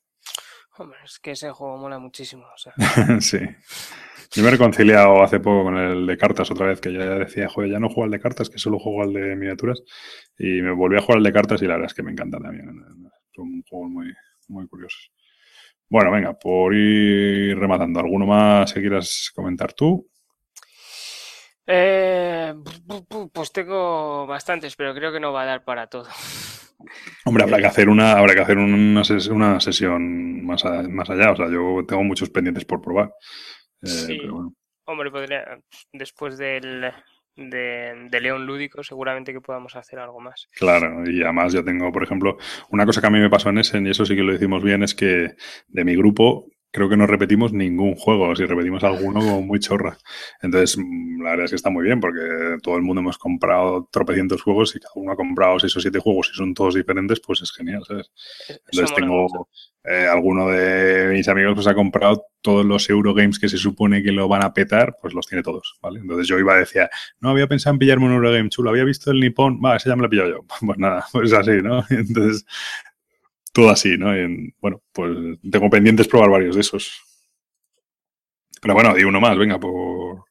[0.77, 2.47] Hombre, es que ese juego mola muchísimo.
[3.21, 3.39] sí.
[4.33, 7.49] Yo me he reconciliado hace poco con el de cartas otra vez, que ya decía,
[7.49, 9.83] joder, ya no juego al de cartas, que solo juego al de miniaturas.
[10.37, 12.39] Y me volví a jugar al de cartas y la verdad es que me encanta
[12.39, 12.67] también.
[13.33, 14.13] Son juegos muy,
[14.49, 15.13] muy curiosos.
[15.89, 20.09] Bueno, venga, por ir rematando, ¿alguno más que quieras comentar tú?
[21.67, 22.55] Eh,
[23.33, 26.09] pues tengo bastantes, pero creo que no va a dar para todo.
[27.25, 31.33] Hombre, habrá que hacer una, habrá que hacer una, una sesión más, más allá.
[31.33, 33.13] O sea, yo tengo muchos pendientes por probar.
[33.83, 34.21] Eh, sí.
[34.87, 35.59] Hombre, podría,
[35.93, 36.93] después del,
[37.37, 40.49] de, León Lúdico, seguramente que podamos hacer algo más.
[40.53, 42.37] Claro, y además yo tengo, por ejemplo,
[42.71, 44.63] una cosa que a mí me pasó en Essen, y eso sí que lo decimos
[44.63, 45.35] bien, es que
[45.69, 49.97] de mi grupo creo que no repetimos ningún juego, si repetimos alguno como muy chorra.
[50.43, 53.89] Entonces, mm, la verdad es que está muy bien porque todo el mundo hemos comprado
[53.93, 57.21] tropecientos juegos y cada uno ha comprado seis o siete juegos y son todos diferentes,
[57.21, 58.11] pues es genial, ¿sabes?
[58.49, 59.49] Entonces tengo
[59.85, 64.11] eh, alguno de mis amigos pues ha comprado todos los Eurogames que se supone que
[64.11, 66.01] lo van a petar, pues los tiene todos, ¿vale?
[66.01, 66.89] Entonces yo iba a decir,
[67.21, 69.95] no había pensado en pillarme un Eurogame chulo, había visto el Nippon, va, ese ya
[69.95, 70.45] me lo he pillado yo.
[70.67, 71.85] Pues nada, pues así, ¿no?
[71.91, 72.45] Entonces
[73.55, 74.11] todo así, ¿no?
[74.61, 75.17] bueno, pues
[75.51, 77.01] tengo pendientes probar varios de esos.
[78.61, 80.25] Pero bueno, di uno más, venga, por...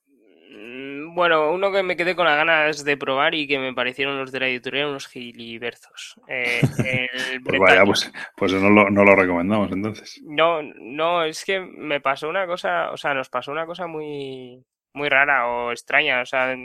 [0.50, 4.20] Mm, bueno, uno que me quedé con las ganas de probar y que me parecieron
[4.20, 6.20] los de la editorial unos giliberzos.
[6.28, 6.60] Eh,
[7.46, 10.22] pues vaya, pues, pues no, lo, no lo recomendamos entonces.
[10.26, 14.66] No, no, es que me pasó una cosa, o sea, nos pasó una cosa muy,
[14.94, 16.22] muy rara o extraña.
[16.22, 16.56] O sea,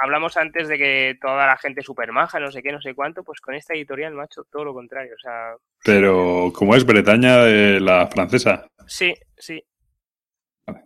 [0.00, 3.24] hablamos antes de que toda la gente super maja, no sé qué, no sé cuánto,
[3.24, 5.14] pues con esta editorial, macho, todo lo contrario.
[5.14, 5.54] O sea.
[5.84, 8.66] Pero, ¿cómo es Bretaña de la francesa?
[8.86, 9.62] Sí, sí.
[10.66, 10.84] Vale.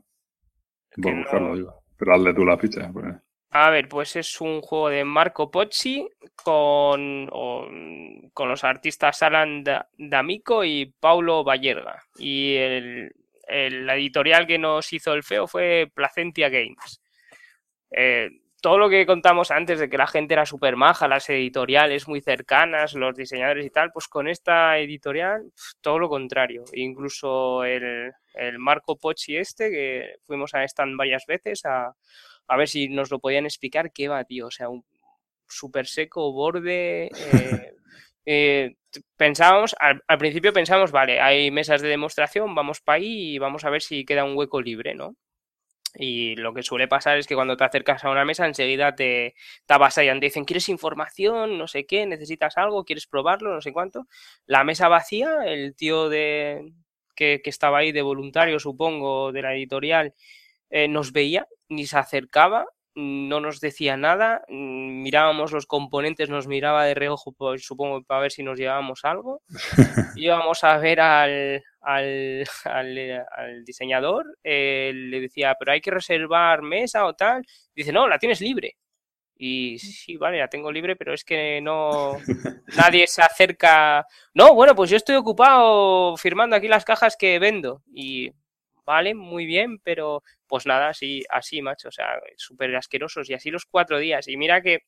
[0.97, 1.83] Voy a buscarlo, digo.
[1.97, 2.91] Pero hazle tú la ficha.
[2.93, 3.07] Pues.
[3.57, 9.63] A ver, pues es un juego de Marco Pozzi con, con los artistas Alan
[9.97, 12.03] D'Amico y Paulo Vallerga.
[12.19, 13.15] Y el,
[13.49, 17.01] la editorial que nos hizo el feo fue Placentia Games.
[17.91, 18.29] Eh,
[18.65, 22.23] todo lo que contamos antes de que la gente era súper maja, las editoriales muy
[22.23, 25.53] cercanas, los diseñadores y tal, pues con esta editorial
[25.83, 26.65] todo lo contrario.
[26.73, 28.15] Incluso el,
[28.57, 31.95] Marco Pochi este, que fuimos a stand varias veces a,
[32.49, 34.47] a, ver si nos lo podían explicar, qué va, tío.
[34.47, 34.83] O sea, un
[35.47, 37.75] súper seco, borde, eh,
[38.25, 38.77] eh,
[39.17, 43.71] pensábamos, al, principio pensamos, vale, hay mesas de demostración, vamos para ahí y vamos a
[43.71, 45.17] ver si queda un hueco libre, ¿no?
[45.97, 49.35] Y lo que suele pasar es que cuando te acercas a una mesa, enseguida te,
[49.67, 51.57] te avasallan, te dicen, ¿quieres información?
[51.59, 53.55] No sé qué, necesitas algo, ¿quieres probarlo?
[53.55, 54.09] No sé cuánto.
[54.47, 56.73] La mesa vacía, el tío de
[57.15, 60.15] que, estaba ahí de voluntario, supongo, de la editorial,
[60.71, 66.47] eh, nos veía, ni se acercaba, no nos decía nada, mm, mirábamos los componentes, nos
[66.47, 69.43] miraba de reojo, pues, supongo, para ver si nos llevábamos algo.
[70.17, 77.07] Íbamos a ver al, al, al, diseñador, eh, le decía, pero hay que reservar mesa
[77.07, 77.45] o tal.
[77.75, 78.77] Dice, no, la tienes libre.
[79.37, 82.17] Y sí, vale, la tengo libre, pero es que no.
[82.77, 84.07] Nadie se acerca.
[84.33, 87.83] No, bueno, pues yo estoy ocupado firmando aquí las cajas que vendo.
[87.93, 88.31] Y
[88.85, 93.51] vale, muy bien, pero pues nada, así, así, macho, o sea, súper asquerosos y así
[93.51, 94.29] los cuatro días.
[94.29, 94.83] Y mira que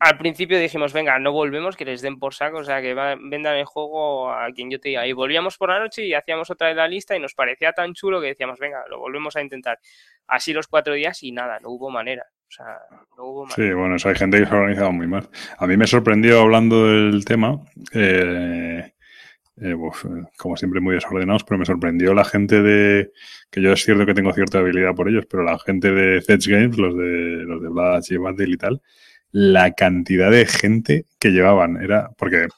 [0.00, 3.56] al principio dijimos, venga, no volvemos, que les den por saco, o sea, que vendan
[3.56, 5.06] el juego a quien yo te diga.
[5.06, 7.94] Y volvíamos por la noche y hacíamos otra de la lista y nos parecía tan
[7.94, 9.80] chulo que decíamos, venga, lo volvemos a intentar.
[10.28, 12.24] Así los cuatro días y nada, no hubo manera.
[12.30, 12.78] O sea,
[13.16, 13.56] no hubo manera.
[13.56, 15.28] Sí, bueno, hay gente que se ha organizado muy mal.
[15.58, 17.58] A mí me sorprendió hablando del tema.
[17.92, 18.92] Eh,
[19.60, 19.76] eh,
[20.36, 23.12] como siempre muy desordenados, pero me sorprendió la gente de,
[23.50, 26.50] que yo es cierto que tengo cierta habilidad por ellos, pero la gente de Zedge
[26.50, 28.82] Games, los de los de Vlad y y tal,
[29.30, 32.48] la cantidad de gente que llevaban, era, porque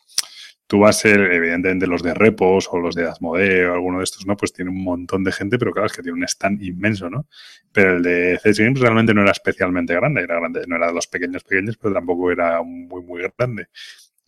[0.71, 4.05] tú vas a ser, evidentemente, los de Repos o los de Asmodee o alguno de
[4.05, 4.37] estos, ¿no?
[4.37, 7.27] Pues tiene un montón de gente, pero claro, es que tiene un stand inmenso, ¿no?
[7.73, 10.95] Pero el de Zedge Games realmente no era especialmente grande, era grande, no era de
[10.95, 13.67] los pequeños pequeños, pero tampoco era muy, muy grande.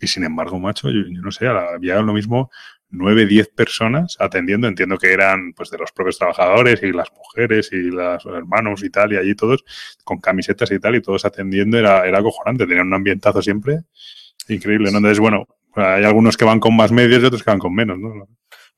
[0.02, 2.50] Y sin embargo, macho, yo, no sé, había lo mismo
[2.90, 4.66] nueve, diez personas atendiendo.
[4.66, 8.90] Entiendo que eran pues de los propios trabajadores y las mujeres y los hermanos y
[8.90, 9.64] tal, y allí todos
[10.02, 11.78] con camisetas y tal, y todos atendiendo.
[11.78, 13.82] Era, era acojonante, tenían un ambientazo siempre
[14.48, 14.98] increíble, ¿no?
[14.98, 15.46] Entonces, bueno,
[15.76, 18.28] hay algunos que van con más medios y otros que van con menos, ¿no?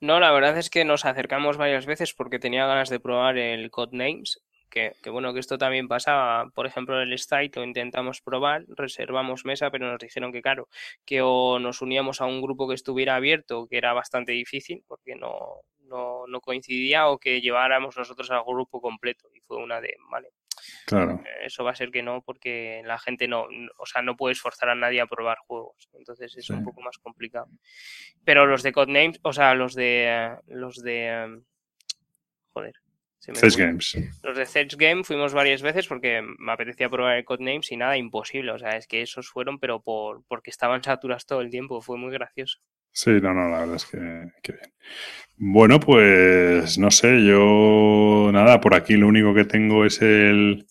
[0.00, 3.70] No, la verdad es que nos acercamos varias veces porque tenía ganas de probar el
[3.70, 4.42] Codenames
[4.74, 9.44] que, bueno, que esto también pasaba, por ejemplo, en el site, o intentamos probar, reservamos
[9.44, 10.68] mesa, pero nos dijeron que, claro,
[11.04, 15.14] que o nos uníamos a un grupo que estuviera abierto, que era bastante difícil, porque
[15.14, 19.28] no, no, no coincidía, o que lleváramos nosotros al grupo completo.
[19.32, 20.30] Y fue una de, vale,
[20.86, 21.22] Claro.
[21.42, 23.46] Eso va a ser que no, porque la gente no,
[23.76, 25.88] o sea, no puedes forzar a nadie a probar juegos.
[25.92, 27.48] Entonces es un poco más complicado.
[28.24, 31.42] Pero los de Codenames, o sea, los de los de
[33.28, 33.96] em, joder, Games.
[34.22, 37.96] Los de Zedge Game fuimos varias veces porque me apetecía probar el Codenames y nada,
[37.96, 38.52] imposible.
[38.52, 41.80] O sea, es que esos fueron, pero por porque estaban saturados todo el tiempo.
[41.80, 42.58] Fue muy gracioso.
[42.92, 44.32] Sí, no, no, la verdad es que, bien.
[45.36, 50.66] Bueno, pues no sé, yo nada, por aquí lo único que tengo es el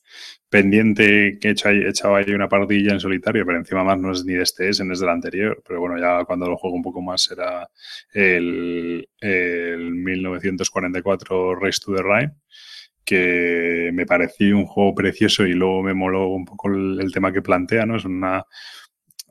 [0.54, 4.12] pendiente que he, hecho, he echado ahí una partilla en solitario, pero encima más no
[4.12, 5.64] es ni de este es, es del anterior.
[5.68, 7.68] Pero bueno, ya cuando lo juego un poco más será
[8.14, 12.34] el, el 1944 Race to the Rhine
[13.04, 17.42] que me pareció un juego precioso y luego me moló un poco el, tema que
[17.42, 17.98] plantea, ¿no?
[17.98, 18.46] Es una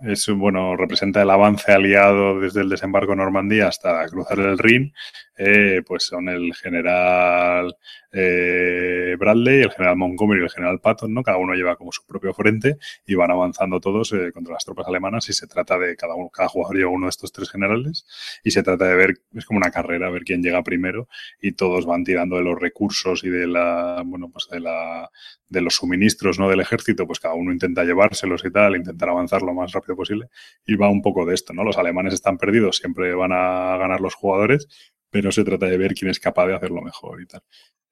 [0.02, 4.92] es bueno, representa el avance aliado desde el desembarco de Normandía hasta cruzar el Rin,
[5.38, 7.76] eh, pues son el general
[8.12, 11.22] eh, Bradley, el general Montgomery y el general Patton, ¿no?
[11.22, 12.76] Cada uno lleva como su propio frente
[13.06, 16.28] y van avanzando todos eh, contra las tropas alemanas y se trata de cada uno,
[16.28, 18.06] cada jugador lleva uno de estos tres generales
[18.44, 21.08] y se trata de ver, es como una carrera, ver quién llega primero
[21.40, 25.10] y todos van tirando de los recursos y de la, bueno, pues de la,
[25.48, 26.48] de los suministros, ¿no?
[26.48, 30.28] Del ejército, pues cada uno intenta llevárselos y tal, intentar avanzar lo más rápido posible
[30.66, 31.64] y va un poco de esto, ¿no?
[31.64, 34.68] Los alemanes están perdidos, siempre van a ganar los jugadores,
[35.10, 37.42] pero se trata de ver quién es capaz de hacerlo mejor y tal.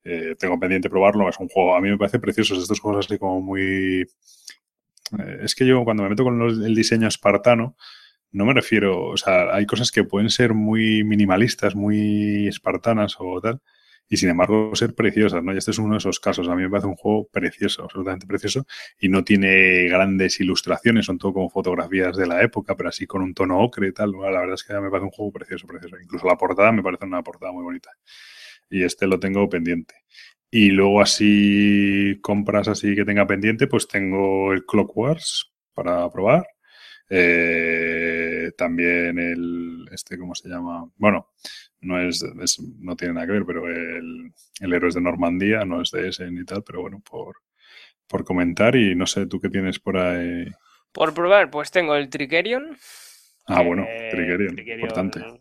[0.05, 3.19] Eh, tengo pendiente probarlo, es un juego, a mí me parece precioso, estos juegos así
[3.19, 4.07] como muy...
[5.19, 7.77] Eh, es que yo cuando me meto con el diseño espartano,
[8.33, 13.41] no me refiero, o sea, hay cosas que pueden ser muy minimalistas, muy espartanas o
[13.41, 13.61] tal,
[14.09, 15.53] y sin embargo ser preciosas, ¿no?
[15.55, 16.49] Y este es uno de esos casos.
[16.49, 18.67] A mí me parece un juego precioso, absolutamente precioso,
[18.99, 23.23] y no tiene grandes ilustraciones, son todo como fotografías de la época, pero así con
[23.23, 24.13] un tono ocre y tal.
[24.13, 25.97] La verdad es que me parece un juego precioso, precioso.
[26.01, 27.91] Incluso la portada me parece una portada muy bonita
[28.71, 29.95] y este lo tengo pendiente.
[30.51, 36.47] Y luego así compras así que tenga pendiente, pues tengo el Clock Wars para probar.
[37.09, 40.89] Eh, también el, este, ¿cómo se llama?
[40.97, 41.33] Bueno,
[41.81, 42.25] no es,
[42.79, 46.31] no tiene nada que ver, pero el, el Héroes de Normandía no es de ese
[46.31, 47.37] ni tal, pero bueno, por,
[48.07, 50.47] por comentar y no sé, ¿tú qué tienes por ahí?
[50.93, 52.77] Por probar, pues tengo el Trigerion.
[53.47, 55.40] Ah, bueno, Trigerion, importante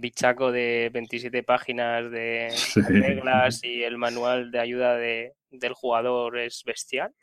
[0.00, 2.48] bichaco de 27 páginas de
[2.88, 7.14] reglas y el manual de ayuda de, del jugador es bestial.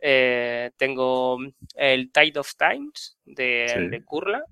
[0.00, 1.38] Eh, tengo
[1.74, 4.44] el Tide of Times de, de Kurla,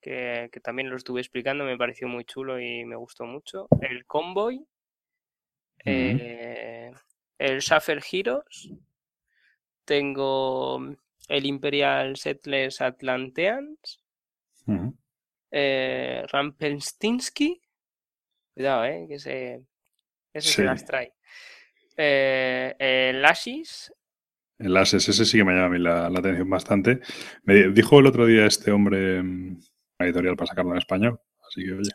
[0.00, 3.68] que, también lo estuve explicando, me pareció muy chulo y me gustó mucho.
[3.80, 4.66] El Convoy,
[5.84, 6.92] eh,
[7.38, 8.70] el Shaffer Heroes,
[9.84, 10.80] tengo
[11.28, 14.02] el Imperial Settlers Atlanteans,
[15.56, 17.62] eh, Rampenstinsky.
[18.54, 19.64] Cuidado, eh, que se,
[20.32, 21.14] ese se las trae.
[21.96, 23.24] Eh, el
[24.58, 27.00] ese sí que me llama a mí la, atención bastante.
[27.44, 29.60] Me dijo el otro día este hombre mm,
[30.00, 31.90] editorial para sacarlo en español, así que oye.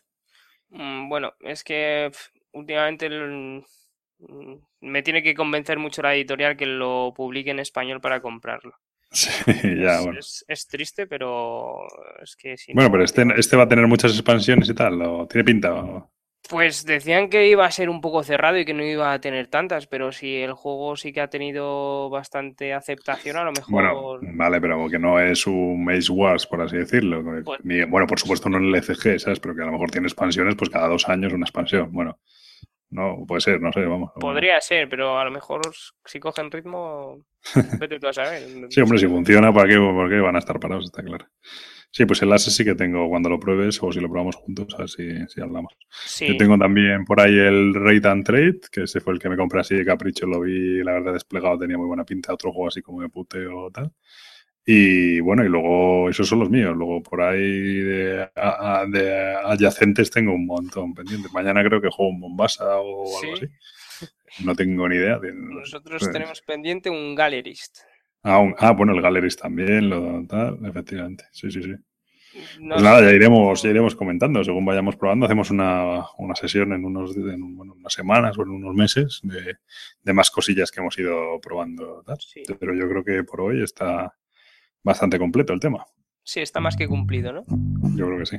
[0.69, 2.11] Mm, bueno, es que
[2.53, 3.63] últimamente mm,
[4.81, 8.73] me tiene que convencer mucho la editorial que lo publique en español para comprarlo.
[9.11, 9.31] Sí,
[9.81, 10.19] ya, bueno.
[10.19, 11.79] es, triste, pero
[12.21, 15.27] es que si Bueno, pero este, este va a tener muchas expansiones y tal, ¿o
[15.27, 16.07] tiene pinta?
[16.47, 19.47] Pues decían que iba a ser un poco cerrado y que no iba a tener
[19.47, 23.69] tantas, pero si el juego sí que ha tenido bastante aceptación, a lo mejor.
[23.69, 27.23] Bueno, vale, pero que no es un Maze Wars, por así decirlo.
[27.43, 29.39] Pues bueno, por supuesto no en el ECG, ¿sabes?
[29.39, 31.91] Pero que a lo mejor tiene expansiones, pues cada dos años una expansión.
[31.91, 32.17] Bueno,
[32.91, 34.11] no, puede ser, no sé, vamos.
[34.19, 35.61] Podría ser, pero a lo mejor
[36.05, 37.23] si cogen ritmo,
[37.79, 38.41] vete tú a saber.
[38.69, 40.85] sí, hombre, si funciona, ¿para qué, ¿por qué van a estar parados?
[40.85, 41.25] Está claro.
[41.91, 44.75] Sí, pues el ASE sí que tengo cuando lo pruebes o si lo probamos juntos,
[44.75, 45.73] a ver si, hablamos.
[46.19, 49.35] Yo tengo también por ahí el Raid and Trade, que ese fue el que me
[49.35, 52.67] compré así de capricho, lo vi, la verdad, desplegado, tenía muy buena pinta, otro juego
[52.67, 53.91] así como de puteo o tal.
[54.71, 56.77] Y bueno, y luego esos son los míos.
[56.77, 61.33] Luego por ahí de, adyacentes tengo un montón pendientes.
[61.33, 63.47] Mañana creo que juego un Bombasa o algo así.
[64.45, 65.19] No tengo ni idea.
[65.33, 67.79] Nosotros tenemos pendiente un Gallerist.
[68.21, 71.23] Ah, ah, bueno, el Gallerist también, lo tal, efectivamente.
[71.31, 71.73] Sí, sí, sí.
[72.67, 74.43] pues nada, ya iremos, ya iremos comentando.
[74.43, 76.05] Según vayamos probando, hacemos una,
[76.35, 81.41] sesión en, unos, unas semanas o en unos meses de, más cosillas que hemos ido
[81.41, 82.03] probando.
[82.59, 84.13] Pero yo creo que por hoy está,
[84.83, 85.85] bastante completo el tema.
[86.23, 87.45] Sí, está más que cumplido, ¿no?
[87.95, 88.37] Yo creo que sí.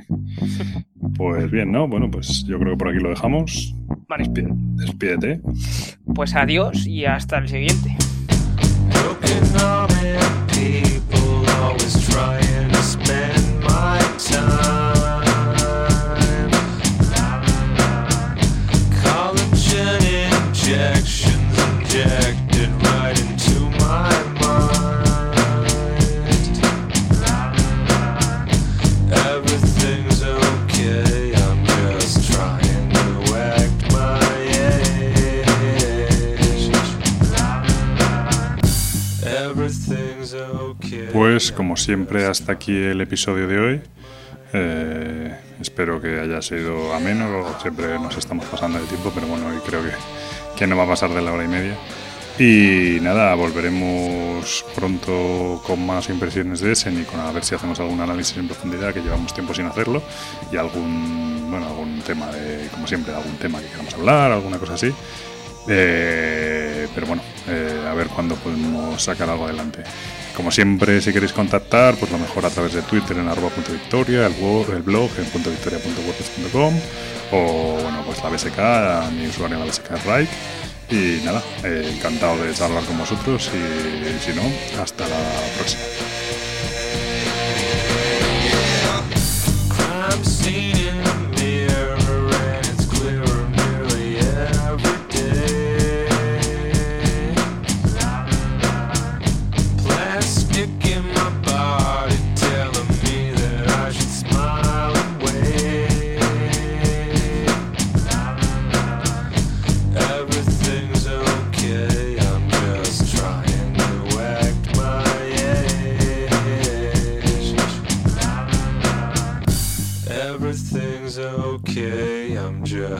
[1.17, 1.87] Pues bien, ¿no?
[1.87, 3.75] Bueno, pues yo creo que por aquí lo dejamos.
[4.07, 4.29] Vale.
[4.29, 5.41] Despídete.
[6.15, 7.97] Pues adiós y hasta el siguiente.
[41.41, 43.81] Pues como siempre, hasta aquí el episodio de hoy.
[44.53, 49.57] Eh, espero que haya sido ameno, siempre nos estamos pasando de tiempo, pero bueno, hoy
[49.65, 49.89] creo que,
[50.55, 51.75] que no va a pasar de la hora y media.
[52.37, 57.79] Y nada, volveremos pronto con más impresiones de Essen y con a ver si hacemos
[57.79, 60.03] algún análisis en profundidad, que llevamos tiempo sin hacerlo,
[60.51, 64.75] y algún, bueno, algún tema de, como siempre, algún tema que queramos hablar, alguna cosa
[64.75, 64.93] así.
[65.67, 69.83] Eh, pero bueno, eh, a ver cuándo podemos sacar algo adelante.
[70.35, 73.71] Como siempre, si queréis contactar, pues lo mejor a través de Twitter en arroba punto
[73.71, 76.73] victoria, el, el blog en punto victoria.wordpress.com
[77.31, 80.29] o bueno, pues la BSK, mi usuario en la BSK Right.
[80.89, 84.43] Y nada, eh, encantado de charlar con vosotros y si no,
[84.81, 85.17] hasta la
[85.57, 85.81] próxima.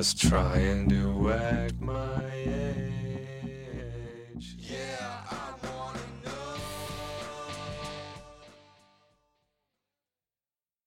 [0.02, 1.71] just try and do it.